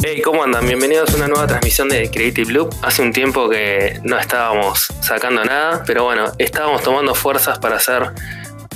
Hey, 0.00 0.22
¿cómo 0.22 0.44
andan? 0.44 0.64
Bienvenidos 0.64 1.12
a 1.12 1.16
una 1.16 1.26
nueva 1.26 1.48
transmisión 1.48 1.88
de 1.88 2.08
Creative 2.08 2.52
Loop. 2.52 2.72
Hace 2.82 3.02
un 3.02 3.12
tiempo 3.12 3.48
que 3.48 3.98
no 4.04 4.16
estábamos 4.16 4.86
sacando 5.00 5.44
nada, 5.44 5.82
pero 5.84 6.04
bueno, 6.04 6.30
estábamos 6.38 6.82
tomando 6.84 7.16
fuerzas 7.16 7.58
para 7.58 7.76
hacer 7.76 8.12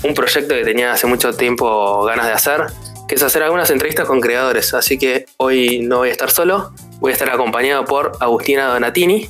un 0.02 0.14
proyecto 0.14 0.52
que 0.52 0.64
tenía 0.64 0.92
hace 0.92 1.06
mucho 1.06 1.32
tiempo 1.34 2.02
ganas 2.02 2.26
de 2.26 2.32
hacer, 2.32 2.66
que 3.06 3.14
es 3.14 3.22
hacer 3.22 3.44
algunas 3.44 3.70
entrevistas 3.70 4.08
con 4.08 4.20
creadores. 4.20 4.74
Así 4.74 4.98
que 4.98 5.26
hoy 5.36 5.78
no 5.78 5.98
voy 5.98 6.08
a 6.08 6.12
estar 6.12 6.30
solo, 6.30 6.74
voy 6.98 7.10
a 7.10 7.14
estar 7.14 7.30
acompañado 7.30 7.84
por 7.84 8.12
Agustina 8.18 8.66
Donatini, 8.66 9.28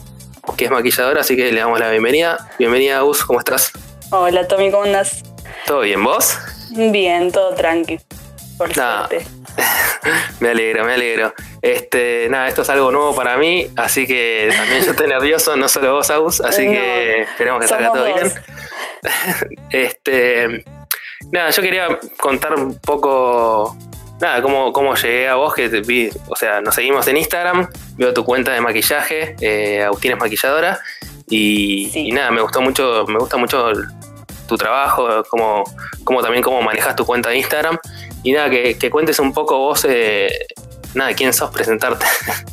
que 0.56 0.64
es 0.64 0.70
maquilladora, 0.70 1.20
así 1.20 1.36
que 1.36 1.52
le 1.52 1.60
damos 1.60 1.78
la 1.78 1.90
bienvenida. 1.90 2.50
Bienvenida, 2.58 3.00
Agus, 3.00 3.22
¿cómo 3.22 3.38
estás? 3.38 3.70
Hola, 4.10 4.48
Tommy, 4.48 4.70
¿cómo 4.70 4.84
andas? 4.84 5.22
¿Todo 5.66 5.80
bien, 5.80 6.02
vos? 6.02 6.38
Bien, 6.74 7.30
todo 7.30 7.54
tranqui. 7.54 7.98
Por 8.58 8.72
suerte. 8.72 9.26
Me 10.40 10.50
alegro, 10.50 10.84
me 10.84 10.94
alegro. 10.94 11.34
Este, 11.60 12.26
nada, 12.28 12.48
esto 12.48 12.62
es 12.62 12.70
algo 12.70 12.90
nuevo 12.90 13.14
para 13.14 13.36
mí, 13.36 13.68
así 13.76 14.06
que 14.06 14.50
también 14.56 14.82
yo 14.84 14.90
estoy 14.90 15.06
nervioso, 15.06 15.56
no 15.56 15.68
solo 15.68 15.92
vos, 15.92 16.10
Agus, 16.10 16.40
así 16.40 16.66
No, 16.66 16.72
que 16.72 17.20
esperemos 17.22 17.60
que 17.60 17.68
salga 17.68 17.92
todo 17.92 18.04
bien. 18.04 18.32
Este, 19.70 20.64
nada, 21.30 21.50
yo 21.50 21.62
quería 21.62 21.98
contar 22.18 22.54
un 22.54 22.78
poco, 22.78 23.76
nada, 24.20 24.40
cómo, 24.42 24.72
cómo 24.72 24.94
llegué 24.94 25.28
a 25.28 25.34
vos, 25.34 25.54
que 25.54 25.68
te 25.68 25.80
vi, 25.80 26.10
o 26.28 26.36
sea, 26.36 26.60
nos 26.60 26.74
seguimos 26.74 27.06
en 27.08 27.16
Instagram, 27.16 27.68
veo 27.96 28.12
tu 28.14 28.24
cuenta 28.24 28.52
de 28.52 28.60
maquillaje, 28.60 29.36
eh, 29.40 29.82
Agustina 29.82 30.14
es 30.14 30.20
maquilladora, 30.20 30.80
y, 31.28 31.90
Sí. 31.92 32.08
y 32.08 32.12
nada, 32.12 32.30
me 32.30 32.40
gustó 32.42 32.60
mucho, 32.60 33.04
me 33.08 33.18
gusta 33.18 33.36
mucho 33.36 33.72
tu 34.48 34.56
trabajo, 34.56 35.22
cómo, 35.28 35.64
cómo 36.04 36.22
también 36.22 36.42
cómo 36.42 36.62
manejas 36.62 36.94
tu 36.96 37.04
cuenta 37.04 37.30
de 37.30 37.38
Instagram, 37.38 37.78
y 38.22 38.32
nada, 38.32 38.50
que, 38.50 38.78
que 38.78 38.90
cuentes 38.90 39.18
un 39.18 39.32
poco 39.32 39.58
vos, 39.58 39.86
eh, 39.88 40.46
nada, 40.94 41.14
quién 41.14 41.32
sos, 41.32 41.50
presentarte. 41.50 42.06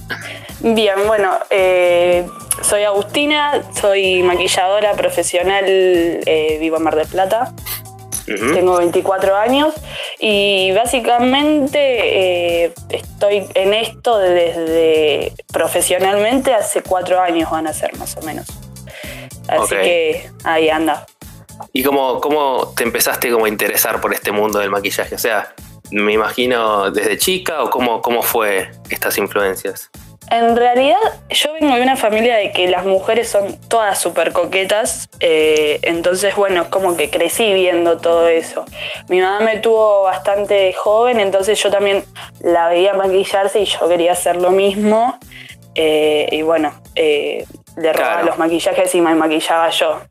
Bien, 0.61 0.95
bueno, 1.07 1.37
eh, 1.49 2.27
soy 2.61 2.83
Agustina, 2.83 3.63
soy 3.79 4.23
maquilladora 4.23 4.93
profesional, 4.93 5.63
eh, 5.65 6.57
vivo 6.59 6.77
en 6.77 6.83
Mar 6.83 6.95
del 6.95 7.07
Plata, 7.07 7.53
tengo 8.53 8.77
24 8.77 9.35
años 9.35 9.73
y 10.19 10.71
básicamente 10.73 12.65
eh, 12.65 12.73
estoy 12.89 13.45
en 13.55 13.73
esto 13.73 14.19
desde 14.19 15.33
profesionalmente 15.51 16.53
hace 16.53 16.83
cuatro 16.83 17.19
años 17.19 17.49
van 17.49 17.65
a 17.65 17.73
ser 17.73 17.97
más 17.97 18.15
o 18.17 18.21
menos. 18.21 18.47
Así 19.47 19.75
que 19.75 20.29
ahí 20.43 20.69
anda. 20.69 21.07
¿Y 21.73 21.83
cómo, 21.83 22.21
cómo 22.21 22.73
te 22.75 22.83
empezaste 22.83 23.31
como 23.31 23.45
a 23.45 23.49
interesar 23.49 23.99
por 23.99 24.13
este 24.13 24.31
mundo 24.31 24.59
del 24.59 24.69
maquillaje? 24.69 25.15
O 25.15 25.19
sea, 25.19 25.53
me 25.91 26.13
imagino 26.13 26.91
desde 26.91 27.17
chica 27.17 27.63
o 27.63 27.69
cómo, 27.69 28.01
cómo 28.01 28.21
fue 28.21 28.71
estas 28.89 29.17
influencias. 29.17 29.89
En 30.31 30.55
realidad, 30.55 30.97
yo 31.29 31.53
vengo 31.53 31.73
de 31.75 31.81
una 31.81 31.95
familia 31.95 32.35
de 32.37 32.51
que 32.51 32.67
las 32.67 32.85
mujeres 32.85 33.29
son 33.29 33.57
todas 33.67 33.99
súper 33.99 34.31
coquetas, 34.31 35.09
eh, 35.21 35.79
entonces, 35.81 36.35
bueno, 36.35 36.61
es 36.63 36.67
como 36.67 36.95
que 36.95 37.09
crecí 37.09 37.51
viendo 37.51 37.97
todo 37.97 38.27
eso. 38.27 38.63
Mi 39.07 39.21
mamá 39.21 39.39
me 39.39 39.57
tuvo 39.57 40.03
bastante 40.03 40.71
joven, 40.73 41.19
entonces 41.19 41.59
yo 41.63 41.71
también 41.71 42.03
la 42.41 42.67
veía 42.69 42.93
maquillarse 42.93 43.59
y 43.61 43.65
yo 43.65 43.87
quería 43.87 44.11
hacer 44.11 44.35
lo 44.35 44.51
mismo. 44.51 45.17
eh, 45.75 46.27
y 46.31 46.41
bueno, 46.41 46.73
eh, 46.95 47.45
le 47.77 47.93
robaba 47.93 48.13
Claro. 48.15 48.27
los 48.27 48.37
maquillajes 48.37 48.93
y 48.95 49.01
me 49.01 49.15
maquillaba 49.15 49.69
yo. 49.69 50.01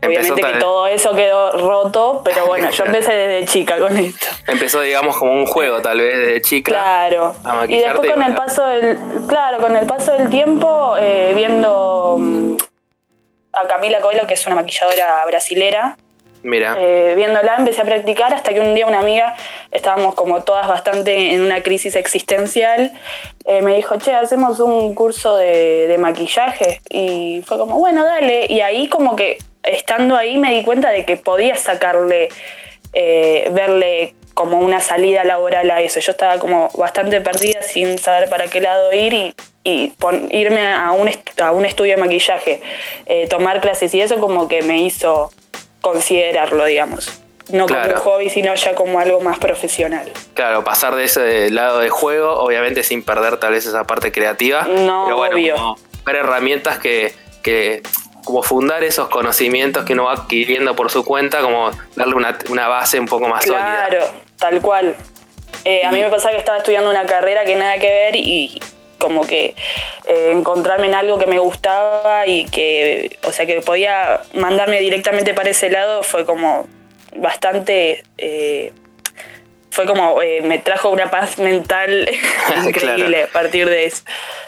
Empezó 0.00 0.34
Obviamente 0.34 0.52
que 0.52 0.60
todo 0.60 0.86
eso 0.86 1.14
quedó 1.14 1.50
roto, 1.52 2.22
pero 2.24 2.46
bueno, 2.46 2.70
yo 2.70 2.84
empecé 2.84 3.12
desde 3.12 3.46
chica 3.46 3.78
con 3.78 3.96
esto. 3.96 4.26
Empezó, 4.46 4.80
digamos, 4.80 5.16
como 5.16 5.32
un 5.32 5.44
juego, 5.44 5.82
tal 5.82 5.98
vez, 5.98 6.16
de 6.16 6.40
chica. 6.40 6.70
Claro. 6.70 7.34
a 7.44 7.64
Y 7.66 7.78
después 7.78 8.12
con 8.12 8.22
y 8.22 8.26
el 8.26 8.34
paso 8.34 8.64
del, 8.66 8.98
claro, 9.26 9.58
con 9.58 9.74
el 9.76 9.86
paso 9.86 10.12
del 10.12 10.30
tiempo, 10.30 10.94
eh, 11.00 11.32
viendo 11.34 12.16
mm, 12.16 12.56
a 13.54 13.66
Camila 13.66 14.00
Coelho, 14.00 14.24
que 14.28 14.34
es 14.34 14.46
una 14.46 14.54
maquilladora 14.54 15.24
brasilera, 15.26 15.96
Mira, 16.44 16.76
eh, 16.78 17.14
viéndola 17.16 17.56
empecé 17.58 17.82
a 17.82 17.84
practicar 17.84 18.32
hasta 18.32 18.54
que 18.54 18.60
un 18.60 18.72
día 18.72 18.86
una 18.86 19.00
amiga, 19.00 19.34
estábamos 19.72 20.14
como 20.14 20.44
todas 20.44 20.68
bastante 20.68 21.34
en 21.34 21.42
una 21.42 21.64
crisis 21.64 21.96
existencial, 21.96 22.92
eh, 23.44 23.62
me 23.62 23.74
dijo, 23.74 23.96
che, 23.98 24.14
hacemos 24.14 24.60
un 24.60 24.94
curso 24.94 25.36
de, 25.36 25.88
de 25.88 25.98
maquillaje. 25.98 26.80
Y 26.88 27.42
fue 27.44 27.58
como, 27.58 27.78
bueno, 27.78 28.04
dale. 28.04 28.46
Y 28.48 28.60
ahí 28.60 28.88
como 28.88 29.16
que 29.16 29.38
estando 29.72 30.16
ahí 30.16 30.38
me 30.38 30.52
di 30.54 30.62
cuenta 30.64 30.90
de 30.90 31.04
que 31.04 31.16
podía 31.16 31.56
sacarle, 31.56 32.28
eh, 32.92 33.48
verle 33.52 34.14
como 34.34 34.58
una 34.60 34.80
salida 34.80 35.24
laboral 35.24 35.70
a 35.70 35.80
eso. 35.80 35.98
Yo 36.00 36.12
estaba 36.12 36.38
como 36.38 36.68
bastante 36.76 37.20
perdida 37.20 37.62
sin 37.62 37.98
saber 37.98 38.28
para 38.28 38.46
qué 38.46 38.60
lado 38.60 38.92
ir 38.92 39.12
y, 39.12 39.34
y 39.64 39.88
pon- 39.98 40.28
irme 40.30 40.66
a 40.72 40.92
un, 40.92 41.10
a 41.42 41.50
un 41.52 41.64
estudio 41.64 41.96
de 41.96 42.00
maquillaje, 42.00 42.60
eh, 43.06 43.26
tomar 43.28 43.60
clases 43.60 43.92
y 43.94 44.00
eso 44.00 44.18
como 44.20 44.46
que 44.48 44.62
me 44.62 44.78
hizo 44.82 45.30
considerarlo, 45.80 46.64
digamos. 46.64 47.20
No 47.50 47.64
Claro. 47.66 47.94
como 47.94 47.94
un 47.94 48.00
hobby, 48.18 48.30
sino 48.30 48.54
ya 48.54 48.74
como 48.74 48.98
algo 49.00 49.20
más 49.20 49.38
profesional. 49.38 50.12
claro, 50.34 50.62
pasar 50.64 50.94
de 50.94 51.04
ese 51.04 51.50
lado 51.50 51.78
de 51.78 51.88
juego, 51.88 52.38
obviamente 52.40 52.82
sin 52.82 53.02
perder 53.02 53.38
tal 53.38 53.52
vez 53.52 53.64
esa 53.66 53.84
parte 53.84 54.12
creativa. 54.12 54.64
No, 54.64 55.04
pero 55.06 55.16
bueno, 55.16 55.34
obvio. 55.36 55.54
como 55.56 55.76
ver 56.04 56.16
herramientas 56.16 56.78
que, 56.78 57.12
que, 57.42 57.82
como 58.28 58.42
fundar 58.42 58.84
esos 58.84 59.08
conocimientos 59.08 59.86
que 59.86 59.94
uno 59.94 60.04
va 60.04 60.12
adquiriendo 60.12 60.76
por 60.76 60.90
su 60.90 61.02
cuenta, 61.02 61.40
como 61.40 61.70
darle 61.96 62.14
una, 62.14 62.38
una 62.50 62.68
base 62.68 63.00
un 63.00 63.06
poco 63.06 63.26
más 63.26 63.42
sólida. 63.42 63.86
Claro, 63.88 64.06
tal 64.38 64.60
cual. 64.60 64.94
Eh, 65.64 65.86
a 65.86 65.90
mí 65.90 65.98
me 65.98 66.10
pasaba 66.10 66.32
que 66.32 66.40
estaba 66.40 66.58
estudiando 66.58 66.90
una 66.90 67.06
carrera 67.06 67.46
que 67.46 67.56
nada 67.56 67.78
que 67.78 67.88
ver 67.88 68.16
y 68.16 68.60
como 68.98 69.26
que 69.26 69.54
eh, 70.04 70.30
encontrarme 70.30 70.88
en 70.88 70.94
algo 70.94 71.18
que 71.18 71.26
me 71.26 71.38
gustaba 71.38 72.26
y 72.26 72.44
que, 72.44 73.16
o 73.24 73.32
sea, 73.32 73.46
que 73.46 73.62
podía 73.62 74.20
mandarme 74.34 74.78
directamente 74.78 75.32
para 75.32 75.48
ese 75.48 75.70
lado 75.70 76.02
fue 76.02 76.26
como 76.26 76.68
bastante... 77.16 78.02
eh, 78.18 78.74
fue 79.70 79.86
como, 79.86 80.20
eh, 80.20 80.40
me 80.42 80.58
trajo 80.58 80.90
una 80.90 81.10
paz 81.10 81.38
mental 81.38 82.10
increíble 82.66 83.22
a 83.22 83.26
partir 83.28 83.70
de 83.70 83.86
eso. 83.86 84.02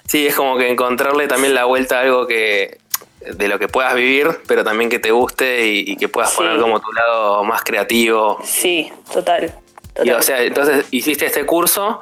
Sí, 0.07 0.27
es 0.27 0.35
como 0.35 0.59
que 0.59 0.69
encontrarle 0.69 1.29
también 1.29 1.55
la 1.55 1.65
vuelta 1.65 1.99
a 1.99 2.03
algo 2.03 2.27
que 2.27 2.80
de 3.21 3.49
lo 3.49 3.59
que 3.59 3.69
puedas 3.69 3.95
vivir, 3.95 4.29
pero 4.47 4.65
también 4.65 4.89
que 4.91 4.99
te 4.99 5.11
guste 5.11 5.67
y, 5.67 5.85
y 5.93 5.97
que 5.97 6.09
puedas 6.09 6.31
Sí. 6.31 6.37
poner 6.39 6.59
como 6.61 6.81
tu 6.81 6.93
lado 6.93 7.45
más 7.45 7.63
creativo. 7.63 8.39
Sí, 8.45 8.91
total. 9.13 9.55
total. 9.95 10.07
Y, 10.07 10.11
o 10.13 10.23
sea, 10.23 10.43
entonces 10.43 10.87
hiciste 10.91 11.27
este 11.27 11.45
curso, 11.45 12.01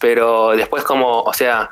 pero 0.00 0.50
después 0.56 0.82
como, 0.84 1.20
o 1.22 1.32
sea, 1.32 1.70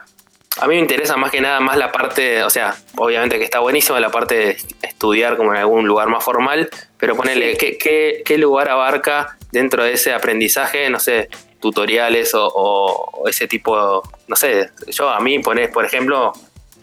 a 0.60 0.66
mí 0.68 0.74
me 0.76 0.80
interesa 0.80 1.16
más 1.16 1.32
que 1.32 1.40
nada 1.40 1.58
más 1.58 1.76
la 1.76 1.90
parte, 1.90 2.44
o 2.44 2.50
sea, 2.50 2.76
obviamente 2.96 3.38
que 3.38 3.44
está 3.44 3.58
buenísima 3.58 3.98
la 3.98 4.10
parte 4.10 4.34
de 4.36 4.56
estudiar 4.82 5.36
como 5.36 5.52
en 5.52 5.58
algún 5.58 5.86
lugar 5.88 6.06
más 6.08 6.22
formal, 6.22 6.70
pero 6.96 7.16
ponerle, 7.16 7.52
Sí. 7.52 7.58
¿qué, 7.58 7.78
qué, 7.78 8.22
qué 8.24 8.38
lugar 8.38 8.68
abarca 8.68 9.36
dentro 9.50 9.82
de 9.82 9.94
ese 9.94 10.12
aprendizaje, 10.12 10.88
no 10.90 11.00
sé, 11.00 11.28
tutoriales 11.60 12.34
o, 12.34 12.46
o- 12.46 13.28
ese 13.28 13.48
tipo, 13.48 14.02
no 14.28 14.36
sé, 14.36 14.70
yo 14.88 15.08
a 15.08 15.18
mí 15.18 15.40
ponés, 15.40 15.70
por 15.70 15.84
ejemplo, 15.84 16.32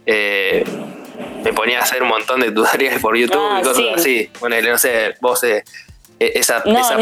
eh, 0.05 0.65
me 1.43 1.53
ponía 1.53 1.79
a 1.79 1.83
hacer 1.83 2.01
un 2.03 2.09
montón 2.09 2.39
de 2.41 2.51
tutoriales 2.51 2.99
por 3.01 3.15
YouTube 3.17 3.39
Ah, 3.39 3.59
y 3.59 3.63
cosas 3.63 3.77
sí. 3.77 3.89
así. 3.95 4.29
Ponele, 4.39 4.69
no 4.69 4.77
sé, 4.77 5.15
vos 5.21 5.43
eh, 5.43 5.63
eh, 6.19 6.31
esa, 6.35 6.61
No, 6.65 6.79
esa. 6.79 6.97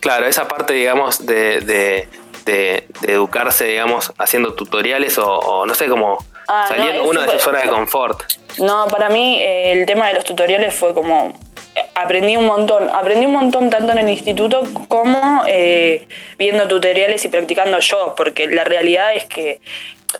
Claro, 0.00 0.26
esa 0.26 0.48
parte, 0.48 0.72
digamos, 0.74 1.24
de, 1.26 1.60
de, 1.60 2.08
de- 2.44 2.86
de 3.00 3.12
educarse, 3.12 3.64
digamos, 3.66 4.12
haciendo 4.18 4.54
tutoriales 4.54 5.18
o, 5.18 5.26
o 5.28 5.66
no 5.66 5.74
sé, 5.74 5.86
como 5.88 6.18
Ah, 6.48 6.66
no, 6.70 6.76
saliendo 6.76 7.02
es 7.02 7.08
uno 7.10 7.20
de 7.22 7.26
su 7.26 7.32
súper- 7.32 7.40
zona 7.40 7.58
de 7.62 7.68
confort. 7.68 8.22
No, 8.58 8.86
para 8.88 9.08
mí 9.08 9.38
eh, 9.40 9.72
el 9.72 9.84
tema 9.86 10.08
de 10.08 10.14
los 10.14 10.24
tutoriales 10.24 10.72
fue 10.74 10.94
como 10.94 11.34
eh, 11.74 11.80
aprendí 11.96 12.36
un 12.36 12.46
montón, 12.46 12.88
aprendí 12.88 13.26
un 13.26 13.32
montón 13.32 13.68
tanto 13.68 13.90
en 13.92 13.98
el 13.98 14.08
instituto 14.08 14.62
como 14.88 15.42
eh, 15.46 16.06
viendo 16.38 16.66
tutoriales 16.68 17.24
y 17.24 17.28
practicando 17.28 17.78
yo, 17.80 18.14
porque 18.16 18.46
la 18.46 18.62
realidad 18.64 19.12
es 19.14 19.24
que 19.24 19.60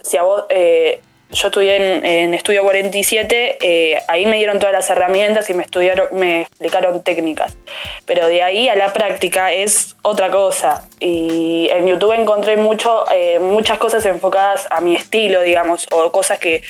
si 0.03 0.17
a 0.17 0.23
vos 0.23 0.45
eh, 0.51 1.01
yo 1.31 1.49
estudié 1.49 1.77
en, 1.77 2.07
en 2.07 2.35
Estudio 2.35 2.63
47, 2.63 3.59
eh, 3.61 3.99
ahí 4.09 4.27
me 4.27 4.37
dieron 4.37 4.59
todas 4.59 4.73
las 4.73 4.89
herramientas 4.91 5.51
y 5.51 5.55
me 5.55 5.65
estudiaron, 5.65 6.09
me 6.13 6.43
explicaron 6.43 7.03
técnicas. 7.03 7.57
Pero 8.05 8.29
de 8.29 8.43
ahí 8.43 8.69
a 8.69 8.77
la 8.77 8.93
práctica 8.93 9.53
es 9.53 9.97
otra 10.03 10.31
cosa. 10.31 10.89
Y 11.01 11.69
en 11.73 11.87
YouTube 11.89 12.13
encontré 12.13 12.57
mucho, 12.57 13.05
eh, 13.13 13.39
muchas 13.41 13.79
cosas 13.79 14.07
enfocadas 14.07 14.67
a 14.71 14.81
mi 14.81 14.95
estilo, 14.95 15.43
digamos, 15.43 15.87
o 15.91 16.11
cosas 16.13 16.39
que 16.39 16.63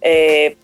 eh, 0.00 0.56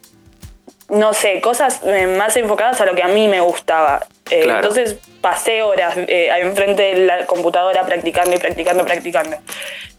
no 0.89 1.15
sé, 1.15 1.41
cosas 1.41 1.81
eh, 1.85 2.07
más 2.07 2.37
enfocadas 2.37 2.81
a 2.81 2.87
lo 2.87 2.95
que 2.95 3.03
a 3.03 3.09
mí 3.09 3.29
me 3.29 3.41
gustaba. 3.41 4.07
Eh, 4.31 4.43
Claro. 4.43 4.59
Entonces 4.59 4.97
pasé 5.21 5.63
horas 5.63 5.97
enfrente 5.97 6.83
de 6.83 7.07
la 7.07 7.27
computadora 7.27 7.85
practicando 7.87 8.35
y 8.35 8.39
practicando, 8.39 8.85
practicando. 8.85 9.37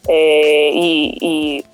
Y, 0.09 1.17
y- 1.21 1.65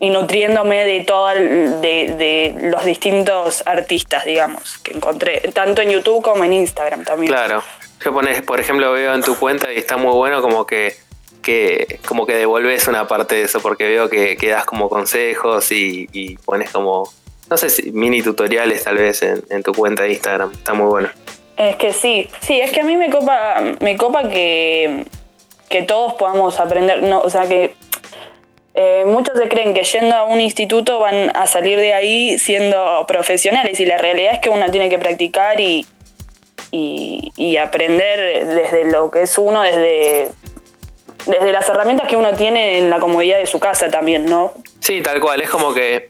y 0.00 0.10
nutriéndome 0.10 0.84
de, 0.84 1.00
todo 1.00 1.30
el- 1.30 1.80
de, 1.80 2.14
de 2.16 2.54
los 2.70 2.84
distintos 2.84 3.62
artistas, 3.66 4.24
digamos, 4.24 4.78
que 4.78 4.92
encontré, 4.92 5.40
tanto 5.52 5.82
en 5.82 5.90
YouTube 5.90 6.22
como 6.22 6.44
en 6.44 6.52
Instagram 6.52 7.04
también. 7.04 7.32
Claro. 7.32 7.62
Yo 8.04 8.12
pones, 8.12 8.42
por 8.42 8.60
ejemplo, 8.60 8.92
veo 8.92 9.14
en 9.14 9.22
tu 9.22 9.36
cuenta 9.36 9.72
y 9.72 9.78
está 9.78 9.96
muy 9.96 10.12
bueno 10.12 10.42
como 10.42 10.66
que 10.66 10.96
que 11.42 12.00
como 12.06 12.24
que 12.26 12.34
devolves 12.34 12.88
una 12.88 13.06
parte 13.06 13.34
de 13.34 13.42
eso, 13.42 13.60
porque 13.60 13.86
veo 13.86 14.08
que, 14.08 14.36
que 14.36 14.48
das 14.48 14.64
como 14.64 14.88
consejos 14.88 15.70
y, 15.72 16.08
y 16.12 16.36
pones 16.38 16.70
como, 16.70 17.12
no 17.50 17.56
sé 17.58 17.68
si 17.68 17.92
mini 17.92 18.22
tutoriales 18.22 18.84
tal 18.84 18.96
vez 18.96 19.22
en, 19.22 19.42
en 19.50 19.62
tu 19.62 19.74
cuenta 19.74 20.04
de 20.04 20.12
Instagram. 20.12 20.52
Está 20.52 20.72
muy 20.72 20.86
bueno. 20.86 21.10
Es 21.58 21.76
que 21.76 21.92
sí, 21.92 22.30
sí, 22.40 22.58
es 22.60 22.72
que 22.72 22.80
a 22.80 22.84
mí 22.84 22.96
me 22.96 23.10
copa, 23.10 23.62
me 23.80 23.96
copa 23.98 24.28
que, 24.30 25.04
que 25.68 25.82
todos 25.82 26.14
podamos 26.14 26.58
aprender, 26.58 27.02
no, 27.02 27.20
o 27.20 27.28
sea 27.28 27.46
que 27.46 27.74
eh, 28.74 29.04
muchos 29.06 29.38
se 29.38 29.48
creen 29.48 29.72
que 29.74 29.82
yendo 29.84 30.14
a 30.16 30.24
un 30.24 30.40
instituto 30.40 30.98
van 30.98 31.30
a 31.36 31.46
salir 31.46 31.78
de 31.78 31.94
ahí 31.94 32.38
siendo 32.38 33.04
profesionales 33.06 33.78
y 33.80 33.86
la 33.86 33.98
realidad 33.98 34.34
es 34.34 34.40
que 34.40 34.50
uno 34.50 34.70
tiene 34.70 34.88
que 34.88 34.98
practicar 34.98 35.60
y, 35.60 35.86
y, 36.72 37.32
y 37.36 37.56
aprender 37.56 38.46
desde 38.46 38.90
lo 38.90 39.10
que 39.10 39.22
es 39.22 39.38
uno, 39.38 39.62
desde, 39.62 40.28
desde 41.26 41.52
las 41.52 41.68
herramientas 41.68 42.08
que 42.08 42.16
uno 42.16 42.32
tiene 42.34 42.78
en 42.78 42.90
la 42.90 42.98
comodidad 42.98 43.38
de 43.38 43.46
su 43.46 43.60
casa 43.60 43.88
también, 43.90 44.26
¿no? 44.26 44.52
Sí, 44.80 45.00
tal 45.02 45.20
cual, 45.20 45.40
es 45.40 45.48
como 45.50 45.72
que 45.72 46.08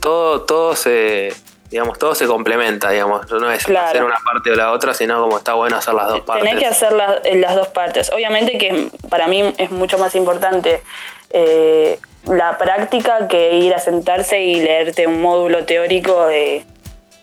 todo, 0.00 0.42
todo 0.42 0.74
se, 0.74 1.32
digamos, 1.70 1.98
todo 1.98 2.14
se 2.14 2.26
complementa, 2.26 2.90
digamos, 2.90 3.30
no 3.30 3.52
es 3.52 3.64
Claro. 3.64 3.88
hacer 3.88 4.04
una 4.04 4.18
parte 4.24 4.50
o 4.50 4.54
la 4.54 4.72
otra, 4.72 4.94
sino 4.94 5.20
como 5.20 5.36
está 5.38 5.52
bueno 5.54 5.76
hacer 5.76 5.92
las 5.94 6.08
dos 6.08 6.20
partes. 6.22 6.44
Tenés 6.48 6.58
que 6.62 6.66
hacer 6.68 6.92
la- 6.92 7.20
en 7.24 7.40
las 7.42 7.54
dos 7.54 7.68
partes. 7.68 8.10
Obviamente 8.12 8.56
que 8.56 8.88
para 9.10 9.26
mí 9.28 9.52
es 9.58 9.70
mucho 9.70 9.98
más 9.98 10.14
importante 10.14 10.80
eh, 11.30 11.98
la 12.26 12.58
práctica 12.58 13.28
que 13.28 13.54
ir 13.56 13.74
a 13.74 13.78
sentarse 13.78 14.40
y 14.42 14.60
leerte 14.60 15.06
un 15.06 15.20
módulo 15.22 15.64
teórico 15.64 16.26
de, 16.26 16.64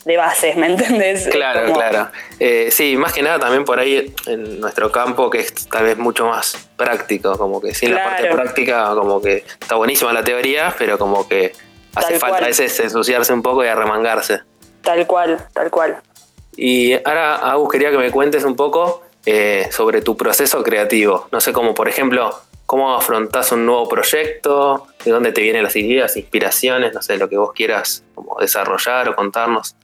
de 0.06 0.18
bases, 0.18 0.56
¿me 0.56 0.68
entendés? 0.68 1.28
Claro, 1.28 1.62
Como- 1.68 1.75
claro. 1.75 2.10
Eh, 2.40 2.69
sí, 2.72 2.96
más 2.98 3.13
que 3.13 3.22
nada 3.22 3.40
también 3.40 3.66
por 3.66 3.80
ahí 3.80 4.13
en 4.28 4.60
nuestro 4.60 4.92
campo 4.92 5.30
que 5.30 5.40
es 5.40 5.54
tal 5.69 5.84
vez 5.86 5.98
mucho 5.98 6.25
más 6.28 6.69
práctico, 6.78 7.38
como 7.38 7.62
que 7.62 7.74
sin 7.74 7.94
la 7.94 8.04
parte 8.04 8.22
Claro. 8.24 8.36
práctica 8.36 8.90
como 8.96 9.22
que 9.22 9.38
está 9.60 9.75
buenísima 9.75 10.12
la 10.13 10.24
teoría, 10.24 10.74
pero 10.78 10.98
como 10.98 11.28
que 11.28 11.54
hace 11.96 12.12
Tal 12.13 12.19
falta 12.19 12.28
cual. 12.38 12.44
a 12.44 12.48
veces 12.48 12.80
ensuciarse 12.80 13.31
un 13.34 13.42
poco 13.42 13.63
y 13.63 13.68
arremangarse. 13.68 14.40
Tal 14.81 15.06
cual, 15.08 15.40
tal 15.54 15.69
cual. 15.72 15.98
Y 16.58 16.94
ahora, 17.08 17.36
Agus, 17.36 17.72
quería 17.72 17.92
que 17.92 17.98
me 17.98 18.12
cuentes 18.12 18.44
un 18.44 18.56
poco 18.56 19.01
eh, 19.25 19.68
sobre 19.72 20.01
tu 20.01 20.16
proceso 20.16 20.63
creativo. 20.63 21.28
No 21.31 21.42
sé, 21.42 21.51
como 21.51 21.74
por 21.74 21.90
ejemplo, 21.90 22.40
cómo 22.65 22.95
afrontás 22.95 23.51
un 23.51 23.65
nuevo 23.65 23.88
proyecto, 23.88 24.88
de 25.03 25.12
dónde 25.12 25.31
te 25.31 25.41
vienen 25.41 25.63
las 25.63 25.75
ideas, 25.75 26.17
inspiraciones, 26.17 26.94
no 26.94 27.01
sé, 27.01 27.17
lo 27.17 27.29
que 27.29 27.38
vos 27.38 27.53
quieras 27.53 28.03
como 28.13 28.38
desarrollar 28.39 29.09
o 29.09 29.15
contarnos. 29.15 29.75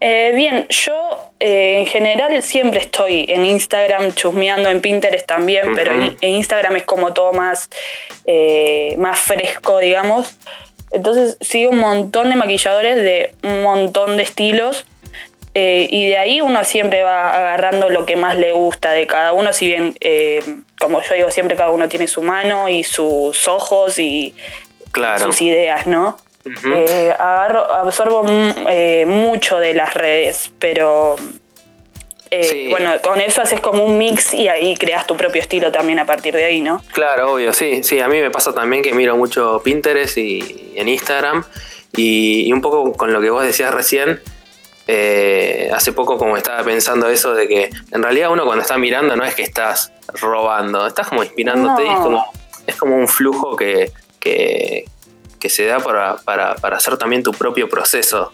Eh, 0.00 0.32
bien, 0.34 0.66
yo 0.68 1.32
eh, 1.40 1.80
en 1.80 1.86
general 1.86 2.40
siempre 2.42 2.78
estoy 2.78 3.26
en 3.28 3.44
Instagram 3.44 4.14
chusmeando, 4.14 4.68
en 4.68 4.80
Pinterest 4.80 5.26
también, 5.26 5.74
pero 5.74 5.92
en, 5.92 6.16
en 6.20 6.30
Instagram 6.36 6.76
es 6.76 6.84
como 6.84 7.12
todo 7.12 7.32
más, 7.32 7.68
eh, 8.24 8.94
más 8.98 9.18
fresco, 9.18 9.78
digamos. 9.78 10.36
Entonces 10.92 11.36
sigo 11.40 11.72
un 11.72 11.78
montón 11.78 12.30
de 12.30 12.36
maquilladores 12.36 12.96
de 12.96 13.34
un 13.42 13.62
montón 13.62 14.16
de 14.16 14.22
estilos 14.22 14.86
eh, 15.54 15.86
y 15.90 16.08
de 16.08 16.18
ahí 16.18 16.40
uno 16.40 16.62
siempre 16.64 17.02
va 17.02 17.30
agarrando 17.30 17.88
lo 17.90 18.06
que 18.06 18.16
más 18.16 18.36
le 18.36 18.52
gusta 18.52 18.92
de 18.92 19.06
cada 19.06 19.32
uno, 19.32 19.52
si 19.52 19.66
bien, 19.66 19.94
eh, 20.00 20.42
como 20.78 21.02
yo 21.02 21.14
digo, 21.14 21.30
siempre 21.30 21.56
cada 21.56 21.70
uno 21.70 21.88
tiene 21.88 22.06
su 22.06 22.22
mano 22.22 22.68
y 22.68 22.84
sus 22.84 23.48
ojos 23.48 23.98
y 23.98 24.34
Claro. 24.92 25.24
sus 25.26 25.40
ideas, 25.42 25.86
¿no? 25.86 26.16
Eh, 26.74 27.12
agarro, 27.18 27.70
absorbo 27.72 28.22
mucho 29.06 29.58
de 29.58 29.74
las 29.74 29.92
redes, 29.94 30.50
pero 30.58 31.16
eh, 32.30 32.42
Sí. 32.44 32.66
bueno, 32.70 32.92
con 33.02 33.20
eso 33.20 33.40
haces 33.42 33.60
como 33.60 33.82
un 33.84 33.96
mix 33.98 34.34
y 34.34 34.48
ahí 34.48 34.76
creas 34.76 35.06
tu 35.06 35.16
propio 35.16 35.40
estilo 35.40 35.72
también 35.72 35.98
a 35.98 36.04
partir 36.06 36.34
de 36.34 36.44
ahí, 36.44 36.60
¿no? 36.60 36.82
Claro, 36.92 37.32
obvio, 37.32 37.52
sí, 37.54 37.82
sí, 37.82 38.00
a 38.00 38.08
mí 38.08 38.20
me 38.20 38.30
pasa 38.30 38.52
también 38.54 38.82
que 38.82 38.92
miro 38.92 39.16
mucho 39.16 39.60
Pinterest 39.64 40.18
y 40.18 40.72
en 40.76 40.88
Instagram 40.88 41.44
y, 41.96 42.46
y 42.46 42.52
un 42.52 42.60
poco 42.60 42.92
con 42.92 43.12
lo 43.14 43.20
que 43.22 43.30
vos 43.30 43.44
decías 43.44 43.72
recién, 43.72 44.20
eh, 44.90 45.70
hace 45.72 45.92
poco 45.92 46.16
como 46.16 46.38
estaba 46.38 46.64
pensando 46.64 47.08
eso 47.10 47.34
de 47.34 47.46
que 47.46 47.70
en 47.92 48.02
realidad 48.02 48.30
uno 48.30 48.46
cuando 48.46 48.62
está 48.62 48.78
mirando 48.78 49.14
no 49.16 49.24
es 49.24 49.34
que 49.34 49.42
estás 49.42 49.92
robando, 50.14 50.86
estás 50.86 51.08
como 51.08 51.22
inspirándote 51.22 51.84
y 51.84 51.88
es 51.88 51.96
como, 51.96 52.32
es 52.66 52.76
como 52.76 52.96
un 52.96 53.06
flujo 53.06 53.54
que, 53.54 53.92
que, 54.18 54.86
que 55.38 55.50
se 55.50 55.66
da 55.66 55.78
para, 55.78 56.16
para, 56.16 56.54
para 56.54 56.78
hacer 56.78 56.96
también 56.96 57.22
tu 57.22 57.32
propio 57.32 57.68
proceso. 57.68 58.32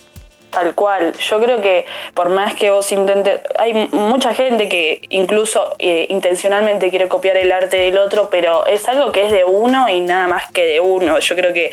Tal 0.55 0.77
cual. 0.77 1.13
Yo 1.19 1.41
creo 1.41 1.61
que 1.61 1.85
por 2.15 2.29
más 2.29 2.55
que 2.55 2.71
vos 2.71 2.93
intentes, 2.93 3.41
hay 3.59 3.89
mucha 3.91 4.33
gente 4.33 4.69
que 4.69 5.03
incluso 5.09 5.75
eh, 5.81 6.07
intencionalmente 6.09 6.91
quiere 6.91 7.09
copiar 7.09 7.37
el 7.37 7.51
arte 7.51 7.77
del 7.79 7.99
otro, 7.99 8.29
pero 8.31 8.65
es 8.67 8.89
algo 8.89 9.11
que 9.11 9.27
es 9.27 9.33
de 9.33 9.45
uno 9.45 9.89
y 9.89 10.01
nada 10.01 10.29
más 10.29 10.53
que 10.53 10.65
de 10.65 10.79
uno. 10.79 11.19
Yo 11.19 11.35
creo 11.35 11.53
que 11.53 11.73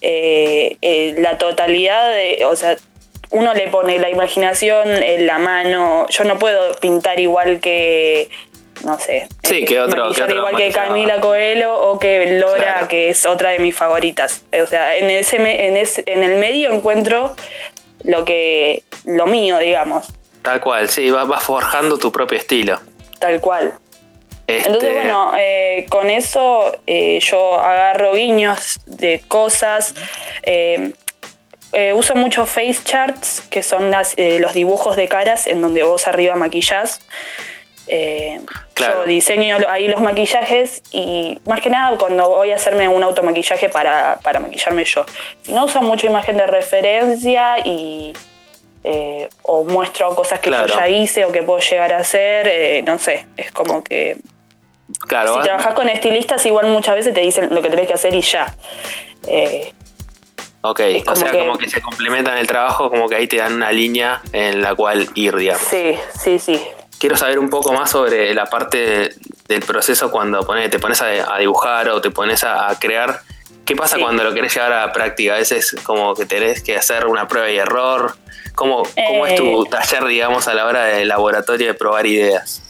eh, 0.00 0.78
eh, 0.80 1.14
la 1.18 1.36
totalidad 1.36 2.08
de, 2.08 2.46
o 2.46 2.56
sea, 2.56 2.78
uno 3.30 3.54
le 3.54 3.68
pone 3.68 3.98
la 3.98 4.08
imaginación 4.10 4.88
en 4.90 5.26
la 5.26 5.38
mano. 5.38 6.06
Yo 6.08 6.24
no 6.24 6.38
puedo 6.38 6.74
pintar 6.76 7.18
igual 7.20 7.60
que 7.60 8.28
no 8.84 8.98
sé. 8.98 9.28
Sí, 9.42 9.64
que 9.64 9.80
otro- 9.80 10.12
que 10.12 10.22
otro 10.24 10.36
igual 10.36 10.56
que. 10.56 10.70
Camila 10.70 11.20
Coelho 11.20 11.74
o 11.74 11.98
que 11.98 12.38
Lora, 12.40 12.56
Claro. 12.74 12.88
que 12.88 13.08
es 13.10 13.24
otra 13.26 13.50
de 13.50 13.58
mis 13.60 13.74
favoritas. 13.74 14.44
O 14.62 14.66
sea, 14.66 14.96
en 14.96 15.08
ese 15.10 15.36
en 15.36 15.76
ese, 15.76 16.02
en 16.06 16.22
el 16.22 16.38
medio 16.38 16.72
encuentro 16.72 17.34
lo 18.02 18.24
que 18.24 18.82
lo 19.04 19.26
mío, 19.26 19.58
digamos, 19.58 20.06
Tal 20.42 20.60
cual, 20.60 20.90
sí, 20.90 21.10
vas, 21.10 21.26
vas 21.26 21.42
forjando 21.42 21.96
tu 21.98 22.12
propio 22.12 22.36
estilo. 22.38 22.78
tal 23.18 23.40
cual. 23.40 23.74
Este, 24.46 24.66
Entonces, 24.66 24.92
bueno, 24.92 25.32
eh, 25.38 25.86
con 25.88 26.10
eso 26.10 26.76
eh, 26.86 27.18
yo 27.20 27.54
agarro 27.58 28.12
guiños 28.12 28.80
de 28.84 29.22
cosas. 29.26 29.94
eh, 30.42 30.92
eh, 31.74 31.92
uso 31.92 32.14
mucho 32.14 32.46
face 32.46 32.78
charts, 32.84 33.42
que 33.50 33.62
son 33.62 33.90
las, 33.90 34.14
eh, 34.16 34.38
los 34.40 34.54
dibujos 34.54 34.96
de 34.96 35.08
caras 35.08 35.46
en 35.46 35.60
donde 35.60 35.82
vos 35.82 36.06
arriba 36.06 36.34
maquillás. 36.36 37.00
Eh, 37.86 38.40
Claro. 38.74 39.02
Yo 39.02 39.06
diseño 39.06 39.58
ahí 39.68 39.86
los 39.86 40.00
maquillajes 40.00 40.82
y 40.90 41.38
más 41.46 41.60
que 41.60 41.70
nada 41.70 41.96
cuando 41.96 42.28
voy 42.28 42.50
a 42.50 42.56
hacerme 42.56 42.88
un 42.88 43.04
automaquillaje 43.04 43.68
para, 43.68 44.18
para 44.20 44.40
maquillarme 44.40 44.84
yo. 44.84 45.06
No 45.48 45.66
uso 45.66 45.80
mucho 45.80 46.08
imagen 46.08 46.36
de 46.36 46.46
referencia 46.48 47.58
y 47.64 48.12
eh, 48.82 49.28
o 49.42 49.62
muestro 49.62 50.12
cosas 50.16 50.40
que 50.40 50.50
Claro. 50.50 50.66
yo 50.66 50.74
ya 50.76 50.88
hice 50.88 51.24
o 51.24 51.30
que 51.30 51.44
puedo 51.44 51.60
llegar 51.60 51.92
a 51.92 51.98
hacer, 51.98 52.48
eh, 52.48 52.82
no 52.84 52.98
sé, 52.98 53.26
es 53.36 53.52
como 53.52 53.84
que 53.84 54.16
claro, 55.06 55.28
si 55.34 55.38
vas- 55.38 55.46
trabajas 55.46 55.74
con 55.74 55.88
estilistas, 55.88 56.44
igual 56.46 56.66
muchas 56.66 56.96
veces 56.96 57.14
te 57.14 57.20
dicen 57.20 57.48
lo 57.54 57.62
que 57.62 57.70
tenés 57.70 57.86
que 57.86 57.94
hacer 57.94 58.12
y 58.12 58.22
ya. 58.22 58.52
Eh, 59.28 59.72
Ok, 60.66 60.80
o 61.06 61.14
sea, 61.14 61.30
que- 61.30 61.38
como 61.40 61.58
que 61.58 61.68
se 61.68 61.82
complementan 61.82 62.38
el 62.38 62.46
trabajo, 62.46 62.88
como 62.88 63.06
que 63.06 63.16
ahí 63.16 63.26
te 63.28 63.36
dan 63.36 63.52
una 63.52 63.70
línea 63.70 64.22
en 64.32 64.62
la 64.62 64.74
cual 64.74 65.06
ir, 65.14 65.36
digamos. 65.36 65.62
sí, 65.62 65.94
sí, 66.18 66.38
sí. 66.38 66.58
Quiero 66.98 67.18
saber 67.18 67.38
un 67.38 67.50
poco 67.50 67.72
más 67.74 67.90
sobre 67.90 68.32
la 68.34 68.46
parte 68.46 69.10
del 69.46 69.60
proceso 69.60 70.10
cuando 70.10 70.40
pones- 70.46 70.70
te 70.70 70.78
pones 70.78 71.02
a, 71.02 71.34
a 71.34 71.38
dibujar 71.38 71.90
o 71.90 72.00
te 72.00 72.10
pones 72.10 72.44
a, 72.44 72.70
a 72.70 72.78
crear. 72.78 73.20
¿Qué 73.66 73.76
pasa 73.76 73.96
Sí. 73.96 74.02
cuando 74.02 74.24
lo 74.24 74.32
querés 74.32 74.54
llevar 74.54 74.72
a 74.72 74.86
la 74.86 74.92
práctica? 74.92 75.34
A 75.34 75.38
veces 75.38 75.76
como 75.82 76.14
que 76.14 76.24
tenés 76.24 76.62
que 76.62 76.76
hacer 76.76 77.06
una 77.06 77.28
prueba 77.28 77.50
y 77.50 77.58
error. 77.58 78.14
¿Cómo, 78.54 78.84
cómo 79.08 79.26
es 79.26 79.34
tu 79.34 79.64
Eh. 79.64 79.68
taller, 79.70 80.04
digamos, 80.06 80.48
a 80.48 80.54
la 80.54 80.64
hora 80.66 80.84
del 80.84 81.08
laboratorio 81.08 81.66
de 81.66 81.74
probar 81.74 82.06
ideas? 82.06 82.62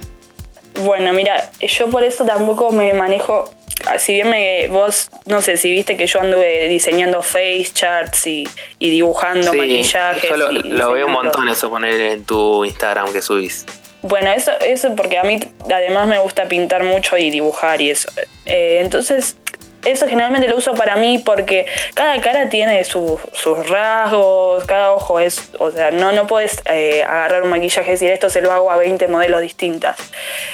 Bueno, 0.80 1.12
mira, 1.12 1.50
yo 1.60 1.88
por 1.88 2.02
eso 2.02 2.24
tampoco 2.24 2.72
me 2.72 2.92
manejo. 2.94 3.52
Si 3.98 4.14
bien 4.14 4.30
me, 4.30 4.66
vos, 4.68 5.10
no 5.26 5.42
sé 5.42 5.56
si 5.56 5.70
viste 5.70 5.96
que 5.96 6.06
yo 6.06 6.20
anduve 6.20 6.68
diseñando 6.68 7.22
face 7.22 7.68
charts 7.72 8.26
y, 8.26 8.48
y 8.78 8.90
dibujando 8.90 9.52
maquillajes. 9.54 10.30
yo 10.30 10.36
lo, 10.36 10.50
y 10.52 10.62
lo 10.62 10.92
veo 10.92 11.06
un 11.06 11.12
montón 11.12 11.48
eso 11.48 11.68
poner 11.70 12.00
en 12.00 12.24
tu 12.24 12.64
Instagram 12.64 13.12
que 13.12 13.20
subís. 13.22 13.66
Bueno, 14.02 14.30
eso, 14.32 14.52
eso 14.60 14.94
porque 14.96 15.18
a 15.18 15.22
mí 15.24 15.40
además 15.72 16.06
me 16.06 16.18
gusta 16.18 16.44
pintar 16.46 16.82
mucho 16.84 17.16
y 17.16 17.30
dibujar 17.30 17.80
y 17.80 17.90
eso. 17.90 18.10
Eh, 18.44 18.78
entonces, 18.82 19.36
eso 19.84 20.06
generalmente 20.06 20.48
lo 20.48 20.56
uso 20.56 20.74
para 20.74 20.96
mí 20.96 21.18
porque 21.24 21.66
cada 21.94 22.20
cara 22.20 22.48
tiene 22.50 22.84
su- 22.84 23.18
sus 23.32 23.68
rasgos, 23.68 24.64
cada 24.64 24.92
ojo 24.92 25.20
es, 25.20 25.50
o 25.58 25.70
sea, 25.70 25.90
no, 25.90 26.12
no 26.12 26.26
puedes 26.26 26.60
eh, 26.66 27.02
agarrar 27.02 27.42
un 27.42 27.50
maquillaje 27.50 27.88
y 27.88 27.92
decir 27.92 28.10
esto 28.10 28.28
se 28.30 28.40
lo 28.42 28.52
hago 28.52 28.70
a 28.70 28.76
20 28.76 29.08
modelos 29.08 29.40
distintas. 29.40 29.96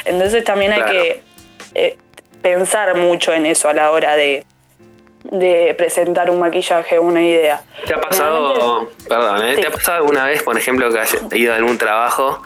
Entonces 0.05 0.45
también 0.45 0.73
hay 0.73 0.83
Claro. 0.83 0.93
que 1.03 1.23
eh, 1.75 1.97
pensar 2.43 2.95
mucho 2.97 3.33
en 3.33 3.47
eso 3.47 3.69
a 3.69 3.73
la 3.75 3.91
hora 3.91 4.17
de, 4.17 4.45
de 5.25 5.75
presentar 5.77 6.31
un 6.31 6.39
maquillaje, 6.41 6.99
una 6.99 7.23
idea. 7.23 7.63
¿Te 7.87 7.95
ha 7.95 8.01
pasado, 8.01 8.89
perdón, 9.09 9.45
¿eh? 9.47 9.55
Sí. 9.57 9.61
¿te 9.63 9.67
ha 9.69 9.71
pasado 9.71 9.99
alguna 9.99 10.25
vez, 10.25 10.43
por 10.43 10.57
ejemplo, 10.57 10.91
que 10.91 10.99
hayas 11.01 11.17
ido 11.33 11.53
a 11.53 11.57
algún 11.57 11.79
trabajo 11.79 12.43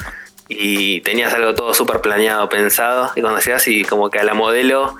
y 0.48 1.00
tenías 1.00 1.32
algo 1.34 1.54
todo 1.54 1.72
súper 1.74 2.00
planeado, 2.00 2.48
pensado, 2.48 3.10
y 3.16 3.20
cuando 3.22 3.40
llegas 3.40 3.66
y 3.68 3.84
como 3.84 4.10
que 4.10 4.18
a 4.18 4.24
la 4.24 4.34
modelo, 4.34 4.94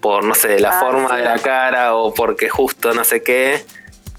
por, 0.00 0.24
no 0.24 0.34
sé, 0.34 0.58
la 0.60 0.70
Ah, 0.78 0.80
forma 0.80 1.10
sí. 1.10 1.16
de 1.16 1.24
la 1.24 1.38
cara 1.38 1.94
o 1.94 2.12
porque 2.14 2.48
justo 2.48 2.92
no 2.94 3.04
sé 3.04 3.22
qué, 3.22 3.64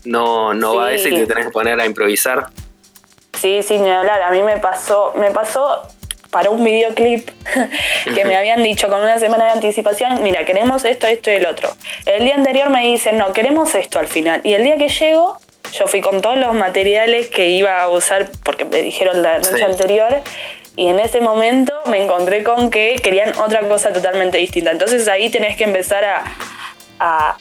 no, 0.05 0.53
no 0.53 0.75
va 0.75 0.89
Sí. 0.89 0.95
eso 0.95 1.07
y 1.09 1.15
te 1.15 1.27
tenés 1.27 1.45
que 1.47 1.51
poner 1.51 1.79
a 1.79 1.85
improvisar? 1.85 2.47
Sí, 3.33 3.59
ni 3.71 3.89
hablar. 3.91 4.21
A 4.21 4.29
mí 4.31 4.41
me 4.43 4.57
pasó, 4.57 5.13
me 5.17 5.31
pasó 5.31 5.81
para 6.31 6.49
un 6.49 6.63
videoclip 6.63 7.29
que 8.15 8.25
me 8.25 8.35
habían 8.35 8.63
dicho 8.63 8.89
con 8.89 9.01
una 9.01 9.19
semana 9.19 9.45
de 9.45 9.51
anticipación, 9.51 10.23
mira, 10.23 10.45
queremos 10.45 10.83
esto, 10.85 11.05
esto 11.05 11.29
y 11.29 11.35
el 11.35 11.45
otro. 11.45 11.69
El 12.05 12.23
día 12.23 12.35
anterior 12.35 12.69
me 12.69 12.81
dicen, 12.87 13.17
no, 13.17 13.31
queremos 13.33 13.75
esto 13.75 13.99
al 13.99 14.07
final. 14.07 14.41
Y 14.43 14.53
el 14.53 14.63
día 14.63 14.77
que 14.77 14.89
llego, 14.89 15.37
yo 15.73 15.87
fui 15.87 16.01
con 16.01 16.21
todos 16.21 16.37
los 16.37 16.53
materiales 16.53 17.27
que 17.27 17.49
iba 17.49 17.81
a 17.81 17.89
usar, 17.89 18.29
porque 18.43 18.65
me 18.65 18.81
dijeron 18.81 19.21
la 19.21 19.37
noche 19.37 19.63
anterior, 19.63 20.21
y 20.75 20.87
en 20.87 20.99
ese 20.99 21.19
momento 21.19 21.73
me 21.87 22.01
encontré 22.01 22.43
con 22.43 22.69
que 22.69 22.95
querían 23.03 23.37
otra 23.37 23.61
cosa 23.67 23.91
totalmente 23.91 24.37
distinta. 24.37 24.71
Entonces 24.71 25.07
ahí 25.07 25.29
tenés 25.29 25.57
que 25.57 25.65
empezar 25.65 26.05
a, 26.05 26.23
a, 26.99 27.37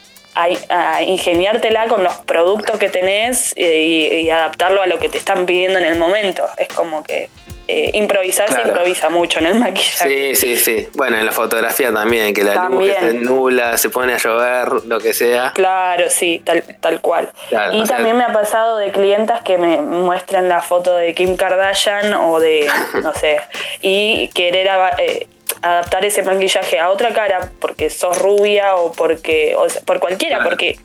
a, 0.69 1.03
ingeniártela 1.03 1.87
con 1.87 2.03
los 2.03 2.15
productos 2.19 2.79
que 2.79 2.89
tenés 2.89 3.55
y, 3.57 4.29
adaptarlo 4.31 4.83
a 4.83 4.87
lo 4.87 4.99
que 4.99 5.09
te 5.09 5.19
están 5.19 5.47
pidiendo 5.47 5.79
en 5.79 5.85
el 5.85 5.99
momento. 5.99 6.45
Es 6.59 6.69
como 6.69 7.05
que 7.05 7.29
eh, 7.69 7.91
improvisar 7.95 8.53
se 8.53 8.61
improvisa 8.63 9.11
mucho 9.11 9.39
en 9.39 9.47
el 9.47 9.55
maquillaje. 9.59 10.35
Sí, 10.35 10.35
sí, 10.35 10.57
sí. 10.57 10.89
Bueno, 10.95 11.19
en 11.19 11.27
la 11.27 11.33
fotografía 11.33 11.93
también, 11.93 12.35
que 12.35 12.43
la 12.43 12.69
luz 12.69 12.91
se 12.99 13.15
nula, 13.15 13.79
se 13.79 13.91
pone 13.91 14.15
a 14.15 14.19
llover, 14.19 14.85
lo 14.87 14.99
que 14.99 15.13
sea. 15.13 15.53
Claro, 15.55 16.05
sí, 16.09 16.43
tal, 16.45 16.63
tal 16.81 17.01
cual. 17.01 17.31
y 17.73 17.85
también 17.85 18.17
me 18.17 18.25
ha 18.25 18.33
pasado 18.33 18.77
de 18.79 18.91
clientas 18.91 19.43
que 19.43 19.59
me 19.59 19.81
muestran 19.81 20.49
la 20.49 20.63
foto 20.63 20.97
de 20.97 21.15
Kim 21.15 21.37
Kardashian 21.37 22.15
o 22.15 22.41
de, 22.41 22.69
no 23.03 23.13
sé, 23.15 23.41
y 23.83 24.29
querer... 24.29 24.69
Eh, 24.99 25.27
adaptar 25.63 26.05
ese 26.05 26.23
maquillaje 26.23 26.79
a 26.79 26.91
otra 26.91 27.13
cara 27.13 27.51
porque 27.61 27.91
sos 27.91 28.19
rubia 28.19 28.77
o 28.77 28.93
porque 28.93 29.55
o 29.57 29.67
por 29.85 30.01
cualquiera 30.01 30.43
porque 30.43 30.79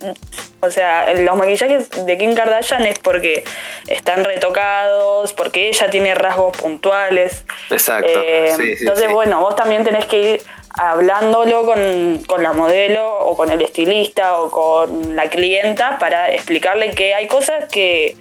o 0.60 0.69
sea 0.69 1.13
los 1.13 1.36
maquillajes 1.36 1.89
de 2.05 2.17
Kim 2.17 2.36
Kardashian 2.36 2.86
es 2.86 3.00
porque 3.00 3.43
están 3.88 4.24
retocados 4.24 5.34
porque 5.34 5.69
ella 5.69 5.89
tiene 5.89 6.15
rasgos 6.15 6.57
puntuales. 6.57 7.45
Exacto. 7.69 8.07
Eh, 8.10 8.75
entonces 8.79 9.12
bueno 9.12 9.39
vos 9.41 9.55
también 9.55 9.84
tenés 9.84 10.05
que 10.05 10.19
ir 10.19 10.41
hablándolo 10.77 11.65
con, 11.65 12.24
con, 12.27 12.43
la 12.43 12.51
modelo 12.51 13.19
o 13.19 13.38
con 13.38 13.50
el 13.50 13.62
estilista 13.62 14.41
o 14.41 14.51
con 14.51 15.15
la 15.15 15.29
clienta 15.29 15.98
para 16.00 16.31
explicarle 16.31 16.91
que 16.91 17.15
hay 17.15 17.27
cosas 17.27 17.69
que 17.72 18.17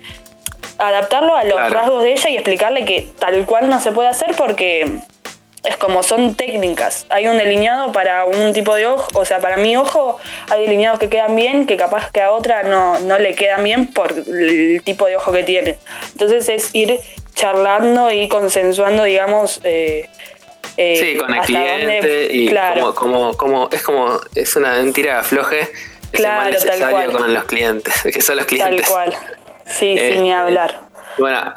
adaptarlo 0.78 1.36
a 1.36 1.44
los 1.44 1.70
rasgos 1.70 2.02
de 2.02 2.12
ella 2.12 2.30
y 2.30 2.34
explicarle 2.36 2.84
que 2.84 3.08
tal 3.18 3.44
cual 3.46 3.68
no 3.68 3.80
se 3.80 3.92
puede 3.92 4.08
hacer 4.08 4.34
porque 4.36 5.00
es 5.64 5.76
como 5.76 6.02
son 6.02 6.34
técnicas. 6.34 7.06
Hay 7.08 7.26
un 7.26 7.38
delineado 7.38 7.92
para 7.92 8.26
un 8.26 8.52
tipo 8.52 8.74
de 8.74 8.86
ojo, 8.86 9.08
o 9.14 9.24
sea, 9.24 9.40
para 9.40 9.56
mi 9.56 9.76
ojo 9.76 10.18
hay 10.50 10.62
delineados 10.62 10.98
que 10.98 11.08
quedan 11.08 11.34
bien, 11.34 11.66
que 11.66 11.76
capaz 11.76 12.10
que 12.10 12.20
a 12.20 12.30
otra 12.32 12.62
no, 12.62 12.98
no 13.00 13.18
le 13.18 13.34
quedan 13.34 13.64
bien 13.64 13.86
por 13.86 14.12
el 14.12 14.82
tipo 14.84 15.06
de 15.06 15.16
ojo 15.16 15.32
que 15.32 15.42
tiene. 15.42 15.78
Entonces 16.12 16.48
es 16.48 16.70
ir 16.74 17.00
charlando 17.34 18.10
y 18.10 18.28
consensuando, 18.28 19.04
digamos, 19.04 19.60
eh, 19.64 20.08
eh 20.76 20.96
sí, 21.00 21.18
con 21.18 21.34
el 21.34 21.40
cliente 21.40 22.28
y 22.30 22.48
claro. 22.48 22.94
como, 22.94 23.34
como, 23.36 23.68
es 23.72 23.82
como, 23.82 24.20
es 24.34 24.54
una 24.56 24.74
mentira 24.74 25.22
floje 25.22 25.70
claro, 26.12 26.56
tal 26.58 26.90
cual. 26.90 27.12
con 27.12 27.34
los 27.34 27.44
clientes, 27.44 27.94
que 28.12 28.20
son 28.20 28.36
los 28.36 28.46
clientes. 28.46 28.82
Tal 28.82 28.90
cual. 28.90 29.14
Sí, 29.66 29.96
sin 29.96 30.22
ni 30.22 30.30
eh, 30.30 30.34
hablar. 30.34 30.82
Bueno, 31.18 31.54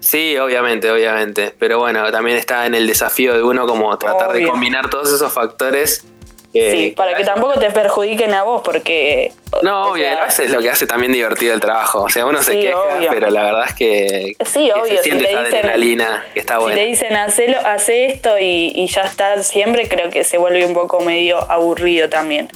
sí, 0.00 0.36
obviamente, 0.38 0.90
obviamente. 0.90 1.54
Pero 1.58 1.78
bueno, 1.78 2.10
también 2.10 2.36
está 2.36 2.66
en 2.66 2.74
el 2.74 2.86
desafío 2.86 3.34
de 3.34 3.42
uno 3.42 3.66
como 3.66 3.96
tratar 3.98 4.32
de 4.32 4.46
combinar 4.46 4.90
todos 4.90 5.12
esos 5.12 5.32
factores. 5.32 6.04
sí, 6.52 6.94
para 6.96 7.16
que 7.16 7.24
tampoco 7.24 7.58
te 7.58 7.70
perjudiquen 7.70 8.32
a 8.34 8.42
vos, 8.42 8.62
porque. 8.64 9.32
No, 9.62 9.90
obvio, 9.90 10.06
es 10.26 10.50
lo 10.50 10.60
que 10.60 10.70
hace 10.70 10.86
también 10.86 11.12
divertido 11.12 11.54
el 11.54 11.60
trabajo. 11.60 12.02
O 12.02 12.08
sea, 12.08 12.26
uno 12.26 12.42
se 12.42 12.58
queja, 12.58 12.78
pero 13.10 13.30
la 13.30 13.44
verdad 13.44 13.64
es 13.68 13.74
que. 13.74 14.36
Sí, 14.44 14.70
obvio. 14.70 14.96
Se 14.96 15.02
siente 15.02 15.26
si 15.26 15.34
te 15.34 15.42
dicen, 15.44 15.56
adrenalina, 15.58 16.24
que 16.32 16.40
está 16.40 16.58
bueno. 16.58 16.76
Si 16.76 16.82
te 16.82 16.86
dicen, 16.86 17.16
hace 17.16 18.06
esto 18.06 18.38
y, 18.38 18.72
y 18.74 18.86
ya 18.86 19.02
está 19.02 19.42
siempre, 19.42 19.88
creo 19.88 20.10
que 20.10 20.24
se 20.24 20.38
vuelve 20.38 20.64
un 20.64 20.74
poco 20.74 21.00
medio 21.00 21.38
aburrido 21.50 22.08
también. 22.08 22.48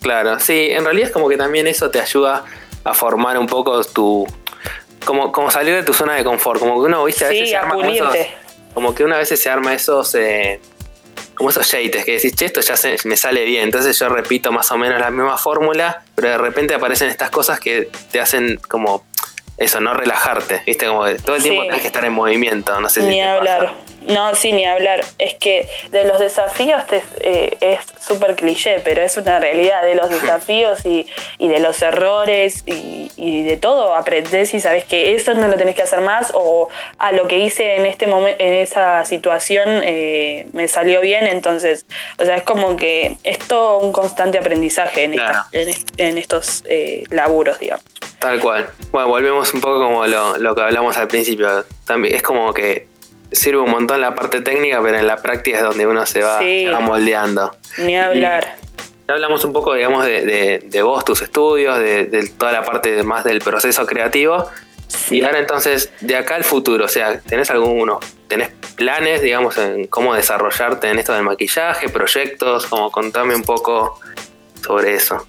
Claro, 0.00 0.40
sí, 0.40 0.68
en 0.70 0.84
realidad 0.84 1.08
es 1.08 1.12
como 1.12 1.28
que 1.28 1.36
también 1.36 1.66
eso 1.66 1.90
te 1.90 2.00
ayuda 2.00 2.44
a 2.84 2.94
formar 2.94 3.38
un 3.38 3.46
poco 3.46 3.84
tu, 3.84 4.26
como, 5.04 5.32
como 5.32 5.50
salir 5.50 5.74
de 5.74 5.82
tu 5.82 5.92
zona 5.92 6.14
de 6.14 6.24
confort, 6.24 6.60
como 6.60 6.80
que 6.80 6.86
uno, 6.86 7.04
viste, 7.04 7.24
a 7.24 7.28
veces 7.28 7.50
se 7.50 7.56
arma 7.56 7.74
como, 7.74 7.92
como 8.74 8.94
que 8.94 9.04
una 9.04 9.18
vez 9.18 9.28
se 9.28 9.50
arma 9.50 9.74
esos, 9.74 10.14
eh, 10.14 10.60
como 11.34 11.50
esos 11.50 11.70
yates, 11.70 12.04
que 12.04 12.12
decís, 12.12 12.34
che, 12.34 12.46
esto 12.46 12.60
ya 12.60 12.76
se, 12.76 12.96
me 13.04 13.16
sale 13.16 13.44
bien, 13.44 13.64
entonces 13.64 13.98
yo 13.98 14.08
repito 14.08 14.52
más 14.52 14.70
o 14.70 14.78
menos 14.78 15.00
la 15.00 15.10
misma 15.10 15.38
fórmula, 15.38 16.02
pero 16.14 16.28
de 16.28 16.38
repente 16.38 16.74
aparecen 16.74 17.08
estas 17.08 17.30
cosas 17.30 17.60
que 17.60 17.88
te 18.10 18.20
hacen 18.20 18.60
como 18.68 19.04
eso, 19.56 19.80
no 19.80 19.94
relajarte, 19.94 20.62
viste, 20.66 20.86
como 20.86 21.04
que 21.04 21.14
todo 21.16 21.36
el 21.36 21.42
tiempo 21.42 21.62
tenés 21.62 21.80
que 21.80 21.86
estar 21.88 22.04
en 22.04 22.12
movimiento, 22.12 22.80
no 22.80 22.88
sé 22.88 23.02
Ni 23.02 23.20
hablar. 23.20 23.74
No, 24.06 24.34
sí, 24.34 24.52
ni 24.52 24.64
hablar. 24.64 25.00
Es 25.18 25.34
que 25.34 25.68
de 25.90 26.04
los 26.04 26.18
desafíos 26.18 26.82
eh, 27.20 27.56
es 27.60 27.80
súper 28.00 28.34
cliché, 28.34 28.80
pero 28.82 29.02
es 29.02 29.16
una 29.16 29.38
realidad. 29.38 29.82
De 29.82 29.94
los 29.94 30.08
desafíos 30.10 30.84
y, 30.84 31.06
de 31.38 31.60
los 31.60 31.80
errores 31.82 32.62
y, 32.66 33.42
de 33.42 33.56
todo 33.56 33.94
aprendés 33.94 34.54
y 34.54 34.60
sabes 34.60 34.84
que 34.84 35.14
eso 35.14 35.34
no 35.34 35.48
lo 35.48 35.56
tenés 35.56 35.74
que 35.74 35.82
hacer 35.82 36.00
más 36.00 36.30
o 36.34 36.68
a 36.98 37.12
lo 37.12 37.26
que 37.26 37.38
hice 37.38 37.76
en 37.76 37.86
este 37.86 38.06
momento, 38.06 38.42
en 38.42 38.54
esa 38.54 39.04
situación 39.04 39.68
eh, 39.82 40.46
me 40.52 40.68
salió 40.68 41.00
bien. 41.00 41.26
Entonces, 41.26 41.86
o 42.18 42.24
sea, 42.24 42.36
es 42.36 42.42
como 42.42 42.76
que 42.76 43.16
es 43.24 43.38
todo 43.38 43.78
un 43.78 43.92
constante 43.92 44.38
aprendizaje 44.38 45.04
en, 45.04 45.14
en, 45.52 46.18
estos 46.18 46.64
eh, 46.66 47.04
laburos, 47.10 47.58
digamos. 47.58 47.84
Tal 48.18 48.40
cual. 48.40 48.68
Bueno, 48.92 49.08
volvemos 49.08 49.52
un 49.54 49.60
poco 49.60 49.80
como 49.80 50.06
lo, 50.06 50.36
lo 50.36 50.54
que 50.54 50.62
hablamos 50.62 50.96
al 50.96 51.08
principio. 51.08 51.64
También 51.86 52.14
es 52.14 52.22
como 52.22 52.52
que 52.52 52.89
sirve 53.32 53.60
un 53.60 53.70
montón 53.70 54.00
la 54.00 54.14
parte 54.14 54.40
técnica, 54.40 54.80
pero 54.82 54.98
en 54.98 55.06
la 55.06 55.16
práctica 55.16 55.58
es 55.58 55.62
donde 55.62 55.86
uno 55.86 56.04
se 56.06 56.22
va, 56.22 56.40
moldeando. 56.80 57.54
Ni 57.78 57.96
hablar. 57.96 58.56
ya 59.06 59.14
hablamos 59.14 59.44
un 59.44 59.52
poco, 59.52 59.74
digamos, 59.74 60.04
de, 60.04 60.80
vos, 60.82 61.04
tus 61.04 61.22
estudios, 61.22 61.78
de, 61.78 62.30
toda 62.36 62.52
la 62.52 62.62
parte 62.64 63.02
más 63.02 63.24
del 63.24 63.40
proceso 63.40 63.86
creativo. 63.86 64.48
Y 65.10 65.22
ahora 65.22 65.38
entonces, 65.38 65.92
de 66.00 66.16
acá 66.16 66.34
al 66.34 66.44
futuro, 66.44 66.84
o 66.84 66.88
sea, 66.88 67.20
¿tenés 67.20 67.50
algunos, 67.50 68.04
tenés 68.26 68.50
planes, 68.74 69.22
digamos, 69.22 69.56
en 69.58 69.86
cómo 69.86 70.14
desarrollarte 70.14 70.88
en 70.88 70.98
esto 70.98 71.12
del 71.12 71.22
maquillaje, 71.22 71.88
proyectos? 71.88 72.66
Como 72.66 72.90
contame 72.90 73.36
un 73.36 73.44
poco 73.44 74.00
sobre 74.64 74.94
eso. 74.94 75.26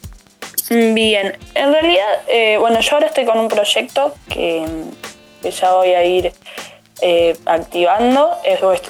Bien, 0.69 1.37
en 1.53 1.73
realidad, 1.73 2.21
eh, 2.27 2.57
bueno, 2.57 2.79
yo 2.79 2.93
ahora 2.93 3.07
estoy 3.07 3.25
con 3.25 3.37
un 3.37 3.49
proyecto 3.49 4.15
que, 4.29 4.65
que 5.41 5.51
ya 5.51 5.73
voy 5.73 5.89
a 5.89 6.03
ir 6.03 6.31
eh, 7.01 7.35
activando. 7.45 8.37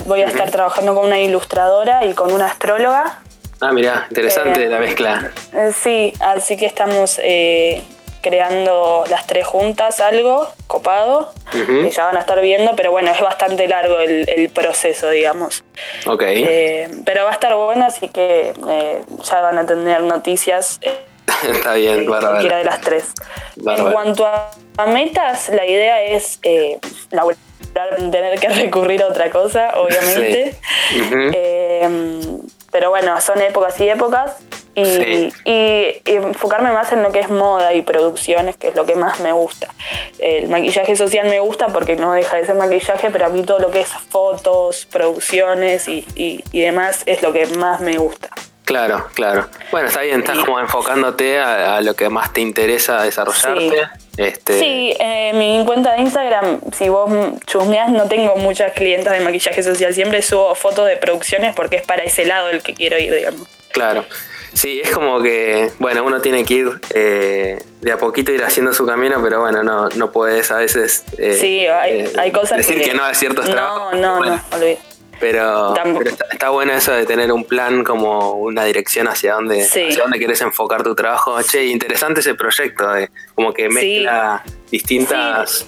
voy 0.05 0.21
a 0.21 0.27
estar 0.27 0.51
trabajando 0.51 0.93
con 0.93 1.05
una 1.05 1.19
ilustradora 1.19 2.05
y 2.05 2.13
con 2.13 2.33
una 2.33 2.47
astróloga. 2.47 3.21
Ah, 3.61 3.71
mira, 3.71 4.07
interesante 4.09 4.65
la 4.67 4.79
mezcla. 4.79 5.31
Eh, 5.53 5.71
sí, 5.73 6.13
así 6.19 6.57
que 6.57 6.65
estamos 6.65 7.19
eh, 7.23 7.83
creando 8.21 9.05
las 9.09 9.27
tres 9.27 9.45
juntas 9.45 10.01
algo 10.01 10.47
copado 10.67 11.33
que 11.51 11.89
ya 11.89 12.05
van 12.05 12.17
a 12.17 12.21
estar 12.21 12.41
viendo, 12.41 12.75
pero 12.75 12.91
bueno, 12.91 13.11
es 13.11 13.21
bastante 13.21 13.67
largo 13.67 13.99
el, 13.99 14.49
proceso, 14.53 15.09
digamos. 15.09 15.63
Ok. 16.05 16.23
pero 17.05 17.23
va 17.23 17.29
a 17.29 17.33
estar 17.33 17.55
bueno, 17.55 17.85
así 17.85 18.09
que 18.09 18.53
ya 19.23 19.41
van 19.41 19.57
a 19.57 19.65
tener 19.65 20.01
noticias. 20.03 20.79
Está 21.49 21.75
bien, 21.75 22.05
Cualquiera 22.05 22.57
de 22.57 22.65
las 22.65 22.81
tres. 22.81 23.13
En 23.55 23.91
cuanto 23.91 24.25
a, 24.25 24.85
metas, 24.87 25.49
la 25.49 25.65
idea 25.65 26.01
es 26.01 26.39
la 27.11 27.23
tener 27.73 28.39
que 28.39 28.49
recurrir 28.49 29.03
a 29.03 29.07
otra 29.07 29.29
cosa, 29.29 29.71
obviamente. 29.75 30.55
Em, 30.93 32.41
pero 32.71 32.89
bueno, 32.89 33.19
son 33.21 33.41
épocas 33.41 33.79
y 33.79 33.89
épocas. 33.89 34.37
Y, 34.73 35.33
enfocarme 36.05 36.71
más 36.71 36.93
en 36.93 37.03
lo 37.03 37.11
que 37.11 37.19
es 37.19 37.29
moda 37.29 37.73
y 37.73 37.81
producciones, 37.81 38.55
que 38.55 38.69
es 38.69 38.75
lo 38.75 38.85
que 38.85 38.95
más 38.95 39.19
me 39.19 39.33
gusta. 39.33 39.67
El 40.17 40.47
maquillaje 40.47 40.95
social 40.95 41.27
me 41.27 41.39
gusta 41.41 41.67
porque 41.67 41.97
no 41.97 42.13
deja 42.13 42.37
de 42.37 42.45
ser 42.45 42.55
maquillaje, 42.55 43.09
pero 43.11 43.25
a 43.25 43.29
mí 43.29 43.43
todo 43.43 43.59
lo 43.59 43.69
que 43.69 43.81
es 43.81 43.89
fotos, 43.89 44.87
producciones 44.89 45.87
y, 45.89 46.05
y 46.15 46.61
demás 46.61 47.03
es 47.05 47.21
lo 47.21 47.33
que 47.33 47.45
más 47.47 47.81
me 47.81 47.97
gusta. 47.97 48.29
Claro, 48.71 49.05
claro. 49.15 49.47
Bueno, 49.69 49.89
está 49.89 50.01
bien, 50.01 50.21
estás 50.21 50.39
como 50.45 50.57
enfocándote 50.57 51.39
a, 51.39 51.81
lo 51.81 51.93
que 51.93 52.09
más 52.09 52.31
te 52.31 52.39
interesa 52.39 53.03
desarrollarte. 53.03 53.69
Sí, 53.69 54.00
este... 54.17 54.59
sí 54.59 54.93
eh, 54.99 55.31
mi 55.33 55.63
cuenta 55.65 55.93
de 55.93 56.01
Instagram, 56.01 56.59
si 56.73 56.89
vos 56.89 57.09
chusmeás, 57.45 57.91
no 57.91 58.07
tengo 58.07 58.35
muchas 58.35 58.73
clientas 58.73 59.13
de 59.13 59.21
maquillaje 59.21 59.63
social. 59.63 59.93
Siempre 59.93 60.21
subo 60.21 60.53
fotos 60.55 60.87
de 60.87 60.97
producciones 60.97 61.55
porque 61.55 61.77
es 61.77 61.83
para 61.83 62.03
ese 62.03 62.25
lado 62.25 62.49
el 62.49 62.61
que 62.61 62.73
quiero 62.73 62.97
ir, 62.97 63.13
digamos. 63.13 63.47
Claro. 63.71 64.05
Sí, 64.53 64.81
es 64.83 64.91
como 64.91 65.21
que, 65.21 65.71
bueno, 65.79 66.03
uno 66.03 66.19
tiene 66.19 66.43
que 66.43 66.53
ir 66.55 66.69
eh, 66.93 67.63
de 67.79 67.91
a 67.91 67.97
poquito 67.97 68.33
ir 68.33 68.43
haciendo 68.43 68.73
su 68.73 68.85
camino, 68.85 69.21
pero 69.23 69.39
bueno, 69.39 69.63
no, 69.63 69.87
no 69.89 70.11
puedes 70.11 70.51
a 70.51 70.57
veces. 70.57 71.05
Eh, 71.17 71.37
sí, 71.39 71.67
hay, 71.67 72.11
hay 72.17 72.31
cosas 72.31 72.57
decir 72.57 72.81
que, 72.81 72.93
no 72.93 73.03
a 73.03 73.13
ciertos 73.13 73.45
trabajos. 73.45 73.93
No, 73.97 74.19
no, 74.19 74.25
no, 74.25 74.41
olvidé. 74.51 74.79
Pero, 75.21 75.73
está, 76.31 76.49
bueno 76.49 76.73
eso 76.73 76.91
de 76.91 77.05
tener 77.05 77.31
un 77.31 77.45
plan 77.45 77.83
como 77.83 78.31
una 78.33 78.65
dirección 78.65 79.07
hacia 79.07 79.35
dónde, 79.35 79.65
dónde 79.97 80.17
quieres 80.17 80.41
enfocar 80.41 80.83
tu 80.83 80.95
trabajo. 80.95 81.39
Che, 81.43 81.63
interesante 81.65 82.19
ese 82.19 82.35
proyecto, 82.35 82.91
de, 82.91 83.09
como 83.35 83.53
que 83.53 83.69
mezcla 83.69 84.43
distintas 84.71 85.65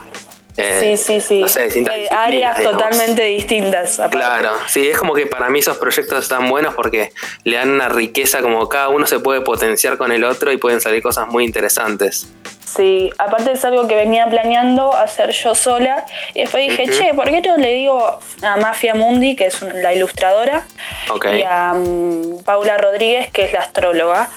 sí, 0.56 0.98
sí, 0.98 1.22
sí. 1.22 1.42
No 1.42 1.48
sé, 1.48 1.66
distintas 1.66 1.96
Eh, 1.96 2.08
áreas 2.12 2.58
digamos. 2.58 2.78
totalmente 2.80 3.24
distintas. 3.24 4.00
aparte. 4.00 4.18
Claro, 4.18 4.52
sí, 4.68 4.88
es 4.88 4.98
como 4.98 5.14
que 5.14 5.26
para 5.26 5.50
mí 5.50 5.60
esos 5.60 5.78
proyectos 5.78 6.24
están 6.24 6.50
buenos 6.50 6.74
porque 6.76 7.12
le 7.44 7.58
dan 7.58 7.72
una 7.72 7.90
riqueza 7.90 8.42
como 8.42 8.68
cada 8.70 8.90
uno 8.90 9.06
se 9.08 9.20
puede 9.20 9.42
potenciar 9.42 9.98
con 9.98 10.12
el 10.12 10.24
otro 10.24 10.52
y 10.52 10.58
pueden 10.58 10.82
salir 10.82 11.02
cosas 11.02 11.28
muy 11.28 11.44
interesantes. 11.44 12.32
Sí, 12.76 13.12
aparte 13.20 13.52
es 13.52 13.64
algo 13.66 13.88
que 13.88 13.96
venía 13.96 14.26
planeando 14.28 14.94
hacer 14.96 15.32
yo 15.32 15.54
sola. 15.54 16.06
Y 16.34 16.42
después 16.42 16.68
dije, 16.70 16.86
che, 16.90 17.14
¿por 17.14 17.26
qué 17.30 17.42
no 17.42 17.58
le 17.58 17.70
digo 17.74 18.20
a 18.42 18.58
Mafia 18.58 18.96
Mundi, 18.96 19.36
que 19.36 19.48
es 19.48 19.62
la 19.62 19.94
ilustradora, 19.94 20.66
Ok. 21.12 21.26
y 21.38 21.44
a 21.44 21.74
mm, 21.74 22.44
Paula 22.44 22.78
Rodríguez, 22.78 23.30
que 23.32 23.46
es 23.46 23.54
la 23.54 23.60
astróloga? 23.60 24.30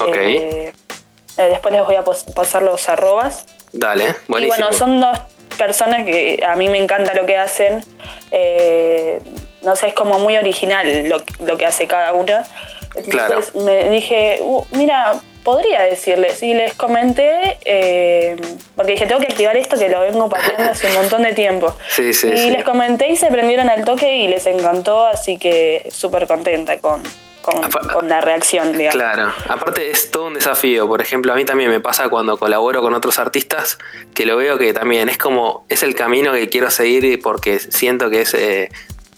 Ok. 0.00 0.16
Eh, 0.16 0.72
eh, 1.36 1.42
después 1.50 1.72
les 1.74 1.84
voy 1.84 1.94
a 1.96 2.04
pasar 2.34 2.62
los 2.62 2.88
arrobas. 2.88 3.46
Dale, 3.72 4.04
Y 4.28 4.30
buenísimo. 4.32 4.56
bueno, 4.66 4.72
son 4.76 5.00
dos 5.00 5.18
personas 5.58 6.04
que 6.04 6.42
a 6.46 6.56
mí 6.56 6.68
me 6.68 6.78
encanta 6.78 7.14
lo 7.14 7.26
que 7.26 7.36
hacen. 7.36 7.84
Eh, 8.32 9.20
no 9.62 9.76
sé, 9.76 9.88
es 9.88 9.94
como 9.94 10.18
muy 10.18 10.36
original 10.36 11.08
lo, 11.08 11.22
lo 11.44 11.56
que 11.56 11.66
hace 11.66 11.86
cada 11.86 12.12
una. 12.12 12.44
Claro. 13.08 13.34
Entonces 13.40 13.54
me 13.56 13.88
dije, 13.90 14.38
"Uh, 14.42 14.64
mira, 14.72 15.14
podría 15.44 15.82
decirles. 15.82 16.42
Y 16.42 16.54
les 16.54 16.74
comenté, 16.74 17.58
eh, 17.64 18.36
porque 18.74 18.92
dije, 18.92 19.06
tengo 19.06 19.20
que 19.20 19.28
activar 19.28 19.56
esto 19.56 19.78
que 19.78 19.88
lo 19.88 20.00
vengo 20.00 20.28
pateando 20.28 20.72
hace 20.72 20.88
un 20.88 20.94
montón 20.94 21.22
de 21.22 21.32
tiempo. 21.34 21.76
Sí, 21.88 22.12
sí, 22.12 22.28
y 22.28 22.36
sí. 22.36 22.50
les 22.50 22.64
comenté 22.64 23.10
y 23.10 23.16
se 23.16 23.28
prendieron 23.28 23.68
al 23.68 23.84
toque 23.84 24.16
y 24.16 24.28
les 24.28 24.46
encantó, 24.46 25.06
así 25.06 25.38
que 25.38 25.86
súper 25.90 26.26
contenta 26.26 26.78
con, 26.78 27.02
con, 27.92 28.08
la 28.08 28.20
reacción, 28.20 28.72
digamos. 28.72 28.94
Claro, 28.94 29.32
aparte 29.48 29.90
es 29.90 30.10
todo 30.10 30.28
un 30.28 30.34
desafío. 30.34 30.88
Por 30.88 31.02
ejemplo, 31.02 31.32
a 31.32 31.36
mí 31.36 31.44
también 31.44 31.70
me 31.70 31.80
pasa 31.80 32.08
cuando 32.08 32.38
colaboro 32.38 32.80
con 32.80 32.94
otros 32.94 33.18
artistas 33.18 33.78
que 34.14 34.24
lo 34.24 34.36
veo 34.36 34.56
que 34.58 34.72
también 34.72 35.08
es 35.08 35.18
como, 35.18 35.66
es 35.68 35.82
el 35.82 35.94
camino 35.94 36.32
que 36.32 36.48
quiero 36.48 36.70
seguir 36.70 37.20
porque 37.22 37.58
siento 37.58 38.08
que 38.08 38.22
es 38.22 38.34
eh, 38.34 38.70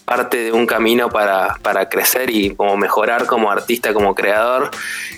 parte 0.07 0.37
de 0.37 0.51
un 0.53 0.65
camino 0.65 1.09
para, 1.09 1.57
para 1.61 1.89
crecer 1.89 2.29
y 2.29 2.55
como 2.55 2.77
mejorar 2.77 3.25
como 3.25 3.51
artista, 3.51 3.93
como 3.93 4.15
creador. 4.15 4.71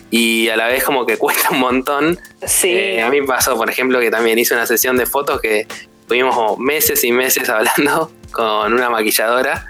Y 0.09 0.49
a 0.49 0.57
la 0.57 0.65
vez 0.65 0.83
como 0.83 1.05
que 1.05 1.17
cuesta 1.19 1.49
un 1.51 1.59
montón. 1.59 2.19
Sí. 2.43 2.71
Eh, 2.71 3.03
a 3.03 3.09
mí 3.11 3.21
pasó, 3.21 3.55
por 3.55 3.69
ejemplo, 3.69 3.99
que 3.99 4.09
también 4.09 4.39
hice 4.39 4.55
una 4.55 4.65
sesión 4.65 4.97
de 4.97 5.05
fotos 5.05 5.39
que 5.41 5.67
tuvimos 6.07 6.57
meses 6.57 7.03
y 7.03 7.11
meses 7.11 7.47
hablando 7.51 8.11
con 8.31 8.73
una 8.73 8.89
maquilladora 8.89 9.67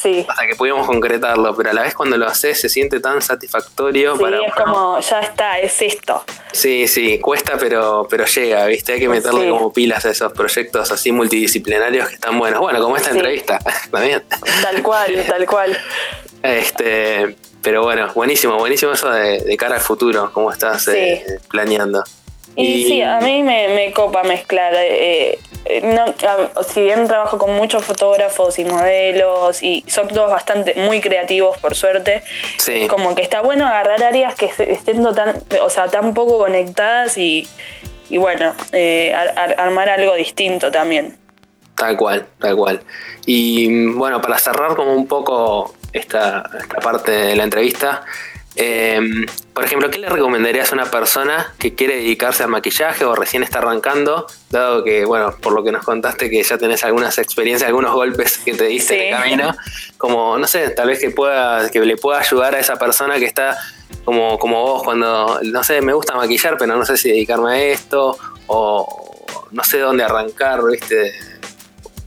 Sí. 0.00 0.24
hasta 0.28 0.46
que 0.46 0.54
pudimos 0.56 0.86
concretarlo, 0.86 1.54
pero 1.56 1.70
a 1.70 1.72
la 1.72 1.82
vez 1.82 1.94
cuando 1.94 2.16
lo 2.16 2.26
haces 2.26 2.60
se 2.60 2.68
siente 2.68 3.00
tan 3.00 3.20
satisfactorio 3.20 4.16
Sí, 4.16 4.22
para 4.22 4.46
es 4.46 4.54
como, 4.54 4.98
ya 5.00 5.20
está, 5.20 5.58
es 5.58 5.82
esto. 5.82 6.24
Sí, 6.52 6.88
sí, 6.88 7.18
cuesta, 7.18 7.56
pero, 7.58 8.06
pero 8.08 8.24
llega, 8.24 8.64
¿viste? 8.66 8.92
Hay 8.94 9.00
que 9.00 9.08
meterle 9.08 9.42
Sí. 9.44 9.48
como 9.50 9.72
pilas 9.72 10.04
a 10.06 10.10
esos 10.10 10.32
proyectos 10.32 10.90
así 10.90 11.12
multidisciplinarios 11.12 12.08
que 12.08 12.14
están 12.14 12.38
buenos. 12.38 12.60
Bueno, 12.60 12.80
como 12.82 12.96
esta 12.96 13.10
Sí. 13.10 13.16
entrevista, 13.18 13.58
también. 13.90 14.22
Tal 14.62 14.82
cual, 14.82 15.24
tal 15.28 15.46
cual. 15.46 15.78
Este, 16.42 17.36
pero 17.62 17.82
bueno, 17.82 18.10
buenísimo, 18.14 18.56
buenísimo 18.56 18.92
eso 18.92 19.10
de, 19.10 19.38
de 19.40 19.56
cara 19.56 19.74
al 19.76 19.80
futuro, 19.82 20.30
cómo 20.32 20.50
estás 20.50 20.88
eh, 20.88 21.24
planeando. 21.50 22.02
Y, 22.56 22.84
sí, 22.84 23.02
a 23.02 23.20
mí 23.20 23.42
me, 23.42 23.68
me 23.68 23.92
copa 23.92 24.22
mezclar. 24.24 24.72
eh, 24.76 25.38
no, 25.82 26.04
a- 26.04 26.62
si 26.64 26.82
bien 26.82 27.06
trabajo 27.06 27.38
con 27.38 27.54
muchos 27.54 27.84
fotógrafos 27.84 28.58
y 28.58 28.64
modelos, 28.64 29.62
y 29.62 29.84
son 29.86 30.08
todos 30.08 30.30
bastante 30.30 30.74
muy 30.74 31.00
creativos, 31.00 31.58
por 31.58 31.74
suerte, 31.74 32.22
Sí. 32.58 32.86
como 32.88 33.14
que 33.14 33.22
está 33.22 33.40
bueno 33.42 33.66
agarrar 33.66 34.02
áreas 34.02 34.34
que 34.34 34.46
estén 34.58 35.02
tan, 35.14 35.42
o 35.62 35.70
sea, 35.70 35.88
tan 35.88 36.14
poco 36.14 36.38
conectadas 36.38 37.16
y, 37.18 37.46
y 38.08 38.18
bueno, 38.18 38.54
eh, 38.72 39.12
ar- 39.14 39.34
ar- 39.38 39.60
armar 39.60 39.88
algo 39.90 40.14
distinto 40.14 40.70
también. 40.70 41.16
Tal 41.76 41.96
cual, 41.96 42.26
tal 42.38 42.56
cual. 42.56 42.80
Y 43.26 43.68
mm, 43.68 43.98
bueno, 43.98 44.20
para 44.20 44.38
cerrar 44.38 44.74
como 44.76 44.92
un 44.94 45.06
poco 45.06 45.74
esta, 45.92 46.44
esta 46.60 46.76
parte 46.80 47.10
de 47.10 47.36
la 47.36 47.44
entrevista, 47.44 48.02
eh, 48.56 49.00
por 49.54 49.64
ejemplo, 49.64 49.90
¿qué 49.90 49.98
le 49.98 50.08
recomendarías 50.08 50.72
a 50.72 50.74
una 50.74 50.90
persona 50.90 51.52
que 51.58 51.74
quiere 51.74 51.96
dedicarse 51.96 52.42
al 52.42 52.48
maquillaje 52.48 53.04
o 53.04 53.14
recién 53.14 53.42
está 53.42 53.58
arrancando? 53.58 54.26
Dado 54.50 54.82
que, 54.84 55.04
bueno, 55.04 55.34
por 55.40 55.52
lo 55.52 55.62
que 55.62 55.70
nos 55.72 55.84
contaste 55.84 56.28
que 56.30 56.42
ya 56.42 56.58
tenés 56.58 56.82
algunas 56.84 57.18
experiencias, 57.18 57.68
algunos 57.68 57.92
golpes 57.94 58.38
que 58.38 58.54
te 58.54 58.64
diste 58.64 58.94
en 59.08 59.14
el 59.14 59.16
Sí. 59.16 59.22
camino, 59.22 59.56
como, 59.98 60.36
no 60.38 60.46
sé, 60.46 60.70
tal 60.70 60.88
vez 60.88 60.98
que 60.98 61.10
pueda, 61.10 61.70
que 61.70 61.80
le 61.80 61.96
pueda 61.96 62.18
ayudar 62.20 62.54
a 62.54 62.58
esa 62.58 62.76
persona 62.76 63.18
que 63.18 63.26
está 63.26 63.56
como, 64.04 64.38
como 64.38 64.62
vos 64.62 64.82
cuando, 64.82 65.38
no 65.42 65.62
sé, 65.64 65.80
me 65.80 65.92
gusta 65.92 66.14
maquillar, 66.14 66.56
pero 66.58 66.76
no 66.76 66.84
sé 66.84 66.96
si 66.96 67.10
dedicarme 67.10 67.52
a 67.52 67.62
esto 67.64 68.16
o 68.46 69.24
no 69.52 69.64
sé 69.64 69.78
dónde 69.78 70.02
arrancar, 70.04 70.60
¿viste? 70.64 71.12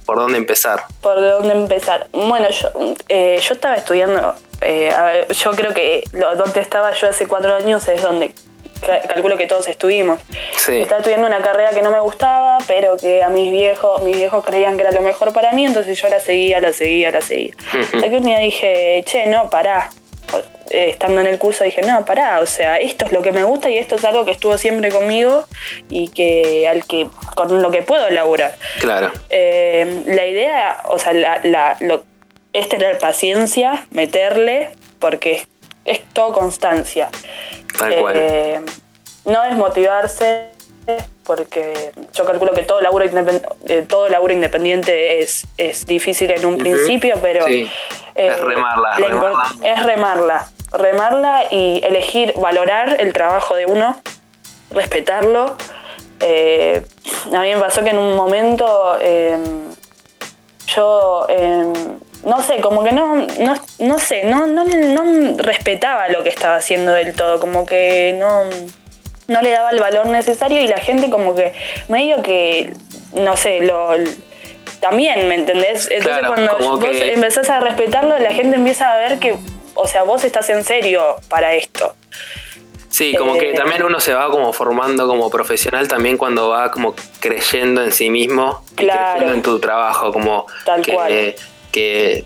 por 0.06 0.18
dónde 0.18 0.38
empezar. 0.38 0.84
¿Por 1.02 1.16
dónde 1.22 1.54
empezar? 1.54 2.08
Bueno, 2.12 2.50
yo, 2.50 2.68
eh, 3.08 3.40
yo 3.42 3.54
estaba 3.54 3.76
estudiando, 3.76 4.36
eh, 4.64 4.90
a 4.92 5.04
ver, 5.04 5.28
yo 5.34 5.52
creo 5.52 5.74
que 5.74 6.04
lo, 6.14 6.36
donde 6.36 6.60
estaba 6.62 6.92
yo 6.94 7.10
hace 7.10 7.28
cuatro 7.28 7.56
años 7.56 7.88
es 7.88 8.02
donde 8.02 8.32
ca- 8.86 9.02
calculo 9.02 9.38
que 9.38 9.48
todos 9.48 9.68
estuvimos. 9.68 10.20
Sí. 10.58 10.80
Estaba 10.82 11.00
estudiando 11.00 11.28
una 11.28 11.40
carrera 11.42 11.72
que 11.72 11.82
no 11.82 11.92
me 11.92 12.00
gustaba, 12.00 12.58
pero 12.68 12.98
que 12.98 13.22
a 13.24 13.30
mis 13.30 13.52
viejos, 13.52 14.02
mis 14.04 14.16
viejos 14.16 14.44
creían 14.46 14.76
que 14.76 14.82
era 14.84 14.92
lo 14.92 15.02
mejor 15.02 15.34
para 15.34 15.52
mí, 15.54 15.66
entonces 15.66 16.02
yo 16.02 16.08
la 16.10 16.20
seguía, 16.20 16.60
la 16.60 16.74
seguía, 16.74 17.12
la 17.12 17.22
seguía. 17.22 17.54
Hasta 17.94 18.10
que 18.10 18.18
un 18.18 18.24
día 18.24 18.40
dije, 18.40 19.04
che, 19.06 19.26
no, 19.28 19.50
pará. 19.50 19.90
Eh, 20.72 20.90
estando 20.92 21.22
en 21.22 21.28
el 21.28 21.38
curso 21.38 21.64
dije, 21.64 21.84
no, 21.84 22.04
pará, 22.06 22.40
o 22.40 22.46
sea, 22.48 22.78
esto 22.78 23.06
es 23.06 23.12
lo 23.12 23.22
que 23.22 23.32
me 23.32 23.44
gusta 23.44 23.70
y 23.70 23.78
esto 23.78 23.96
es 23.96 24.04
algo 24.06 24.26
que 24.26 24.32
estuvo 24.32 24.58
siempre 24.58 24.90
conmigo 24.90 25.46
y 25.90 26.08
que 26.08 26.68
al 26.68 26.86
que 26.86 27.08
con 27.36 27.62
lo 27.62 27.70
que 27.70 27.84
puedo 27.84 28.10
laburar. 28.10 28.56
Claro, 28.80 29.12
Eh, 29.30 30.02
la 30.08 30.26
idea, 30.26 30.82
o 30.86 30.98
sea, 30.98 31.14
la, 31.14 31.40
la- 31.44 31.78
lo, 31.82 32.06
es 32.54 32.70
tener 32.70 32.98
paciencia, 33.00 33.86
meterle, 33.92 34.70
porque 35.00 35.34
es, 35.34 35.48
es 35.86 36.02
todo 36.14 36.34
constancia. 36.34 37.10
tal 37.78 37.96
cual. 37.96 38.14
Eh, 38.16 38.62
no 39.26 39.42
desmotivarse, 39.44 40.50
porque 41.24 41.92
yo 42.14 42.26
calculo 42.26 42.54
que 42.54 42.64
todo 42.64 42.82
laburo, 42.82 43.06
independ- 43.06 43.48
eh, 43.68 43.86
todo 43.88 44.10
laburo 44.10 44.34
independiente 44.34 45.20
es, 45.20 45.46
es 45.58 45.86
difícil 45.86 46.30
en 46.32 46.46
un 46.46 46.58
principio, 46.58 47.16
pero... 47.22 47.46
Sí. 47.48 47.70
Es 48.16 48.40
remarla, 48.40 49.00
la 49.00 49.08
remarla. 49.08 49.44
Es 49.64 49.84
remarla. 49.84 50.48
Remarla 50.72 51.44
y 51.50 51.82
elegir, 51.84 52.34
valorar 52.38 52.98
el 53.00 53.12
trabajo 53.14 53.56
de 53.56 53.66
uno, 53.66 54.00
respetarlo. 54.70 55.56
Eh, 56.20 56.86
a 57.34 57.40
mí 57.42 57.56
me 57.56 57.60
pasó 57.60 57.84
que 57.84 57.90
en 57.90 57.98
un 57.98 58.16
momento 58.16 58.98
eh, 59.02 59.38
yo, 60.68 61.26
eh, 61.30 61.74
no 62.26 62.42
sé, 62.42 62.60
como 62.62 62.84
que 62.84 62.92
no, 62.92 63.16
no, 63.40 63.56
no 63.80 64.00
sé, 64.00 64.24
no, 64.26 64.48
no, 64.48 64.64
no 64.66 65.38
respetaba 65.38 66.08
lo 66.10 66.24
que 66.24 66.30
estaba 66.30 66.56
haciendo 66.58 66.92
del 66.94 67.14
todo, 67.14 67.40
como 67.40 67.66
que 67.66 68.16
no, 68.20 68.44
no 69.28 69.42
le 69.42 69.52
daba 69.52 69.72
el 69.72 69.80
valor 69.80 70.08
necesario 70.08 70.62
y 70.62 70.68
la 70.68 70.78
gente 70.78 71.10
como 71.10 71.36
que 71.36 71.54
medio 71.90 72.22
que, 72.24 72.74
no 73.14 73.36
sé, 73.38 73.62
lo... 73.62 73.90
También, 74.80 75.30
¿me 75.30 75.36
entendés? 75.36 75.90
Entonces 75.90 76.20
Claro, 76.20 76.28
cuando 76.34 76.58
vos 76.58 76.80
que- 76.84 77.14
empezás 77.14 77.50
a 77.50 77.62
respetarlo, 77.62 78.20
la 78.20 78.34
gente 78.34 78.58
empieza 78.58 78.92
a 78.92 78.98
ver 78.98 79.18
que, 79.18 79.38
o 79.76 79.88
sea, 79.88 80.04
vos 80.04 80.26
estás 80.26 80.50
en 80.50 80.64
serio 80.66 81.02
para 81.30 81.54
esto. 81.54 81.96
Sí, 82.90 83.16
como 83.18 83.38
que 83.38 83.52
eh, 83.52 83.54
también 83.54 83.82
uno 83.84 84.00
se 84.02 84.14
va 84.14 84.30
como 84.30 84.52
formando 84.54 85.08
como 85.08 85.30
profesional 85.30 85.88
también 85.88 86.18
cuando 86.18 86.50
va 86.50 86.70
como 86.70 86.94
creyendo 87.22 87.82
en 87.82 87.92
sí 87.94 88.10
mismo 88.10 88.62
y 88.74 88.76
Claro. 88.76 89.12
creyendo 89.14 89.34
en 89.36 89.42
tu 89.42 89.60
trabajo, 89.60 90.12
como 90.12 90.46
Tal 90.66 90.82
que, 90.82 90.94
cual. 90.94 91.36
Que 91.74 92.24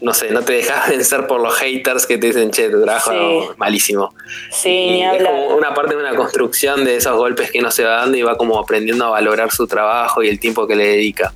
no 0.00 0.14
sé, 0.14 0.30
no 0.30 0.42
te 0.42 0.52
dejas 0.52 0.90
vencer 0.90 1.26
por 1.26 1.40
los 1.40 1.56
haters 1.56 2.06
que 2.06 2.18
te 2.18 2.28
dicen, 2.28 2.50
che, 2.52 2.68
tu 2.70 2.82
trabajo 2.84 3.10
Sí. 3.10 3.48
malísimo. 3.56 4.14
Sí, 4.52 4.68
Y 4.68 4.90
ni 4.90 5.04
es 5.04 5.24
como 5.24 5.48
una 5.56 5.74
parte 5.74 5.96
de 5.96 6.00
una 6.00 6.14
construcción 6.14 6.84
de 6.84 6.96
esos 6.96 7.16
golpes 7.16 7.50
que 7.50 7.58
uno 7.58 7.70
se 7.72 7.82
va 7.84 7.96
dando 7.96 8.16
y 8.16 8.22
va 8.22 8.36
como 8.36 8.58
aprendiendo 8.58 9.06
a 9.06 9.10
valorar 9.10 9.50
su 9.50 9.66
trabajo 9.66 10.22
y 10.22 10.28
el 10.28 10.38
tiempo 10.38 10.66
que 10.68 10.76
le 10.76 10.86
dedica. 10.86 11.32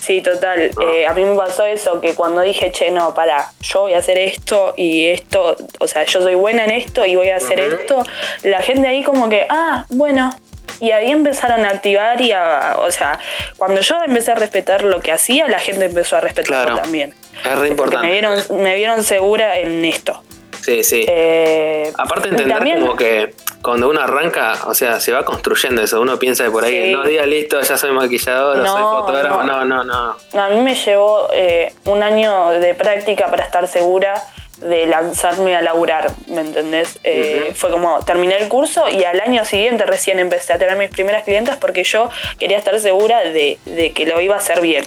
Sí, 0.00 0.22
total. 0.22 0.70
Eh, 0.80 1.06
a 1.06 1.12
mí 1.14 1.24
me 1.24 1.36
pasó 1.36 1.64
eso, 1.66 2.00
que 2.00 2.14
cuando 2.14 2.40
dije, 2.42 2.70
che, 2.72 2.90
no, 2.90 3.12
pará, 3.12 3.52
yo 3.60 3.82
voy 3.82 3.94
a 3.94 3.98
hacer 3.98 4.18
esto 4.18 4.72
y 4.76 5.06
esto, 5.06 5.56
o 5.78 5.86
sea, 5.88 6.04
yo 6.04 6.22
soy 6.22 6.36
buena 6.36 6.64
en 6.64 6.70
esto 6.70 7.04
y 7.04 7.16
voy 7.16 7.28
a 7.30 7.36
hacer 7.36 7.58
esto, 7.60 8.02
la 8.44 8.62
gente 8.62 8.86
ahí 8.88 9.02
como 9.02 9.28
que, 9.28 9.46
ah, 9.50 9.84
bueno. 9.88 10.30
Y 10.78 10.92
ahí 10.92 11.10
empezaron 11.10 11.64
a 11.64 11.70
activar 11.70 12.20
y 12.20 12.32
a, 12.32 12.76
o 12.78 12.90
sea, 12.90 13.18
cuando 13.56 13.80
yo 13.80 13.96
empecé 14.06 14.32
a 14.32 14.34
respetar 14.36 14.82
lo 14.84 15.00
que 15.00 15.12
hacía, 15.12 15.48
la 15.48 15.58
gente 15.58 15.86
empezó 15.86 16.16
a 16.16 16.20
respetarlo 16.20 16.64
Claro. 16.74 16.82
también. 16.82 17.14
Es 17.44 17.58
re 17.58 17.68
importante. 17.68 18.06
me 18.06 18.12
vieron, 18.12 18.38
me 18.62 18.74
vieron 18.76 19.02
segura 19.04 19.58
en 19.58 19.84
esto. 19.84 20.22
Sí, 20.62 20.84
sí. 20.84 21.06
Eh, 21.08 21.90
Aparte 21.96 22.28
entender 22.28 22.54
también- 22.56 22.80
como 22.80 22.94
que 22.94 23.34
cuando 23.62 23.88
uno 23.88 24.00
arranca, 24.02 24.58
o 24.66 24.74
sea, 24.74 25.00
se 25.00 25.10
va 25.12 25.24
construyendo 25.24 25.80
eso. 25.82 26.00
Uno 26.00 26.18
piensa 26.18 26.44
de 26.44 26.50
por 26.50 26.64
ahí, 26.64 26.88
Sí. 26.88 26.92
no 26.92 27.02
diga 27.02 27.24
listo, 27.24 27.60
ya 27.62 27.78
soy 27.78 27.92
maquillador, 27.92 28.58
o 28.58 28.62
No, 28.62 28.72
soy 28.72 28.82
fotógrafo. 28.82 29.42
no. 29.44 29.64
No, 29.64 29.84
no, 29.84 30.16
no. 30.32 30.40
A 30.42 30.48
mí 30.50 30.60
me 30.60 30.74
llevó 30.74 31.28
eh, 31.32 31.72
un 31.86 32.02
año 32.02 32.50
de 32.50 32.74
práctica 32.74 33.28
para 33.30 33.44
estar 33.44 33.66
segura 33.68 34.22
de 34.60 34.86
lanzarme 34.86 35.56
a 35.56 35.62
laburar, 35.62 36.12
¿me 36.26 36.42
entendés? 36.42 36.98
Eh, 37.02 37.52
fue 37.54 37.70
como 37.70 38.00
terminé 38.04 38.36
el 38.36 38.48
curso 38.48 38.88
y 38.88 39.04
al 39.04 39.20
año 39.20 39.44
siguiente 39.44 39.84
recién 39.84 40.18
empecé 40.18 40.52
a 40.52 40.58
tener 40.58 40.76
mis 40.76 40.90
primeras 40.90 41.24
clientas 41.24 41.56
porque 41.56 41.84
yo 41.84 42.10
quería 42.38 42.58
estar 42.58 42.78
segura 42.78 43.20
de, 43.20 43.58
que 43.94 44.06
lo 44.06 44.20
iba 44.20 44.34
a 44.34 44.38
hacer 44.38 44.60
bien. 44.60 44.84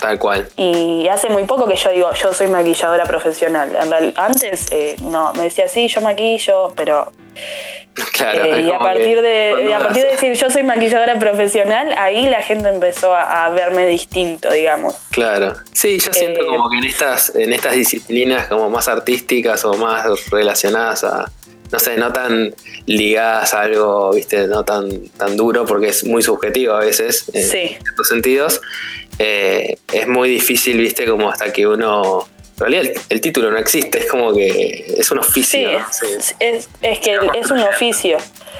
Tal 0.00 0.18
cual. 0.18 0.48
Y 0.56 1.08
hace 1.08 1.28
muy 1.28 1.44
poco 1.44 1.66
que 1.66 1.76
yo 1.76 1.90
digo, 1.90 2.12
yo 2.12 2.32
soy 2.32 2.46
maquilladora 2.46 3.04
profesional. 3.04 3.76
antes, 4.16 4.70
eh, 4.70 4.96
no, 5.02 5.32
me 5.34 5.44
decía, 5.44 5.68
sí, 5.68 5.88
yo 5.88 6.00
maquillo, 6.00 6.72
pero 6.76 7.12
Claro, 8.12 8.44
eh, 8.44 8.62
y 8.62 8.70
a 8.70 8.78
partir, 8.78 9.20
de, 9.20 9.74
a 9.74 9.78
partir 9.78 10.04
de 10.04 10.10
decir 10.10 10.32
yo 10.34 10.50
soy 10.50 10.62
maquilladora 10.62 11.18
profesional, 11.18 11.94
ahí 11.98 12.28
la 12.28 12.42
gente 12.42 12.68
empezó 12.68 13.14
a, 13.14 13.48
verme 13.50 13.86
distinto, 13.86 14.50
digamos. 14.50 14.94
Claro. 15.10 15.54
Sí, 15.72 15.98
yo 15.98 16.12
siento 16.12 16.40
eh, 16.40 16.46
como 16.46 16.68
que 16.68 16.78
en 16.78 16.84
estas, 16.84 17.34
en 17.34 17.52
estas 17.52 17.74
disciplinas 17.74 18.48
como 18.48 18.68
más 18.68 18.88
artísticas 18.88 19.64
o 19.64 19.74
más 19.74 20.04
relacionadas 20.30 21.04
a, 21.04 21.30
no 21.72 21.78
sé, 21.78 21.96
no 21.96 22.12
tan 22.12 22.54
ligadas 22.86 23.54
a 23.54 23.62
algo, 23.62 24.12
viste, 24.12 24.46
no 24.46 24.64
tan, 24.64 25.08
tan 25.10 25.36
duro, 25.36 25.64
porque 25.64 25.88
es 25.88 26.04
muy 26.04 26.22
subjetivo 26.22 26.74
a 26.74 26.80
veces, 26.80 27.30
en 27.32 27.44
ciertos 27.44 28.08
sentidos, 28.08 28.60
eh, 29.18 29.78
es 29.92 30.06
muy 30.06 30.28
difícil, 30.28 30.78
viste, 30.78 31.06
como 31.06 31.30
hasta 31.30 31.52
que 31.52 31.66
uno 31.66 32.28
en 32.58 32.72
realidad 32.72 33.02
el, 33.10 33.20
título 33.20 33.50
no 33.50 33.58
existe, 33.58 33.98
es 33.98 34.06
como 34.06 34.32
que 34.32 34.94
es 34.96 35.10
un 35.10 35.18
oficio. 35.18 35.84
Sí, 35.90 36.06
Es, 36.40 36.68
que 37.00 37.18
es 37.34 37.50
un 37.50 37.60
oficio. 37.60 38.16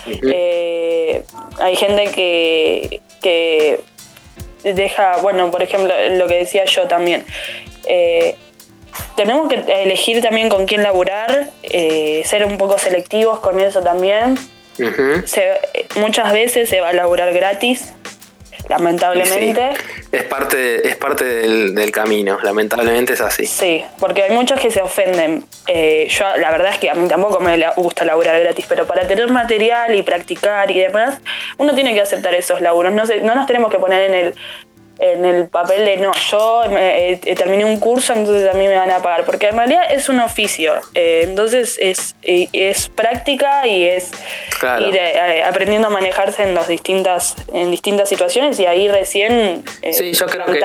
Eh, 0.07 1.23
hay 1.59 1.77
gente 1.77 2.11
que, 2.11 3.01
que 3.23 3.81
deja, 4.63 5.17
bueno, 5.23 5.51
por 5.51 5.63
ejemplo, 5.63 5.95
lo 6.11 6.29
que 6.29 6.35
decía 6.35 6.67
yo 6.67 6.87
también. 6.87 7.25
Eh, 7.87 8.37
tenemos 9.17 9.49
que 9.49 9.65
elegir 9.83 10.21
también 10.21 10.51
con 10.51 10.67
quién 10.67 10.83
laburar, 10.83 11.51
eh, 11.63 12.23
ser 12.27 12.45
un 12.45 12.59
poco 12.59 12.79
selectivos 12.79 13.41
con 13.41 13.59
eso 13.61 13.81
también. 13.81 14.37
muchas 15.97 16.33
veces 16.35 16.69
se 16.69 16.83
va 16.83 16.91
a 16.91 16.93
laburar 16.93 17.33
gratis, 17.33 17.95
lamentablemente. 18.69 19.71
es 20.13 20.23
parte, 20.25 20.89
es 20.89 20.97
parte 20.97 21.25
del, 21.25 21.91
camino, 21.91 22.39
lamentablemente 22.43 23.15
es 23.15 23.21
así. 23.21 23.47
Sí, 23.47 23.85
porque 23.99 24.25
hay 24.25 24.31
muchos 24.31 24.61
que 24.61 24.71
se 24.71 24.83
ofenden. 24.83 25.45
Eh, 25.67 26.09
yo, 26.11 26.25
la 26.37 26.51
verdad 26.51 26.73
es 26.73 26.79
que 26.79 26.91
a 26.91 26.95
mí 26.95 27.09
tampoco 27.09 27.41
me 27.41 27.59
gusta 27.77 28.05
laburar 28.05 28.41
gratis, 28.41 28.67
pero 28.69 28.87
para 28.87 29.07
tener 29.07 29.31
material 29.31 29.95
y 29.95 30.03
practicar 30.03 30.71
y 30.71 30.79
demás, 30.79 31.19
uno 31.59 31.75
tiene 31.75 31.95
que 31.95 32.01
aceptar 32.01 32.35
esos 32.35 32.61
laburos. 32.61 32.93
No, 32.93 33.05
no 33.05 33.35
nos 33.35 33.47
tenemos 33.47 33.71
que 33.71 33.79
poner 33.79 34.11
en 34.11 34.15
el 34.15 34.35
en 34.99 35.25
el 35.25 35.49
papel 35.49 35.85
de 35.85 35.97
no, 35.99 36.13
yo 36.31 36.63
eh, 36.71 37.21
terminé 37.37 37.65
un 37.65 37.79
curso, 37.79 38.15
entonces 38.15 38.49
a 38.49 38.55
mí 38.55 38.67
me 38.67 38.77
van 38.77 38.91
a 38.91 39.01
pagar, 39.01 39.25
porque 39.25 39.49
en 39.49 39.57
realidad 39.57 39.83
es 39.91 40.09
un 40.09 40.21
oficio, 40.21 40.75
eh, 40.95 41.23
entonces 41.25 41.77
es, 41.81 42.17
es 42.23 42.89
práctica 42.89 43.67
y 43.67 43.85
es 43.85 44.11
ir 44.81 44.97
eh, 44.97 45.43
aprendiendo 45.45 45.89
a 45.89 45.91
manejarse 45.91 46.45
en, 46.45 46.55
las 46.55 46.69
distintas, 46.69 47.37
en 47.53 47.71
distintas 47.71 48.09
situaciones 48.09 48.59
y 48.59 48.67
ahí 48.67 48.89
recién 48.89 49.65
sí, 49.93 50.13
yo 50.13 50.27
creo 50.27 50.47
que 50.47 50.61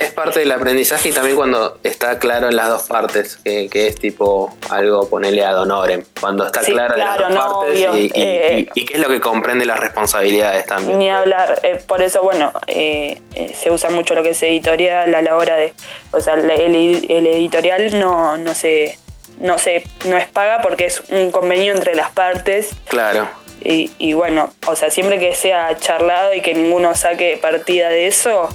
es, 0.00 0.12
parte 0.12 0.40
del 0.40 0.52
aprendizaje 0.52 1.10
y 1.10 1.12
también 1.12 1.36
cuando 1.36 1.78
está 1.82 2.18
claro 2.18 2.48
en 2.48 2.56
las 2.56 2.68
dos 2.68 2.82
partes, 2.84 3.36
que, 3.36 3.68
es 3.86 3.96
tipo 3.96 4.56
algo 4.70 5.08
ponerle 5.08 5.44
ad 5.44 5.60
honorem, 5.60 6.02
cuando 6.18 6.46
está 6.46 6.60
claro, 6.62 6.94
en 6.94 7.00
las 7.00 7.18
dos 7.18 7.32
partes 7.32 7.88
y, 7.94 8.86
qué 8.86 8.94
es 8.94 9.00
lo 9.00 9.08
que 9.08 9.20
comprende 9.20 9.66
las 9.66 9.80
responsabilidades 9.80 10.64
también. 10.64 10.98
Ni 10.98 11.10
hablar, 11.10 11.60
por 11.86 12.00
eso 12.00 12.22
bueno, 12.22 12.52
se 12.66 13.65
usa 13.70 13.90
mucho 13.90 14.14
lo 14.14 14.22
que 14.22 14.30
es 14.30 14.42
editorial 14.42 15.14
a 15.14 15.22
la 15.22 15.36
hora 15.36 15.56
de. 15.56 15.72
O 16.12 16.20
sea, 16.20 16.34
el, 16.34 16.50
editorial 16.50 17.98
no, 17.98 18.36
no 18.36 18.54
se. 18.54 18.98
No 19.38 19.58
se, 19.58 19.84
no 20.06 20.16
es 20.16 20.26
paga 20.28 20.62
porque 20.62 20.86
es 20.86 21.02
un 21.10 21.30
convenio 21.30 21.74
entre 21.74 21.94
las 21.94 22.10
partes. 22.10 22.70
Claro. 22.88 23.28
Y, 23.62 24.12
bueno, 24.12 24.52
o 24.66 24.76
sea, 24.76 24.90
siempre 24.90 25.18
que 25.18 25.34
sea 25.34 25.76
charlado 25.76 26.32
y 26.34 26.40
que 26.40 26.54
ninguno 26.54 26.94
saque 26.94 27.36
partida 27.36 27.88
de 27.88 28.06
eso, 28.06 28.48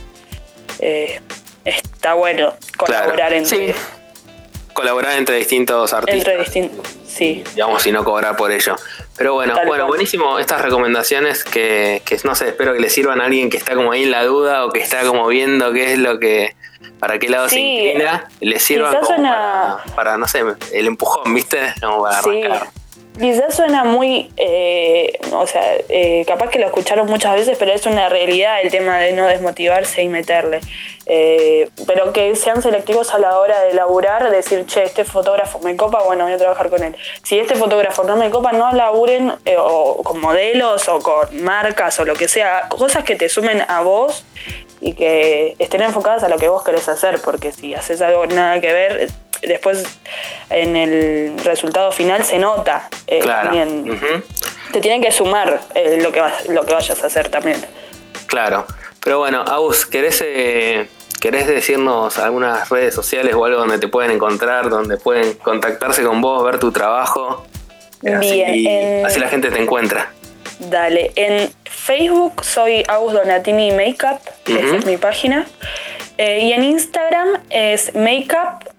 eh, 0.80 1.19
está 1.65 2.13
bueno 2.13 2.54
colaborar 2.78 3.34
entre. 3.34 3.76
Colaborar 4.74 5.17
entre 5.17 5.36
distintos 5.36 5.91
artistas. 5.91 6.17
Entre 6.17 6.38
distintos, 6.38 6.88
sí. 7.13 7.43
Digamos, 7.54 7.86
y 7.86 7.91
no 7.91 8.04
cobrar 8.04 8.36
por 8.36 8.52
ello. 8.52 8.76
Pero 9.17 9.34
bueno, 9.34 9.56
bueno, 9.65 9.88
buenísimo 9.88 10.39
estas 10.39 10.62
recomendaciones 10.62 11.43
que, 11.43 12.02
no 12.24 12.36
sé, 12.36 12.50
espero 12.50 12.74
que 12.74 12.80
le 12.80 12.89
sirvan 12.89 13.21
a 13.21 13.26
alguien 13.26 13.50
que 13.50 13.58
está 13.58 13.76
como 13.76 13.91
ahí 13.91 14.04
en 14.04 14.12
la 14.12 14.24
duda 14.24 14.65
o 14.65 14.71
que 14.71 14.80
está 14.80 15.02
como 15.04 15.28
viendo 15.28 15.71
qué 15.74 15.93
es 15.93 16.00
lo 16.00 16.19
que, 16.19 16.56
para 17.00 17.19
qué 17.19 17.30
lado 17.30 17.50
se 17.50 17.60
inclina, 17.60 18.28
le 18.39 18.60
sirva 18.60 19.00
para, 19.95 20.17
no 20.17 20.28
sé, 20.28 20.43
el 20.71 20.88
empujón, 20.88 21.34
¿viste? 21.34 21.74
Como 21.82 22.04
para 22.04 22.19
arrancar. 22.19 22.69
Quizás 23.19 23.56
suena 23.56 23.84
muy, 23.84 24.32
eh, 24.38 25.19
o 25.34 25.45
sea, 25.45 25.62
eh, 25.89 26.24
capaz 26.26 26.50
que 26.50 26.60
lo 26.60 26.65
escucharon 26.67 27.08
muchas 27.08 27.36
veces, 27.36 27.58
pero 27.60 27.74
es 27.74 27.86
una 27.86 28.08
realidad 28.08 28.62
el 28.62 28.71
tema 28.71 29.00
de 29.00 29.12
no 29.12 29.28
desmotivarse 29.28 30.02
y 30.02 30.08
meterle. 30.08 30.62
Eh, 31.06 31.69
pero 31.86 32.13
que 32.13 32.36
sean 32.36 32.62
selectivos 32.62 33.13
a 33.13 33.19
la 33.19 33.38
hora 33.38 33.62
de 33.63 33.74
laburar, 33.74 34.32
decir, 34.32 34.65
che, 34.65 34.84
este 34.84 35.04
fotógrafo 35.04 35.60
me 35.60 35.76
copa, 35.76 36.04
bueno, 36.04 36.24
voy 36.24 36.34
a 36.34 36.38
trabajar 36.38 36.69
con 36.69 36.84
él. 36.84 36.95
Si 37.24 37.38
este 37.38 37.56
fotógrafo 37.56 38.04
no 38.06 38.15
me 38.15 38.30
copa, 38.30 38.54
no 38.54 38.71
laburen 38.71 39.34
o 39.58 40.02
con 40.04 40.21
modelos 40.21 40.88
o 40.88 41.00
con 41.00 41.43
marcas 41.43 42.00
o 42.00 42.06
lo 42.06 42.15
que 42.15 42.30
sea, 42.30 42.69
cosas 42.69 43.04
que 43.04 43.17
te 43.17 43.28
sumen 43.28 43.62
a 43.67 43.82
vos 43.82 44.24
y 44.80 44.93
que 44.93 45.56
estén 45.60 45.82
enfocadas 45.82 46.24
a 46.24 46.30
lo 46.30 46.38
que 46.38 46.47
vos 46.47 46.63
querés 46.63 46.88
hacer, 46.88 47.19
porque 47.21 47.52
si 47.52 47.76
haces 47.76 48.02
algo 48.02 48.26
nada 48.26 48.62
que 48.62 48.71
ver, 48.71 49.10
después 49.41 49.84
en 50.49 50.75
el 50.75 51.38
resultado 51.43 51.91
final 51.91 52.23
se 52.23 52.38
nota. 52.39 52.89
Eh, 53.08 53.21
también. 53.23 53.99
Te 54.71 54.80
tienen 54.80 55.01
que 55.01 55.12
sumar 55.12 55.62
eh, 55.75 55.99
lo, 56.01 56.12
que 56.12 56.21
lo 56.49 56.65
que 56.65 56.73
vayas 56.73 57.04
a 57.04 57.08
hacer 57.08 57.30
también. 57.30 57.58
Claro. 58.27 58.65
Pero 59.04 59.19
bueno, 59.19 59.41
Aus, 59.41 59.86
¿querés, 59.86 60.23
eh, 60.25 60.88
¿querés 61.19 61.47
decirnos 61.47 62.17
algunas 62.19 62.69
redes 62.69 62.93
sociales 62.93 63.34
o 63.34 63.43
algo 63.43 63.60
donde 63.60 63.80
te 63.80 63.88
pueden 63.88 64.12
encontrar, 64.12 64.69
donde 64.69 64.97
pueden 64.97 65.34
contactarse 65.34 66.04
con 66.04 66.21
vos, 66.21 66.43
ver 66.43 66.60
tu 66.60 66.71
trabajo? 66.71 67.45
Bien. 68.01 69.06
Así, 69.06 69.19
la 69.19 69.27
gente 69.27 69.49
te 69.49 69.62
encuentra. 69.62 70.12
Dale, 70.60 71.12
en 71.15 71.51
Facebook 71.65 72.45
soy 72.45 72.84
Aus 72.88 73.13
Donatini 73.13 73.71
Makeup, 73.71 74.21
esa 74.45 74.77
es 74.77 74.86
mi 74.86 74.97
página. 74.97 75.47
y 76.17 76.54
en 76.54 76.63
Instagram 76.63 77.41
es 77.49 77.93
Makeup 77.95 78.70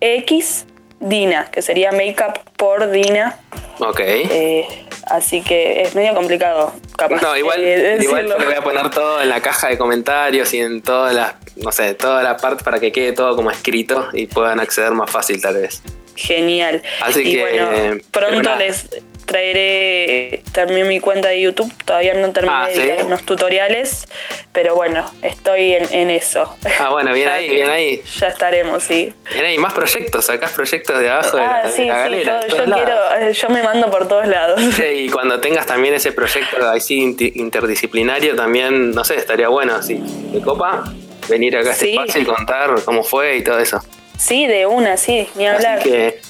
X 0.00 0.66
Dina, 1.00 1.50
que 1.50 1.62
sería 1.62 1.92
Makeup 1.92 2.38
por 2.56 2.90
Dina. 2.90 3.38
Ok. 3.78 4.00
Eh, 4.00 4.66
así 5.06 5.42
que 5.42 5.82
es 5.82 5.94
medio 5.94 6.14
complicado, 6.14 6.74
capaz. 6.96 7.22
No, 7.22 7.36
igual, 7.36 7.60
igual 8.00 8.28
le 8.28 8.44
voy 8.44 8.54
a 8.54 8.62
poner 8.62 8.90
todo 8.90 9.22
en 9.22 9.28
la 9.28 9.40
caja 9.40 9.68
de 9.68 9.78
comentarios 9.78 10.52
y 10.52 10.60
en 10.60 10.82
todas 10.82 11.14
las, 11.14 11.34
no 11.56 11.72
sé, 11.72 11.94
toda 11.94 12.22
la 12.22 12.36
parte 12.36 12.64
para 12.64 12.78
que 12.78 12.92
quede 12.92 13.12
todo 13.12 13.34
como 13.36 13.50
escrito 13.50 14.08
y 14.12 14.26
puedan 14.26 14.60
acceder 14.60 14.92
más 14.92 15.10
fácil 15.10 15.40
tal 15.40 15.54
vez. 15.54 15.82
Genial. 16.16 16.82
Así 17.00 17.24
que 17.24 17.40
bueno, 17.40 17.98
pronto 18.10 18.56
les 18.56 18.88
traeré 19.30 20.42
también 20.50 20.88
mi 20.88 20.98
cuenta 20.98 21.28
de 21.28 21.40
YouTube. 21.40 21.72
Todavía 21.84 22.14
no 22.14 22.32
terminé 22.32 22.54
ah, 22.56 22.68
de 22.68 23.04
unos 23.04 23.22
tutoriales, 23.22 24.08
pero 24.52 24.74
bueno, 24.74 25.08
estoy 25.22 25.74
en, 25.74 26.10
eso. 26.10 26.56
Ah, 26.80 26.90
bueno, 26.90 27.12
bien 27.12 27.28
ahí, 27.28 27.48
bien 27.48 27.70
ahí. 27.70 28.02
Ya 28.18 28.26
estaremos, 28.26 28.82
sí. 28.82 29.14
Bien 29.32 29.44
ahí, 29.44 29.58
más 29.58 29.72
proyectos, 29.72 30.24
sacás 30.24 30.50
proyectos 30.50 30.98
de 30.98 31.08
abajo 31.08 31.36
de, 31.36 31.42
la, 31.44 31.60
ah, 31.60 31.70
sí, 31.70 31.86
galera. 31.86 32.40
Yo, 32.48 32.64
quiero, 32.64 33.16
eh, 33.20 33.32
yo 33.32 33.48
me 33.50 33.62
mando 33.62 33.88
por 33.88 34.08
todos 34.08 34.26
lados. 34.26 34.60
Sí, 34.74 34.82
y 34.82 35.08
cuando 35.10 35.40
tengas 35.40 35.64
también 35.66 35.94
ese 35.94 36.10
proyecto 36.10 36.68
así 36.68 37.16
interdisciplinario, 37.34 38.34
también, 38.34 38.90
no 38.90 39.04
sé, 39.04 39.14
estaría 39.14 39.48
bueno, 39.48 39.76
así, 39.76 40.02
de 40.32 40.40
copa, 40.40 40.92
venir 41.28 41.56
acá 41.56 41.70
a 41.70 41.72
este 41.72 41.92
espacio 41.92 42.20
y 42.20 42.24
contar 42.24 42.82
cómo 42.84 43.04
fue 43.04 43.36
y 43.36 43.44
todo 43.44 43.60
eso. 43.60 43.80
Sí, 44.20 44.46
de 44.46 44.66
una, 44.66 44.98
sí, 44.98 45.26
ni 45.34 45.46
hablar. 45.46 45.80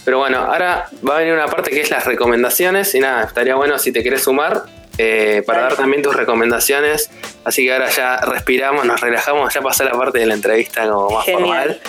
pero 0.05 0.18
bueno, 0.18 0.38
ahora 0.38 0.88
va 1.07 1.16
a 1.16 1.18
venir 1.18 1.35
una 1.35 1.48
parte 1.48 1.72
que 1.72 1.81
es 1.81 1.90
las 1.90 2.05
recomendaciones 2.07 2.94
y 2.94 3.00
nada, 3.00 3.24
estaría 3.24 3.57
bueno 3.57 3.81
si 3.81 3.90
te 3.90 4.05
querés 4.05 4.22
sumar 4.22 4.62
eh, 4.96 5.42
para 5.44 5.62
dar 5.62 5.74
también 5.74 6.00
tus 6.00 6.14
recomendaciones. 6.14 7.11
Así 7.44 7.64
que 7.64 7.72
ahora 7.72 7.90
ya 7.90 8.18
respiramos, 8.18 8.85
nos 8.85 9.00
relajamos, 9.00 9.53
ya 9.53 9.61
pasó 9.61 9.83
la 9.83 9.90
parte 9.92 10.20
de 10.20 10.26
la 10.26 10.35
entrevista 10.35 10.88
como 10.88 11.11
más 11.16 11.26
formal. 11.26 11.81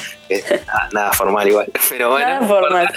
nada, 0.91 1.13
formal 1.13 1.47
igual, 1.47 1.71
pero 1.89 2.09
bueno. 2.09 2.27
Nada 2.27 2.47
formal. 2.47 2.93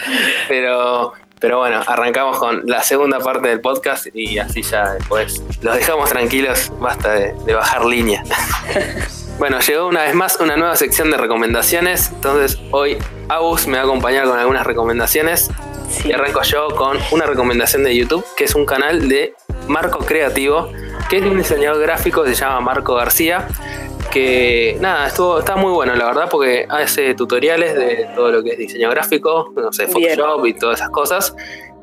Pero, 0.49 1.13
pero 1.39 1.59
bueno, 1.59 1.83
arrancamos 1.87 2.39
con 2.39 2.63
la 2.65 2.83
segunda 2.83 3.19
parte 3.19 3.49
del 3.49 3.61
podcast 3.61 4.07
y 4.15 4.39
así 4.39 4.63
ya 4.63 4.95
después 4.95 5.43
los 5.61 5.77
dejamos 5.77 6.09
tranquilos, 6.09 6.73
basta 6.81 7.13
de, 7.13 7.35
de 7.45 7.55
bajar 7.55 7.85
línea. 7.85 8.25
Bueno, 9.39 9.59
llegó 9.59 9.89
una 9.89 10.03
vez 10.03 10.15
más 10.15 10.39
una 10.41 10.57
nueva 10.57 10.77
sección 10.77 11.11
de 11.11 11.17
recomendaciones. 11.17 12.11
Entonces 12.13 12.59
hoy 12.71 12.99
Agus 13.29 13.67
me 13.67 13.77
va 13.77 13.83
a 13.83 13.87
acompañar 13.87 14.27
con 14.27 14.39
algunas 14.39 14.65
recomendaciones. 14.65 15.51
Y 16.05 16.13
arranco 16.13 16.43
yo 16.43 16.69
con 16.77 16.99
una 17.11 17.27
recomendación 17.27 17.85
de 17.85 17.95
YouTube, 17.97 18.25
que 18.37 18.45
es 18.45 18.55
un 18.55 18.65
canal 18.65 19.09
de 19.09 19.35
Marco 19.69 19.99
Creativo, 19.99 20.71
que 21.09 21.19
es 21.19 21.25
un 21.25 21.37
diseñador 21.37 21.81
gráfico, 21.83 22.25
se 22.25 22.35
llama 22.35 22.61
Marco 22.61 22.95
García, 22.95 23.49
que 24.11 24.77
nada, 24.81 25.09
estuvo, 25.09 25.41
está 25.41 25.57
muy 25.57 25.73
bueno, 25.73 25.95
la 25.95 26.07
verdad, 26.07 26.29
porque 26.31 26.67
hace 26.69 27.15
tutoriales 27.15 27.75
de 27.75 28.09
todo 28.15 28.31
lo 28.31 28.43
que 28.43 28.51
es 28.51 28.59
diseño 28.59 28.89
gráfico, 28.91 29.53
no 29.57 29.73
sé, 29.73 29.89
Photoshop 29.89 30.47
y 30.47 30.55
todas 30.55 30.81
esas 30.81 30.91
cosas. 30.91 31.35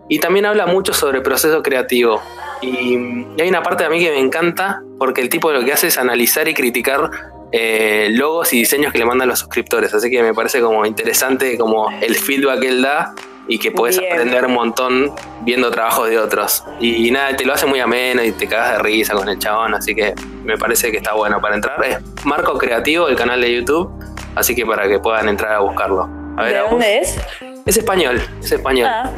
Y 0.07 0.19
también 0.19 0.45
habla 0.45 0.65
mucho 0.65 0.93
sobre 0.93 1.17
el 1.17 1.23
proceso 1.23 1.61
creativo. 1.61 2.21
Y, 2.61 2.95
hay 3.39 3.49
una 3.49 3.63
parte 3.63 3.83
de 3.83 3.89
mí 3.89 3.99
que 3.99 4.11
me 4.11 4.19
encanta, 4.19 4.83
porque 4.99 5.21
el 5.21 5.29
tipo 5.29 5.51
lo 5.51 5.63
que 5.63 5.73
hace 5.73 5.87
es 5.87 5.97
analizar 5.97 6.47
y 6.47 6.53
criticar 6.53 7.31
eh, 7.51 8.07
logos 8.11 8.53
y 8.53 8.59
diseños 8.59 8.91
que 8.91 8.99
le 8.99 9.05
mandan 9.05 9.27
los 9.27 9.39
suscriptores. 9.39 9.93
Así 9.93 10.09
que 10.09 10.23
me 10.23 10.33
parece 10.33 10.61
como 10.61 10.85
interesante 10.85 11.57
como 11.57 11.89
el 12.01 12.15
feedback 12.15 12.61
que 12.61 12.67
él 12.69 12.81
da 12.81 13.13
y 13.47 13.59
que 13.59 13.71
puedes 13.71 13.97
aprender 13.97 14.45
un 14.45 14.53
montón 14.53 15.13
viendo 15.41 15.69
trabajos 15.71 16.09
de 16.09 16.17
otros. 16.17 16.63
Y, 16.79 17.11
nada, 17.11 17.35
te 17.35 17.45
lo 17.45 17.53
hace 17.53 17.65
muy 17.65 17.79
ameno 17.79 18.23
y 18.23 18.31
te 18.31 18.47
cagas 18.47 18.77
de 18.77 18.79
risa 18.79 19.13
con 19.13 19.27
el 19.27 19.39
chabón, 19.39 19.73
así 19.73 19.93
que 19.93 20.13
me 20.43 20.57
parece 20.57 20.91
que 20.91 20.97
está 20.97 21.13
bueno 21.13 21.41
para 21.41 21.55
entrar. 21.55 21.83
Es 21.83 21.97
Marco 22.23 22.57
Creativo, 22.57 23.09
el 23.09 23.15
canal 23.15 23.41
de 23.41 23.53
YouTube, 23.53 23.91
así 24.35 24.55
que 24.55 24.65
para 24.65 24.87
que 24.87 24.99
puedan 24.99 25.27
entrar 25.27 25.53
a 25.53 25.59
buscarlo. 25.59 26.09
A 26.37 26.43
ver, 26.43 26.53
¿De 26.53 26.59
dónde 26.59 26.99
es? 26.99 27.17
Es 27.65 27.77
español, 27.77 28.21
es 28.41 28.51
español. 28.53 28.87
Ah, 28.89 29.11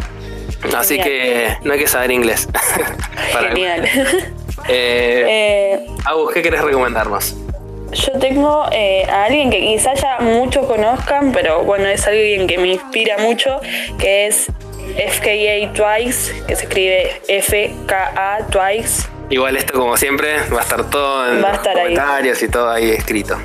así 0.77 0.99
que 0.99 1.55
no 1.63 1.73
hay 1.73 1.79
que 1.79 1.87
saber 1.87 2.11
inglés. 2.11 2.47
Genial. 3.39 3.85
eh, 4.67 5.85
eh, 5.87 5.87
¿qué 6.33 6.41
querés 6.41 6.61
recomendarnos? 6.63 7.35
Yo 7.93 8.13
tengo 8.13 8.65
eh, 8.71 9.06
a 9.10 9.25
alguien 9.25 9.49
que 9.49 9.60
quizás 9.60 10.01
ya 10.01 10.19
muchos 10.19 10.65
conozcan, 10.65 11.32
pero 11.32 11.63
bueno, 11.63 11.88
es 11.88 12.08
alguien 12.08 12.47
que 12.47 12.58
me 12.58 12.69
inspira 12.69 13.17
mucho, 13.19 13.60
que 13.99 14.27
es 14.27 14.47
FKA 14.95 15.73
Twice, 15.73 16.43
que 16.47 16.56
se 16.56 16.63
escribe 16.63 17.21
FKA 17.27 18.47
Twice. 18.49 19.08
Igual 19.29 19.58
esto 19.58 19.73
como 19.73 19.95
siempre 19.97 20.38
va 20.53 20.60
a 20.60 20.63
estar 20.63 20.89
todo 20.89 21.32
en 21.32 21.41
los 21.41 21.60
comentarios 21.60 22.41
y 22.41 22.47
todo 22.49 22.69
ahí 22.69 22.89
escrito. 22.91 23.38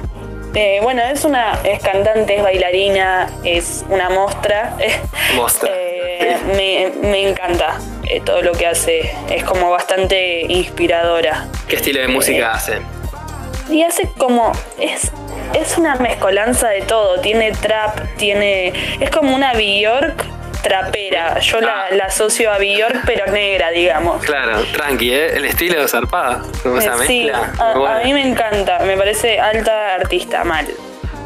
Eh, 0.54 0.80
bueno, 0.82 1.02
es 1.02 1.24
una 1.24 1.60
es 1.62 1.80
cantante, 1.82 2.36
es 2.36 2.42
bailarina, 2.42 3.30
es 3.44 3.84
una 3.88 4.08
mostra. 4.08 4.76
Mostra. 5.36 5.70
Eh, 5.72 6.90
me, 7.02 7.28
encanta 7.28 7.78
todo 8.24 8.42
lo 8.42 8.52
que 8.52 8.66
hace. 8.66 9.14
Es 9.30 9.44
como 9.44 9.70
bastante 9.70 10.40
inspiradora. 10.48 11.46
¿Qué 11.68 11.76
estilo 11.76 12.00
de 12.00 12.08
música 12.08 12.52
hace? 12.52 12.78
Y 13.68 13.82
hace 13.82 14.10
como 14.16 14.52
es 14.78 15.12
es 15.54 15.78
una 15.78 15.96
mezcolanza 15.96 16.68
de 16.68 16.82
todo, 16.82 17.20
tiene 17.20 17.52
trap, 17.52 18.16
tiene 18.16 18.72
es 19.00 19.10
como 19.10 19.34
una 19.34 19.54
Bjork 19.54 20.24
trapera. 20.62 21.38
Yo 21.40 21.60
la, 21.60 21.86
ah. 21.90 22.06
asocio 22.06 22.52
a 22.52 22.58
Bjork 22.58 23.02
pero 23.06 23.26
negra, 23.32 23.70
digamos. 23.70 24.22
Claro, 24.24 24.62
tranqui, 24.72 25.12
¿eh? 25.12 25.36
el 25.36 25.44
estilo 25.44 25.80
de 25.80 25.88
zarpada, 25.88 26.42
como 26.62 26.78
esa 26.78 26.98
sí, 26.98 27.30
A, 27.30 28.00
mí 28.04 28.12
me 28.12 28.26
encanta, 28.28 28.80
me 28.80 28.96
parece 28.96 29.38
alta 29.38 29.94
artista, 29.94 30.44
mal. 30.44 30.66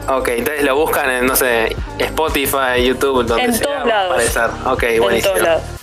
Ok, 0.08 0.28
entonces 0.28 0.64
lo 0.64 0.74
buscan 0.74 1.10
en, 1.10 1.26
no 1.26 1.36
sé, 1.36 1.76
Spotify, 1.98 2.84
YouTube, 2.84 3.24
donde 3.24 3.44
en 3.44 3.60
todos 3.60 3.86
lados. 3.86 4.22
Ok, 4.66 4.84
buenísimo. 4.98 5.34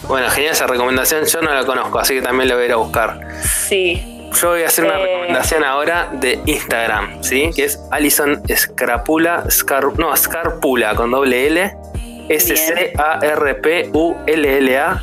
Bueno, 0.09 0.29
genial 0.29 0.53
esa 0.53 0.67
recomendación, 0.67 1.25
yo 1.25 1.41
no 1.41 1.53
la 1.53 1.63
conozco, 1.65 1.99
así 1.99 2.15
que 2.15 2.21
también 2.21 2.49
la 2.49 2.55
voy 2.55 2.63
a 2.63 2.65
ir 2.65 2.73
a 2.73 2.77
buscar. 2.77 3.19
Sí, 3.43 4.08
yo 4.33 4.49
voy 4.49 4.63
a 4.63 4.67
hacer 4.67 4.85
una 4.85 4.99
eh. 4.99 5.03
recomendación 5.05 5.63
ahora 5.63 6.09
de 6.13 6.39
Instagram, 6.45 7.23
¿sí? 7.23 7.51
Que 7.55 7.65
es 7.65 7.79
Alison 7.91 8.41
Scarpula, 8.55 9.45
no, 9.97 10.15
Scarpula 10.15 10.95
con 10.95 11.11
doble 11.11 11.47
L. 11.47 11.75
S-C-A-R-P-U-L-L-A. 12.29 13.41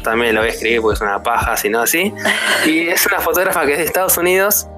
También 0.05 0.35
lo 0.35 0.43
voy 0.43 0.51
a 0.51 0.53
escribir 0.53 0.81
porque 0.81 0.95
es 0.95 1.01
una 1.01 1.23
paja, 1.23 1.57
si 1.57 1.69
no 1.69 1.81
así. 1.81 2.15
Y 2.65 2.87
es 2.89 3.05
una 3.07 3.19
fotógrafa 3.21 3.67
que 3.67 3.73
es 3.73 3.79
de 3.79 3.85
Estados 3.85 4.17
Unidos. 4.17 4.69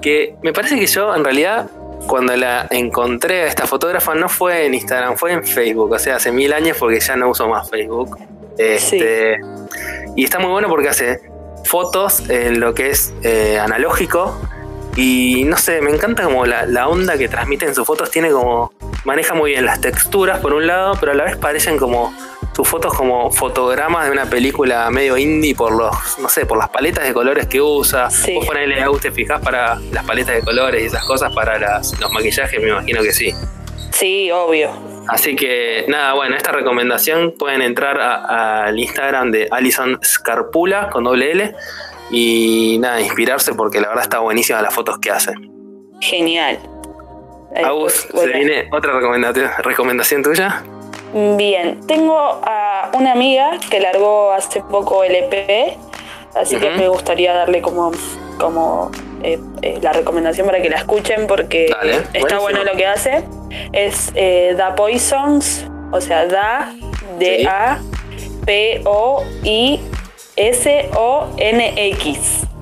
Que 0.00 0.34
me 0.42 0.52
parece 0.52 0.74
que 0.76 0.86
yo, 0.88 1.14
en 1.14 1.22
realidad, 1.22 1.70
cuando 2.08 2.36
la 2.36 2.66
encontré 2.70 3.42
a 3.42 3.46
esta 3.46 3.68
fotógrafa, 3.68 4.16
no 4.16 4.28
fue 4.28 4.66
en 4.66 4.74
Instagram, 4.74 5.16
fue 5.16 5.30
en 5.32 5.44
Facebook. 5.44 5.92
O 5.92 5.98
sea, 6.00 6.16
hace 6.16 6.32
mil 6.32 6.52
años 6.52 6.76
porque 6.76 6.98
ya 6.98 7.14
no 7.14 7.28
uso 7.30 7.48
más 7.48 7.70
Facebook. 7.70 8.18
Este, 8.58 9.40
y 10.16 10.24
está 10.24 10.40
muy 10.40 10.50
bueno 10.50 10.68
porque 10.68 10.88
hace 10.88 11.20
fotos 11.72 12.28
en 12.28 12.60
lo 12.60 12.74
que 12.74 12.90
es 12.90 13.14
eh, 13.22 13.58
analógico. 13.58 14.38
Y 14.94 15.44
no 15.44 15.56
sé, 15.56 15.80
me 15.80 15.90
encanta 15.90 16.24
como 16.24 16.44
la, 16.44 16.86
onda 16.86 17.16
que 17.16 17.28
transmite 17.28 17.64
en 17.64 17.74
sus 17.74 17.86
fotos. 17.86 18.10
Tiene 18.10 18.30
como. 18.30 18.74
Maneja 19.06 19.34
muy 19.34 19.52
bien 19.52 19.64
las 19.64 19.80
texturas 19.80 20.38
por 20.40 20.52
un 20.52 20.66
lado, 20.66 20.92
pero 21.00 21.12
a 21.12 21.14
la 21.14 21.24
vez 21.24 21.36
parecen 21.36 21.78
como 21.78 22.14
sus 22.54 22.68
fotos 22.68 22.92
como 22.92 23.32
fotogramas 23.32 24.04
de 24.04 24.12
una 24.12 24.26
película 24.26 24.88
medio 24.90 25.16
indie 25.16 25.54
por 25.54 25.72
los, 25.72 26.18
no 26.18 26.28
sé, 26.28 26.44
por 26.44 26.58
las 26.58 26.68
paletas 26.68 27.04
de 27.04 27.14
colores 27.14 27.46
que 27.46 27.62
usa. 27.62 28.10
Sí. 28.10 28.34
Vos 28.34 28.46
ponele 28.46 28.80
a 28.82 28.90
usted 28.90 29.10
fijás 29.10 29.40
para 29.40 29.76
las 29.90 30.04
paletas 30.04 30.34
de 30.34 30.42
colores 30.42 30.82
y 30.82 30.86
esas 30.86 31.04
cosas 31.04 31.32
para 31.34 31.58
los 31.78 32.12
maquillajes, 32.12 32.62
me 32.62 32.68
imagino 32.68 33.02
que 33.02 33.12
sí. 33.12 33.34
Sí, 34.02 34.32
obvio. 34.32 34.68
Así 35.06 35.36
que 35.36 35.84
nada, 35.86 36.14
bueno, 36.14 36.34
esta 36.34 36.50
recomendación 36.50 37.36
pueden 37.38 37.62
entrar 37.62 38.00
al 38.00 38.76
Instagram 38.76 39.30
de 39.30 39.46
Alison 39.48 39.96
Scarpula 40.02 40.90
con 40.90 41.04
doble 41.04 41.30
L 41.30 41.54
y 42.10 42.78
nada, 42.80 43.00
inspirarse 43.00 43.54
porque 43.54 43.80
la 43.80 43.90
verdad 43.90 44.02
está 44.02 44.18
buenísima 44.18 44.60
las 44.60 44.74
fotos 44.74 44.98
que 44.98 45.12
hace. 45.12 45.34
Genial. 46.00 46.58
Agus, 47.64 48.08
¿se 48.12 48.26
viene 48.26 48.68
otra 48.72 48.92
recomendación, 48.94 49.48
recomendación 49.62 50.24
tuya? 50.24 50.64
Bien, 51.36 51.86
tengo 51.86 52.18
a 52.18 52.90
una 52.94 53.12
amiga 53.12 53.52
que 53.70 53.78
largó 53.78 54.32
hace 54.32 54.62
poco 54.62 55.04
el 55.04 55.14
EP, 55.14 55.76
así 56.34 56.56
que 56.56 56.70
me 56.70 56.88
gustaría 56.88 57.34
darle 57.34 57.62
como, 57.62 57.92
como 58.36 58.90
eh, 59.22 59.38
eh, 59.62 59.78
la 59.82 59.92
recomendación 59.92 60.46
para 60.46 60.60
que 60.60 60.68
la 60.68 60.76
escuchen 60.76 61.26
porque 61.26 61.72
está 62.12 62.38
bueno 62.38 62.64
lo 62.64 62.72
que 62.72 62.86
hace. 62.86 63.24
Es 63.72 64.12
eh, 64.14 64.54
Da 64.56 64.74
Poisons, 64.74 65.66
o 65.90 66.00
sea, 66.00 66.26
Da, 66.26 66.72
D-A, 67.18 67.80
P-O-I-S-O-N-X. 68.44 69.28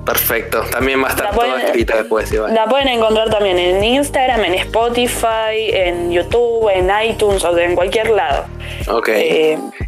Perfecto, 0.05 0.63
también 0.73 1.03
va 1.03 1.09
a 1.09 1.11
estar 1.11 1.31
todo 1.31 1.57
escrito 1.59 1.97
después. 1.97 2.33
La 2.33 2.65
pueden 2.67 2.89
encontrar 2.89 3.31
también 3.31 3.59
en 3.59 3.85
Instagram, 3.85 4.45
en 4.45 4.55
Spotify, 4.55 5.71
en 5.73 6.11
YouTube, 6.11 6.69
en 6.71 6.91
iTunes, 7.05 7.45
o 7.45 7.57
en 7.59 7.75
cualquier 7.75 8.11
lado. 8.11 8.47
Ok. 8.89 9.09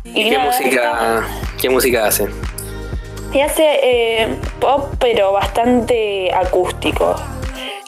¿Y, 0.05 0.31
qué, 0.31 0.39
música, 0.39 1.27
qué 1.61 1.71
música 1.71 2.07
hace? 2.07 2.29
Y 3.33 3.41
hace 3.41 3.79
eh, 3.83 4.29
pop, 4.61 4.95
pero 4.99 5.33
bastante 5.33 6.33
acústico. 6.35 7.17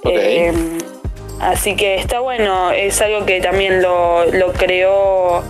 Eh, 0.05 0.53
así 1.41 1.77
que 1.77 1.97
está 1.97 2.21
bueno, 2.21 2.71
es 2.71 3.01
algo 3.01 3.27
que 3.27 3.41
también 3.41 3.83
lo, 3.83 4.25
lo 4.27 4.53
creó, 4.53 5.43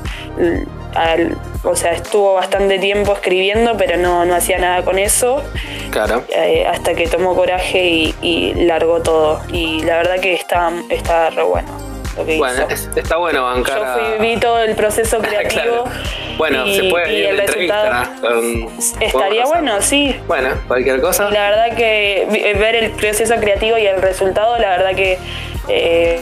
o 1.65 1.77
sea, 1.77 1.93
estuvo 1.93 2.35
bastante 2.35 2.79
tiempo 2.79 3.13
escribiendo, 3.13 3.77
pero 3.77 3.97
no, 3.97 4.25
no 4.25 4.35
hacía 4.35 4.59
nada 4.59 4.85
con 4.85 4.99
eso. 4.99 5.43
Claro. 5.91 6.25
Eh, 6.29 6.67
hasta 6.67 6.95
que 6.95 7.07
tomó 7.07 7.35
coraje 7.35 7.85
y, 7.87 8.15
y, 8.21 8.55
largó 8.67 9.01
todo. 9.01 9.41
Y 9.53 9.83
la 9.83 9.97
verdad 9.99 10.19
que 10.21 10.35
está, 10.35 10.73
está 10.91 11.31
re 11.31 11.43
bueno 11.43 11.84
bueno, 12.17 12.69
está 12.97 13.17
bueno 13.17 13.43
bancar. 13.43 13.79
Yo 13.79 14.17
fui, 14.19 14.27
vi 14.27 14.37
todo 14.39 14.63
el 14.63 14.75
proceso 14.75 15.19
creativo. 15.23 15.85
Bueno, 16.37 16.67
se 16.67 16.85
puede 16.85 17.19
y 17.19 17.23
el 17.25 17.39
resultado 17.39 18.09
estaría 19.01 19.45
bueno, 19.47 19.81
sí. 19.81 20.17
Bueno, 20.27 20.51
cualquier 20.67 21.01
cosa. 21.01 21.31
la 21.31 21.51
verdad 21.51 21.77
que 21.77 22.55
ver 22.59 22.77
el 22.77 22.91
proceso 22.93 23.35
creativo 23.37 23.79
y 23.79 23.87
el 23.87 24.01
resultado, 24.01 24.59
la 24.59 24.71
verdad 24.71 24.95
que 24.95 25.19
eh, 25.69 26.21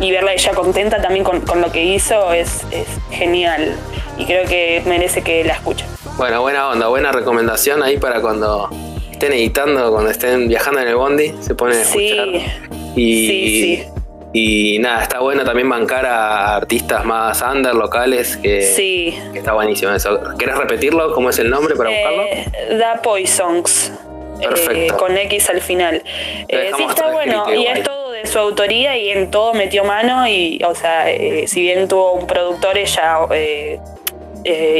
y 0.00 0.10
verla 0.10 0.32
ella 0.32 0.52
contenta 0.52 1.00
también 1.00 1.24
con, 1.24 1.42
lo 1.60 1.72
que 1.72 1.84
hizo 1.84 2.32
es, 2.32 2.62
genial 3.10 3.76
y 4.18 4.26
creo 4.26 4.46
que 4.46 4.82
merece 4.86 5.22
que 5.22 5.44
la 5.44 5.54
escuchen. 5.54 5.86
Bueno, 6.16 6.40
buena 6.42 6.68
onda, 6.68 6.88
buena 6.88 7.12
recomendación 7.12 7.82
ahí 7.82 7.98
para 7.98 8.20
cuando 8.20 8.70
estén 9.10 9.32
editando, 9.32 9.90
cuando 9.90 10.10
estén 10.10 10.48
viajando 10.48 10.80
en 10.80 10.88
el 10.88 10.96
bondi, 10.96 11.34
se 11.40 11.54
ponen 11.54 11.78
a 11.78 11.82
escuchar. 11.82 12.28
Sí, 12.28 12.46
y, 12.94 13.26
sí, 13.26 13.84
sí 13.84 13.95
y 14.38 14.78
nada, 14.80 15.02
está 15.02 15.20
bueno 15.20 15.44
también 15.44 15.66
bancar 15.66 16.04
a 16.04 16.56
artistas 16.56 17.06
más 17.06 17.40
under, 17.40 17.74
locales, 17.74 18.36
que, 18.36 18.60
sí. 18.60 19.18
está 19.32 19.54
buenísimo 19.54 19.92
eso. 19.92 20.20
¿Querés 20.38 20.58
repetirlo? 20.58 21.14
¿Cómo 21.14 21.30
es 21.30 21.38
el 21.38 21.48
nombre 21.48 21.74
para 21.74 21.88
buscarlo? 21.88 22.22
Eh, 22.24 22.76
da 22.78 23.00
Poisons. 23.00 23.94
Eh, 24.38 24.46
Perfecto. 24.46 24.98
con 24.98 25.16
X 25.16 25.48
al 25.48 25.62
final. 25.62 26.02
Eh, 26.48 26.70
sí, 26.76 26.82
está 26.86 27.10
bueno. 27.12 27.46
Y 27.50 27.66
es 27.66 27.82
todo 27.82 28.10
de 28.10 28.26
su 28.26 28.38
autoría 28.38 28.98
y 28.98 29.08
en 29.08 29.30
todo 29.30 29.54
metió 29.54 29.84
mano. 29.84 30.28
Y, 30.28 30.62
o 30.68 30.74
sea, 30.74 31.06
si 31.46 31.62
bien 31.62 31.88
tuvo 31.88 32.12
un 32.12 32.26
productor, 32.26 32.76
ella 32.76 33.20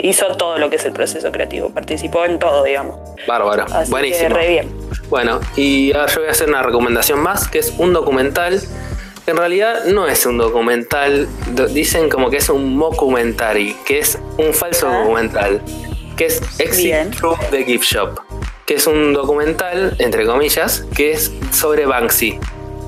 hizo 0.03 0.37
todo 0.37 0.59
lo 0.59 0.69
que 0.69 0.77
es 0.77 0.85
el 0.85 0.93
proceso 0.93 1.33
creativo. 1.33 1.71
Participó 1.71 2.27
en 2.27 2.39
todo, 2.39 2.63
digamos. 2.63 2.99
Bárbaro. 3.27 3.65
Buenísimo. 3.89 4.37
re 4.37 4.49
bien. 4.49 4.87
Bueno, 5.09 5.41
y 5.57 5.95
ahora 5.95 6.09
yo 6.09 6.21
voy 6.21 6.29
a 6.29 6.33
hacer 6.33 6.49
una 6.51 6.63
recomendación 6.63 7.21
más, 7.21 7.49
que 7.49 7.59
es 7.61 7.73
un 7.79 7.95
documental 7.95 8.61
en 9.27 9.37
realidad 9.37 9.85
no 9.87 10.07
es 10.07 10.25
un 10.27 10.39
documental, 10.39 11.29
dicen 11.71 12.09
como 12.09 12.31
que 12.31 12.37
es 12.37 12.49
un 12.49 12.77
mockumentary, 12.77 13.77
que 13.85 13.99
es 13.99 14.19
un 14.39 14.55
falso 14.55 14.89
ah. 14.89 14.99
documental, 14.99 15.61
que 16.17 16.27
es 16.27 16.41
Exit 16.59 17.17
Through 17.17 17.39
the 17.51 17.65
Gift 17.65 17.85
Shop, 17.85 18.21
que 18.65 18.75
es 18.75 18.87
un 18.87 19.13
documental, 19.13 19.97
entre 19.99 20.27
comillas, 20.27 20.85
que 20.95 21.13
es 21.13 21.33
sobre 21.51 21.87
Banksy. 21.87 22.39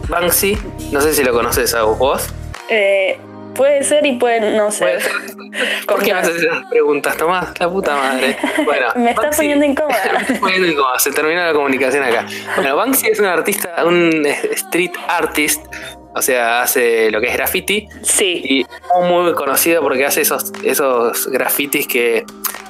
Banksy, 0.09 0.57
no 0.93 1.01
sé 1.01 1.13
si 1.13 1.25
lo 1.25 1.33
conoces 1.33 1.75
a 1.75 1.83
vos. 1.83 2.29
Eh, 2.71 3.19
puede 3.55 3.83
ser 3.83 4.07
y 4.07 4.13
puede 4.17 4.57
no 4.57 4.71
ser. 4.71 5.03
¿Por 5.87 6.03
qué 6.03 6.13
me 6.13 6.21
haces 6.21 6.37
esas 6.37 6.65
preguntas, 6.71 7.17
Tomás? 7.17 7.49
La 7.59 7.69
puta 7.69 7.97
madre. 7.97 8.37
Bueno, 8.65 8.87
me 8.97 9.11
está 9.11 9.31
poniendo 9.31 9.65
incómoda. 9.65 10.01
me 10.13 10.19
está 10.21 10.41
poniendo 10.41 10.69
incómoda, 10.69 10.99
se 10.99 11.11
terminó 11.11 11.45
la 11.45 11.53
comunicación 11.53 12.05
acá. 12.05 12.27
Bueno, 12.55 12.77
Banksy 12.77 13.09
es 13.09 13.19
un 13.19 13.27
artista, 13.27 13.85
un 13.85 14.25
street 14.25 14.93
artist 15.09 15.67
o 16.15 16.23
sea, 16.23 16.63
hace 16.63 17.11
lo 17.11 17.21
que 17.21 17.29
es 17.29 17.35
graffiti. 17.35 17.89
Sí. 18.03 18.43
Y 18.45 18.61
es 18.63 18.69
muy 19.09 19.33
conocido 19.35 19.83
porque 19.83 20.05
hace 20.05 20.23
esos, 20.23 20.53
esos 20.65 21.29
grafitis 21.29 21.87
que, 21.87 22.25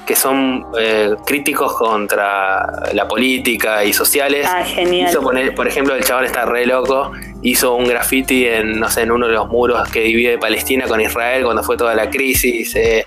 que 0.05 0.15
son 0.15 0.67
eh, 0.79 1.15
críticos 1.25 1.73
contra 1.73 2.91
la 2.93 3.07
política 3.07 3.83
y 3.83 3.93
sociales. 3.93 4.47
Ah, 4.49 4.63
genial. 4.63 5.09
Hizo 5.09 5.21
poner, 5.21 5.55
por 5.55 5.67
ejemplo, 5.67 5.95
el 5.95 6.03
chaval 6.03 6.25
está 6.25 6.45
re 6.45 6.65
loco. 6.65 7.11
Hizo 7.41 7.75
un 7.75 7.85
graffiti 7.85 8.45
en, 8.45 8.79
no 8.79 8.89
sé, 8.89 9.01
en 9.01 9.11
uno 9.11 9.27
de 9.27 9.33
los 9.33 9.47
muros 9.47 9.87
que 9.89 10.01
divide 10.01 10.37
Palestina 10.37 10.87
con 10.87 10.99
Israel 11.01 11.43
cuando 11.43 11.63
fue 11.63 11.77
toda 11.77 11.95
la 11.95 12.09
crisis. 12.09 12.75
Eh, 12.75 13.05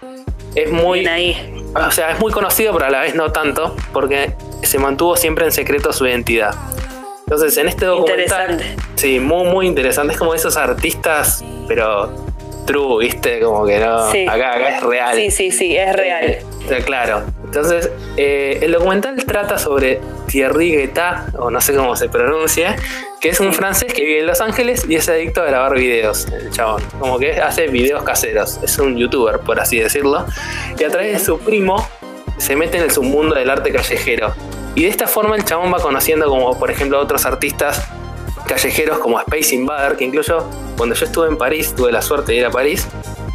es 0.54 0.70
muy. 0.70 1.06
Ahí. 1.06 1.62
O 1.74 1.90
sea, 1.90 2.10
es 2.10 2.20
muy 2.20 2.32
conocido, 2.32 2.72
pero 2.72 2.86
a 2.86 2.90
la 2.90 3.00
vez 3.00 3.14
no 3.14 3.32
tanto, 3.32 3.74
porque 3.92 4.34
se 4.62 4.78
mantuvo 4.78 5.16
siempre 5.16 5.44
en 5.44 5.52
secreto 5.52 5.92
su 5.92 6.06
identidad. 6.06 6.54
Entonces, 7.32 7.56
en 7.56 7.68
este 7.68 7.86
documental. 7.86 8.50
Interesante. 8.52 8.76
Sí, 8.94 9.18
muy, 9.18 9.46
muy 9.46 9.66
interesante. 9.66 10.12
Es 10.12 10.18
como 10.18 10.34
esos 10.34 10.58
artistas, 10.58 11.42
pero 11.66 12.12
true, 12.66 13.06
¿viste? 13.06 13.40
Como 13.40 13.64
que 13.64 13.78
no. 13.78 14.12
Sí. 14.12 14.26
Acá, 14.28 14.54
acá 14.54 14.76
es 14.76 14.82
real. 14.82 15.16
Sí, 15.16 15.30
sí, 15.30 15.50
sí, 15.50 15.74
es 15.74 15.96
real. 15.96 16.24
Eh, 16.26 16.42
claro. 16.84 17.22
Entonces, 17.42 17.90
eh, 18.18 18.58
el 18.60 18.72
documental 18.72 19.16
trata 19.24 19.56
sobre 19.56 19.98
Thierry 20.26 20.72
Guetta, 20.72 21.24
o 21.38 21.50
no 21.50 21.58
sé 21.62 21.74
cómo 21.74 21.96
se 21.96 22.10
pronuncia, 22.10 22.76
que 23.18 23.30
es 23.30 23.40
un 23.40 23.54
francés 23.54 23.94
que 23.94 24.04
vive 24.04 24.20
en 24.20 24.26
Los 24.26 24.42
Ángeles 24.42 24.84
y 24.86 24.96
es 24.96 25.08
adicto 25.08 25.40
a 25.40 25.46
grabar 25.46 25.74
videos, 25.74 26.26
el 26.26 26.50
chabón. 26.50 26.82
Como 26.98 27.18
que 27.18 27.40
hace 27.40 27.68
videos 27.68 28.02
caseros. 28.02 28.60
Es 28.62 28.78
un 28.78 28.98
youtuber, 28.98 29.38
por 29.38 29.58
así 29.58 29.78
decirlo. 29.78 30.26
Y 30.78 30.84
a 30.84 30.90
través 30.90 31.14
de 31.14 31.18
su 31.18 31.38
primo 31.38 31.88
se 32.36 32.56
mete 32.56 32.76
en 32.76 32.82
el 32.82 32.90
submundo 32.90 33.34
del 33.34 33.48
arte 33.48 33.72
callejero. 33.72 34.34
Y 34.74 34.82
de 34.84 34.88
esta 34.88 35.06
forma 35.06 35.36
el 35.36 35.44
chabón 35.44 35.72
va 35.72 35.78
conociendo 35.80 36.26
como 36.28 36.58
por 36.58 36.70
ejemplo 36.70 36.98
otros 36.98 37.24
artistas 37.26 37.86
callejeros 38.46 38.98
como 38.98 39.18
Space 39.20 39.54
Invader, 39.54 39.96
que 39.96 40.04
incluso 40.04 40.48
cuando 40.76 40.94
yo 40.94 41.04
estuve 41.04 41.28
en 41.28 41.36
París, 41.36 41.74
tuve 41.76 41.92
la 41.92 42.02
suerte 42.02 42.32
de 42.32 42.38
ir 42.38 42.46
a 42.46 42.50
París, 42.50 42.88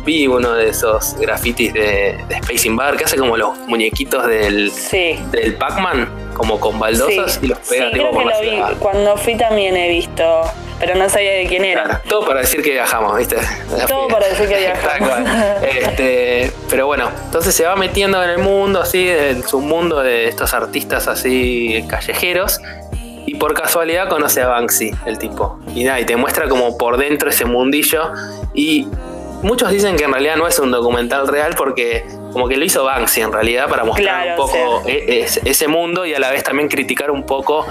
vi 0.04 0.28
uno 0.28 0.54
de 0.54 0.70
esos 0.70 1.16
grafitis 1.20 1.74
de, 1.74 2.18
de 2.28 2.36
Space 2.42 2.68
Invader 2.68 2.98
que 2.98 3.06
hace 3.06 3.18
como 3.18 3.38
los 3.38 3.58
muñequitos 3.68 4.26
del, 4.28 4.72
Sí. 4.72 5.18
del 5.32 5.56
Pac-Man, 5.56 6.10
como 6.34 6.60
con 6.60 6.78
baldosas 6.80 7.34
sí. 7.36 7.40
y 7.44 7.48
los 7.48 7.60
pega 7.60 7.86
Sí, 7.88 7.94
tipo 7.94 8.10
creo 8.10 8.12
por 8.12 8.24
que 8.24 8.30
la 8.30 8.62
lo 8.64 8.70
vi. 8.70 8.76
Cuando 8.80 9.18
fui 9.18 9.36
también 9.38 9.78
he 9.78 9.90
visto, 9.90 10.42
pero 10.80 10.96
no 10.96 11.10
sabía 11.10 11.34
de 11.34 11.46
quién 11.48 11.66
era. 11.66 11.84
Claro, 11.84 12.00
todo 12.08 12.26
para 12.26 12.42
decir 12.42 12.62
que 12.62 12.72
viajamos, 12.72 13.18
¿viste? 13.18 13.38
Todo 13.88 14.08
para 14.08 14.28
decir 14.28 14.48
que 14.48 14.58
viajamos. 14.58 15.10
Este, 15.64 16.52
pero 16.70 16.86
bueno, 16.88 17.10
entonces 17.26 17.54
se 17.56 17.66
va 17.66 17.76
metiendo 17.76 18.24
en 18.24 18.30
el 18.30 18.38
mundo, 18.40 18.82
así, 18.82 19.10
en 19.10 19.44
su 19.48 19.60
mundo 19.62 20.02
de 20.02 20.28
estos 20.28 20.54
artistas 20.54 21.08
así 21.08 21.84
callejeros. 21.90 22.60
Y 23.26 23.36
por 23.36 23.54
casualidad 23.54 24.08
conoce 24.08 24.42
a 24.42 24.48
Banksy, 24.48 24.92
el 25.06 25.18
tipo. 25.20 25.60
Y 25.76 25.84
nada, 25.84 26.00
y 26.00 26.06
te 26.06 26.16
muestra 26.16 26.48
como 26.48 26.78
por 26.78 26.98
dentro 26.98 27.30
ese 27.30 27.44
mundillo. 27.44 28.12
Y 28.54 28.88
muchos 29.42 29.70
dicen 29.70 29.98
que 29.98 30.06
en 30.06 30.14
realidad 30.14 30.38
no 30.38 30.48
es 30.48 30.58
un 30.60 30.72
documental 30.72 31.28
real 31.28 31.54
porque 31.58 32.06
como 32.32 32.48
que 32.48 32.56
lo 32.56 32.64
hizo 32.64 32.86
Banksy 32.86 33.22
en 33.22 33.34
realidad 33.34 33.68
para 33.68 33.84
mostrar 33.84 34.24
Claro, 34.24 34.44
un 34.44 34.50
poco 34.50 34.84
e- 34.88 35.22
es- 35.24 35.42
ese 35.44 35.68
mundo 35.68 36.06
y 36.06 36.14
a 36.14 36.20
la 36.20 36.32
vez 36.32 36.44
también 36.44 36.70
criticar 36.70 37.12
un 37.12 37.26
poco 37.26 37.66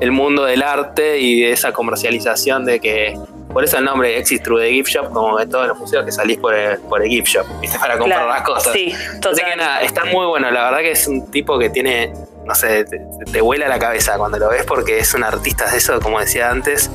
el 0.00 0.12
mundo 0.12 0.44
del 0.44 0.62
arte 0.62 1.18
y 1.18 1.42
de 1.42 1.52
esa 1.52 1.72
comercialización 1.72 2.64
de 2.64 2.80
que 2.80 3.18
por 3.52 3.64
eso 3.64 3.78
el 3.78 3.84
nombre 3.84 4.16
Exit 4.16 4.42
Through 4.42 4.60
the 4.60 4.70
Gift 4.70 4.90
Shop, 4.90 5.12
como 5.12 5.36
de 5.38 5.46
todos 5.46 5.66
los 5.66 5.76
museos 5.78 6.04
que 6.04 6.12
salís 6.12 6.38
por 6.38 6.54
el, 6.54 6.78
por 6.78 7.02
el 7.02 7.08
gift 7.08 7.26
shop, 7.28 7.46
¿viste? 7.60 7.78
para 7.78 7.98
comprar 7.98 8.20
Claro, 8.20 8.32
las 8.32 8.42
cosas. 8.42 8.72
Sí, 8.72 8.92
Así 8.92 9.12
que 9.12 9.18
total. 9.20 9.56
nada, 9.58 9.80
está 9.82 10.04
muy 10.04 10.24
bueno, 10.26 10.50
la 10.52 10.64
verdad 10.66 10.78
que 10.80 10.92
es 10.92 11.06
un 11.08 11.30
tipo 11.32 11.58
que 11.58 11.68
tiene, 11.68 12.12
no 12.44 12.54
sé, 12.54 12.84
te, 12.84 13.00
te 13.32 13.40
vuela 13.40 13.66
la 13.68 13.78
cabeza 13.80 14.16
cuando 14.18 14.38
lo 14.38 14.48
ves 14.50 14.64
porque 14.64 14.98
es 14.98 15.12
un 15.14 15.24
artista 15.24 15.68
de 15.70 15.78
eso, 15.78 15.98
como 16.00 16.20
decía 16.20 16.48
antes, 16.48 16.90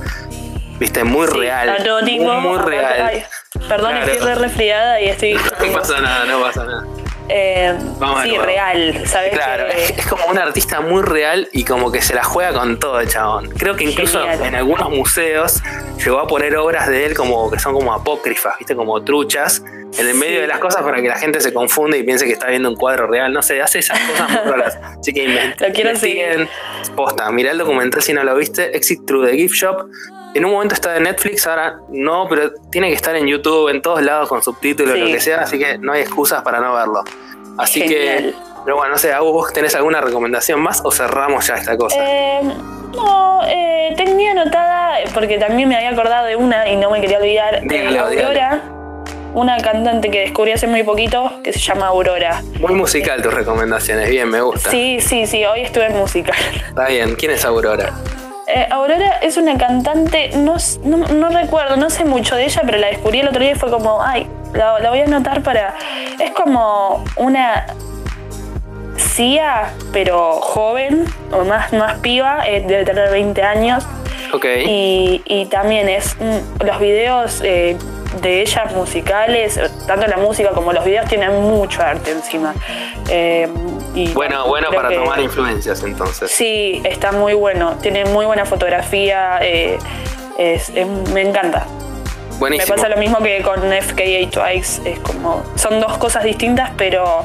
viste, 0.79 1.03
muy 1.03 1.27
Sí, 1.27 1.33
real. 1.39 1.69
anónimo, 1.69 2.39
muy, 2.39 2.57
real. 2.59 3.01
ay, 3.01 3.23
perdón, 3.67 3.91
Claro. 3.91 4.11
estoy 4.13 4.25
re 4.27 4.35
resfriada 4.35 5.01
y 5.01 5.09
estoy. 5.09 5.33
No 5.67 5.73
pasa 5.77 5.99
nada, 5.99 6.23
no 6.25 6.39
pasa 6.41 6.63
nada. 6.63 6.85
Eh, 7.27 7.75
sí, 8.23 8.37
real, 8.37 9.01
¿sabes? 9.07 9.31
Claro, 9.33 9.65
Que- 9.69 9.83
es, 9.85 9.97
es 9.99 10.05
como 10.05 10.25
un 10.27 10.37
artista 10.37 10.81
muy 10.81 11.01
real 11.01 11.49
y 11.51 11.63
como 11.63 11.91
que 11.91 12.01
se 12.01 12.13
la 12.13 12.23
juega 12.23 12.53
con 12.53 12.79
todo 12.79 12.99
el 12.99 13.07
chabón. 13.09 13.49
Creo 13.57 13.75
que 13.75 13.83
incluso 13.85 14.19
Genial. 14.19 14.43
en 14.43 14.55
algunos 14.55 14.89
museos 14.91 15.61
llegó 16.03 16.19
a 16.19 16.27
poner 16.27 16.55
obras 16.57 16.87
de 16.87 17.05
él 17.05 17.15
como 17.15 17.49
que 17.49 17.57
son 17.59 17.73
como 17.73 17.93
apócrifas, 17.93 18.55
viste, 18.59 18.75
como 18.75 19.03
truchas, 19.03 19.63
en 19.97 20.07
el 20.07 20.13
medio 20.15 20.35
Sí. 20.35 20.41
de 20.41 20.47
las 20.47 20.59
cosas 20.59 20.83
para 20.83 21.01
que 21.01 21.07
la 21.07 21.17
gente 21.17 21.39
se 21.41 21.53
confunde 21.53 21.97
y 21.97 22.03
piense 22.03 22.25
que 22.25 22.33
está 22.33 22.47
viendo 22.47 22.69
un 22.69 22.75
cuadro 22.75 23.07
real. 23.07 23.31
No 23.33 23.41
sé, 23.41 23.61
hace 23.61 23.79
esas 23.79 23.97
cosas 23.99 24.29
muy 24.29 24.51
raras. 24.51 24.77
Así 24.99 25.13
que 25.13 25.25
invent- 25.27 25.59
Lo 25.67 25.73
quiero. 25.73 26.47
Posta, 26.95 27.31
mirá 27.31 27.51
el 27.51 27.57
documental 27.57 28.01
si 28.03 28.13
no 28.13 28.23
lo 28.23 28.35
viste, 28.35 28.75
Exit 28.75 29.05
Through 29.05 29.25
the 29.27 29.35
Gift 29.35 29.55
Shop. 29.55 29.87
En 30.35 30.43
un 30.45 30.51
momento 30.51 30.73
está 30.75 30.97
en 30.97 31.03
Netflix, 31.03 31.47
ahora 31.47 31.77
no, 31.89 32.27
pero 32.29 32.51
tiene 32.69 32.89
que 32.89 32.93
estar 32.95 33.15
en 33.15 33.25
YouTube, 33.25 33.69
en 33.69 33.81
todos 33.81 34.01
lados 34.03 34.27
con 34.27 34.43
subtítulos, 34.43 34.93
Sí. 34.93 34.99
lo 34.99 35.05
que 35.07 35.19
sea, 35.21 35.39
así 35.41 35.57
que 35.57 35.77
no 35.77 35.93
hay 35.93 36.01
excusas 36.01 36.41
para 36.43 36.59
no 36.59 36.73
verlo. 36.73 37.03
Así 37.57 37.79
Genial. 37.81 37.97
que, 37.97 38.33
pero 38.65 38.75
bueno, 38.75 38.91
no 38.91 38.97
sé, 38.97 39.17
¿vos 39.17 39.53
tenés 39.53 39.73
alguna 39.75 40.01
recomendación 40.01 40.59
más 40.59 40.81
o 40.83 40.91
cerramos 40.91 41.47
ya 41.47 41.55
esta 41.55 41.77
cosa? 41.77 41.95
Eh, 41.97 42.41
no, 42.93 43.39
eh, 43.47 43.93
tenía 43.95 44.31
anotada, 44.31 44.97
porque 45.13 45.37
también 45.37 45.69
me 45.69 45.77
había 45.77 45.91
acordado 45.91 46.25
de 46.25 46.35
una 46.35 46.67
y 46.67 46.75
no 46.75 46.91
me 46.91 46.99
quería 46.99 47.17
olvidar. 47.19 47.61
Dígalo, 47.63 48.09
de 48.09 48.23
Aurora, 48.23 48.61
una 49.35 49.55
cantante 49.59 50.11
que 50.11 50.19
descubrí 50.19 50.51
hace 50.51 50.67
muy 50.67 50.83
poquito 50.83 51.31
que 51.43 51.53
se 51.53 51.59
llama 51.59 51.87
Aurora. 51.87 52.41
Muy 52.59 52.73
musical 52.73 53.21
tus 53.21 53.33
recomendaciones, 53.33 54.09
bien, 54.09 54.27
me 54.29 54.41
gusta. 54.41 54.69
Sí, 54.69 54.99
sí, 54.99 55.27
sí, 55.27 55.45
hoy 55.45 55.61
estuve 55.61 55.85
en 55.85 55.93
música. 55.95 56.33
Está 56.67 56.87
bien, 56.89 57.15
¿quién 57.15 57.31
es 57.31 57.45
Aurora? 57.45 57.93
Eh, 58.47 58.67
Aurora 58.69 59.17
es 59.23 59.37
una 59.37 59.57
cantante, 59.57 60.29
no, 60.37 60.57
no, 60.83 60.97
no 60.97 61.29
recuerdo, 61.29 61.77
no 61.77 61.89
sé 61.89 62.05
mucho 62.05 62.35
de 62.35 62.45
ella, 62.45 62.61
pero 62.65 62.77
la 62.77 62.87
descubrí 62.87 63.19
el 63.21 63.27
otro 63.27 63.41
día 63.41 63.53
y 63.53 63.55
fue 63.55 63.71
como, 63.71 64.03
ay, 64.03 64.27
la, 64.53 64.79
la 64.79 64.89
voy 64.89 64.99
a 64.99 65.05
anotar 65.05 65.41
para... 65.41 65.75
Es 66.19 66.31
como 66.31 67.03
una 67.17 67.65
Cia, 68.97 69.73
pero 69.91 70.33
joven, 70.41 71.05
o 71.31 71.43
más, 71.43 71.73
más 71.73 71.99
piba, 71.99 72.47
eh, 72.47 72.63
debe 72.67 72.85
tener 72.85 73.09
20 73.09 73.41
años. 73.41 73.87
Ok. 74.33 74.45
Y, 74.65 75.21
y 75.25 75.45
también 75.45 75.89
es 75.89 76.15
mm, 76.19 76.63
los 76.65 76.79
videos 76.79 77.41
eh, 77.43 77.77
de 78.21 78.41
ella 78.41 78.65
musicales, 78.75 79.59
tanto 79.87 80.07
la 80.07 80.17
música 80.17 80.51
como 80.51 80.73
los 80.73 80.83
videos 80.85 81.07
tienen 81.07 81.31
mucho 81.41 81.81
arte 81.81 82.11
encima. 82.11 82.53
Eh, 83.09 83.47
y 83.93 84.11
Bueno, 84.13 84.47
bueno 84.47 84.69
para 84.71 84.89
que- 84.89 84.95
tomar 84.95 85.19
influencias 85.19 85.83
entonces. 85.83 86.31
Sí, 86.31 86.81
está 86.83 87.11
muy 87.11 87.33
bueno. 87.33 87.75
Tiene 87.81 88.05
muy 88.05 88.25
buena 88.25 88.45
fotografía. 88.45 89.39
eh, 89.41 89.77
es- 90.37 90.69
es- 90.69 90.87
me 91.13 91.21
encanta. 91.21 91.65
Me 92.33 92.39
Buenísimo. 92.39 92.75
pasa 92.75 92.89
lo 92.89 92.97
mismo 92.97 93.19
que 93.19 93.41
con 93.41 93.71
FKA 93.71 94.29
Twice. 94.29 94.81
Es 94.89 94.99
como. 94.99 95.41
Son 95.55 95.79
dos 95.79 95.97
cosas 95.97 96.23
distintas, 96.25 96.71
pero 96.77 97.23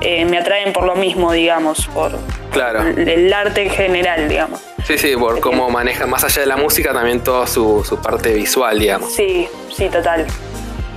eh, 0.00 0.24
me 0.24 0.38
atraen 0.38 0.72
por 0.72 0.84
lo 0.84 0.96
mismo, 0.96 1.30
digamos. 1.30 1.86
Por 1.94 2.12
Claro. 2.50 2.82
el, 2.82 3.06
el 3.08 3.32
arte 3.32 3.62
en 3.62 3.70
general, 3.70 4.28
digamos. 4.28 4.60
Sí, 4.84 4.98
sí, 4.98 5.14
por 5.16 5.38
cómo 5.40 5.70
maneja 5.70 6.06
más 6.06 6.24
allá 6.24 6.40
de 6.40 6.46
la 6.46 6.56
música 6.56 6.92
también 6.92 7.22
toda 7.22 7.46
su, 7.46 7.84
su 7.84 7.98
parte 8.00 8.32
visual, 8.34 8.78
digamos. 8.80 9.12
Sí, 9.14 9.46
sí, 9.78 9.88
total. 9.88 10.26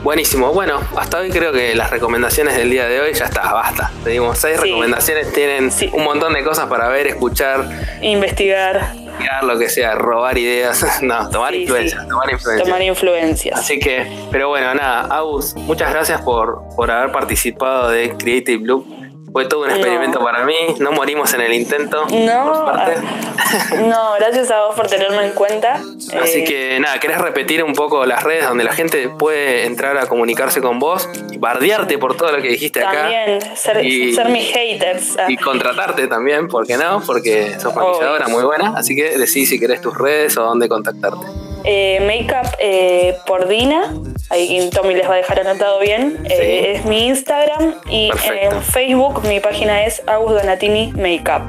Buenísimo. 0.03 0.51
Bueno, 0.51 0.79
hasta 0.97 1.19
hoy 1.19 1.29
creo 1.29 1.51
que 1.53 1.75
las 1.75 1.91
recomendaciones 1.91 2.57
del 2.57 2.71
día 2.71 2.87
de 2.87 2.99
hoy 3.01 3.13
ya 3.13 3.25
está, 3.25 3.53
basta. 3.53 3.91
Te 4.03 4.09
dimos 4.09 4.35
seis 4.39 4.57
Sí. 4.59 4.63
recomendaciones, 4.67 5.31
tienen 5.31 5.71
Sí. 5.71 5.91
un 5.93 6.03
montón 6.03 6.33
de 6.33 6.43
cosas 6.43 6.65
para 6.65 6.87
ver, 6.87 7.05
escuchar, 7.05 7.63
Investigar, 8.01 8.95
lo 9.43 9.59
que 9.59 9.69
sea, 9.69 9.93
robar 9.93 10.37
ideas. 10.39 10.83
No, 11.03 11.29
tomar 11.29 11.53
Sí, 11.53 11.61
influencias, 11.61 12.07
tomar 12.07 12.31
influencias. 12.31 12.67
tomar 12.67 12.81
influencias. 12.81 13.59
Así 13.59 13.77
que, 13.79 14.11
pero 14.31 14.49
bueno, 14.49 14.73
nada, 14.73 15.01
Agus, 15.15 15.53
muchas 15.55 15.91
gracias 15.91 16.19
por, 16.21 16.63
por 16.75 16.89
haber 16.89 17.11
participado 17.11 17.89
de 17.91 18.15
Creative 18.17 18.65
Loop. 18.65 19.00
Fue 19.31 19.45
todo 19.45 19.61
un 19.61 19.69
No. 19.69 19.75
experimento 19.75 20.19
para 20.19 20.43
mí, 20.45 20.55
no 20.79 20.91
morimos 20.91 21.33
en 21.33 21.41
el 21.41 21.53
intento. 21.53 22.05
No, 22.11 22.65
ah, 22.67 22.89
no, 23.79 24.13
gracias 24.19 24.51
a 24.51 24.65
vos 24.65 24.75
por 24.75 24.87
tenerme 24.87 25.25
en 25.27 25.31
cuenta. 25.33 25.75
Así 26.21 26.39
Eh, 26.39 26.43
que 26.43 26.79
nada, 26.79 26.99
¿querés 26.99 27.17
repetir 27.19 27.63
un 27.63 27.73
poco 27.73 28.05
las 28.05 28.23
redes 28.23 28.47
donde 28.47 28.63
la 28.63 28.73
gente 28.73 29.09
puede 29.09 29.65
entrar 29.65 29.97
a 29.97 30.07
comunicarse 30.07 30.61
con 30.61 30.79
vos 30.79 31.07
y 31.31 31.37
bardearte 31.37 31.97
por 31.97 32.17
todo 32.17 32.31
lo 32.31 32.41
que 32.41 32.49
dijiste 32.49 32.81
acá? 32.83 33.01
También, 33.03 33.39
ser, 33.55 33.85
Y- 33.85 34.13
ser 34.13 34.29
mis 34.29 34.51
haters. 34.51 35.17
ah. 35.17 35.25
Y 35.29 35.37
contratarte 35.37 36.07
también, 36.07 36.47
¿por 36.47 36.67
qué 36.67 36.77
no? 36.77 37.01
Porque 37.05 37.57
sos 37.59 37.73
maquilladora 37.75 38.27
muy 38.27 38.43
buena, 38.43 38.73
así 38.75 38.95
que 38.95 39.17
decí 39.17 39.45
si 39.45 39.59
querés 39.59 39.81
tus 39.81 39.97
redes 39.97 40.37
o 40.37 40.43
dónde 40.43 40.67
contactarte. 40.67 41.25
Eh, 41.63 41.99
Makeup 42.01 42.53
eh, 42.59 43.17
por 43.27 43.47
Dina, 43.47 43.93
ahí 44.31 44.69
Tommy 44.71 44.95
les 44.95 45.07
va 45.07 45.13
a 45.13 45.17
dejar 45.17 45.39
anotado 45.41 45.79
bien. 45.79 46.25
Eh, 46.29 46.73
es 46.75 46.85
mi 46.85 47.07
Instagram 47.07 47.75
y 47.89 48.09
Perfecto. 48.11 48.55
en 48.55 48.61
Facebook 48.63 49.23
mi 49.27 49.39
página 49.39 49.85
es 49.85 50.01
Agus 50.07 50.33
Donatini 50.33 50.91
Makeup. 50.93 51.43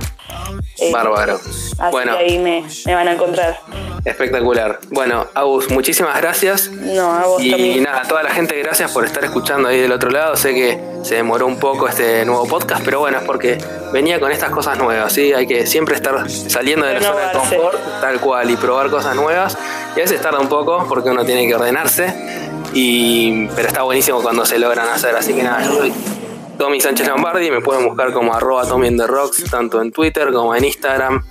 Eh, 0.78 0.90
Bárbaro. 0.92 1.34
Así 1.34 1.76
Bueno. 1.90 2.16
que 2.18 2.24
ahí 2.24 2.38
me, 2.38 2.64
me 2.86 2.94
van 2.94 3.06
a 3.08 3.12
encontrar. 3.12 3.58
Espectacular. 4.04 4.80
Bueno, 4.90 5.26
Agus, 5.34 5.70
muchísimas 5.70 6.20
gracias. 6.20 6.68
No, 6.70 7.12
a 7.12 7.26
vos 7.26 7.40
y 7.42 7.50
también. 7.52 7.82
nada, 7.84 8.00
a 8.00 8.08
toda 8.08 8.24
la 8.24 8.30
gente, 8.30 8.58
gracias 8.60 8.90
por 8.90 9.04
estar 9.04 9.22
escuchando 9.24 9.68
ahí 9.68 9.78
del 9.80 9.92
otro 9.92 10.10
lado. 10.10 10.34
Sé 10.36 10.54
que 10.54 10.80
se 11.04 11.14
demoró 11.16 11.46
un 11.46 11.60
poco 11.60 11.86
este 11.86 12.24
nuevo 12.24 12.46
podcast, 12.48 12.84
pero 12.84 12.98
bueno, 12.98 13.18
es 13.18 13.24
porque 13.24 13.58
venía 13.92 14.18
con 14.18 14.32
estas 14.32 14.50
cosas 14.50 14.76
nuevas, 14.76 15.12
¿sí? 15.12 15.32
Hay 15.32 15.46
que 15.46 15.66
siempre 15.66 15.94
estar 15.94 16.28
saliendo 16.28 16.84
de 16.86 16.94
la 16.94 17.02
zona 17.02 17.26
de 17.28 17.32
confort, 17.38 17.78
tal 18.00 18.18
cual, 18.20 18.50
y 18.50 18.56
probar 18.56 18.90
cosas 18.90 19.14
nuevas. 19.14 19.56
Y 19.94 20.00
a 20.00 20.02
veces 20.02 20.20
tarda 20.20 20.40
un 20.40 20.48
poco 20.48 20.84
porque 20.88 21.10
uno 21.10 21.24
tiene 21.24 21.46
que 21.46 21.54
ordenarse, 21.54 22.12
y, 22.72 23.46
pero 23.48 23.68
está 23.68 23.82
buenísimo 23.82 24.22
cuando 24.22 24.44
se 24.44 24.58
logran 24.58 24.88
hacer. 24.88 25.14
Así 25.14 25.34
que 25.34 25.42
nada, 25.42 25.64
yo 25.64 25.78
soy 25.78 25.92
Tommy 26.58 26.80
Sánchez 26.80 27.08
Lombardi, 27.08 27.50
me 27.50 27.60
pueden 27.60 27.86
buscar 27.86 28.12
como 28.12 28.34
arroba 28.34 28.66
Tommy 28.66 28.88
in 28.88 28.96
the 28.96 29.06
Rocks, 29.06 29.44
tanto 29.50 29.80
en 29.82 29.90
Twitter 29.90 30.32
como 30.32 30.54
en 30.54 30.64
Instagram. 30.64 31.24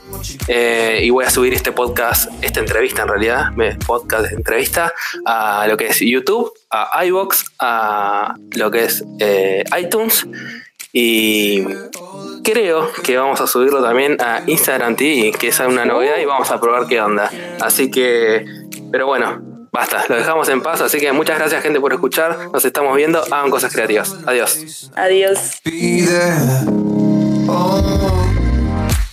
Eh, 0.47 1.01
y 1.03 1.09
voy 1.09 1.25
a 1.25 1.29
subir 1.29 1.53
este 1.53 1.71
podcast, 1.71 2.29
esta 2.41 2.59
entrevista 2.59 3.03
en 3.03 3.07
realidad, 3.07 3.45
podcast 3.85 4.29
de 4.29 4.35
entrevista, 4.35 4.93
a 5.25 5.67
lo 5.67 5.77
que 5.77 5.87
es 5.87 5.99
YouTube, 5.99 6.51
a 6.69 7.05
iBox, 7.05 7.45
a 7.59 8.35
lo 8.55 8.71
que 8.71 8.83
es 8.83 9.03
eh, 9.19 9.63
iTunes. 9.79 10.27
Y 10.93 11.63
creo 12.43 12.91
que 13.03 13.17
vamos 13.17 13.39
a 13.39 13.47
subirlo 13.47 13.81
también 13.81 14.17
a 14.19 14.41
Instagram 14.45 14.95
TV, 14.95 15.31
que 15.31 15.47
es 15.47 15.59
una 15.61 15.85
novedad 15.85 16.17
y 16.21 16.25
vamos 16.25 16.51
a 16.51 16.59
probar 16.59 16.87
qué 16.87 16.99
onda. 16.99 17.31
Así 17.61 17.89
que, 17.89 18.45
pero 18.91 19.07
bueno, 19.07 19.50
basta, 19.71 20.05
lo 20.09 20.15
dejamos 20.15 20.49
en 20.49 20.61
paz. 20.61 20.81
Así 20.81 20.99
que 20.99 21.11
muchas 21.11 21.37
gracias, 21.37 21.63
gente, 21.63 21.79
por 21.79 21.93
escuchar. 21.93 22.49
Nos 22.51 22.65
estamos 22.65 22.95
viendo. 22.95 23.23
Hagan 23.31 23.49
cosas 23.49 23.73
creativas. 23.73 24.15
Adiós. 24.25 24.91
Adiós. 24.95 25.61
Oh, 27.47 28.27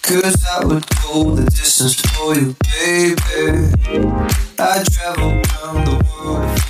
cause 0.03 0.45
I 0.47 0.65
would 0.65 0.85
go 1.03 1.35
the 1.35 1.45
distance 1.51 1.95
for 2.13 2.35
you, 2.35 2.55
baby. 2.61 3.67
I 4.59 4.85
travel 4.85 5.41
around 5.63 5.87
the 5.87 6.05
world 6.23 6.68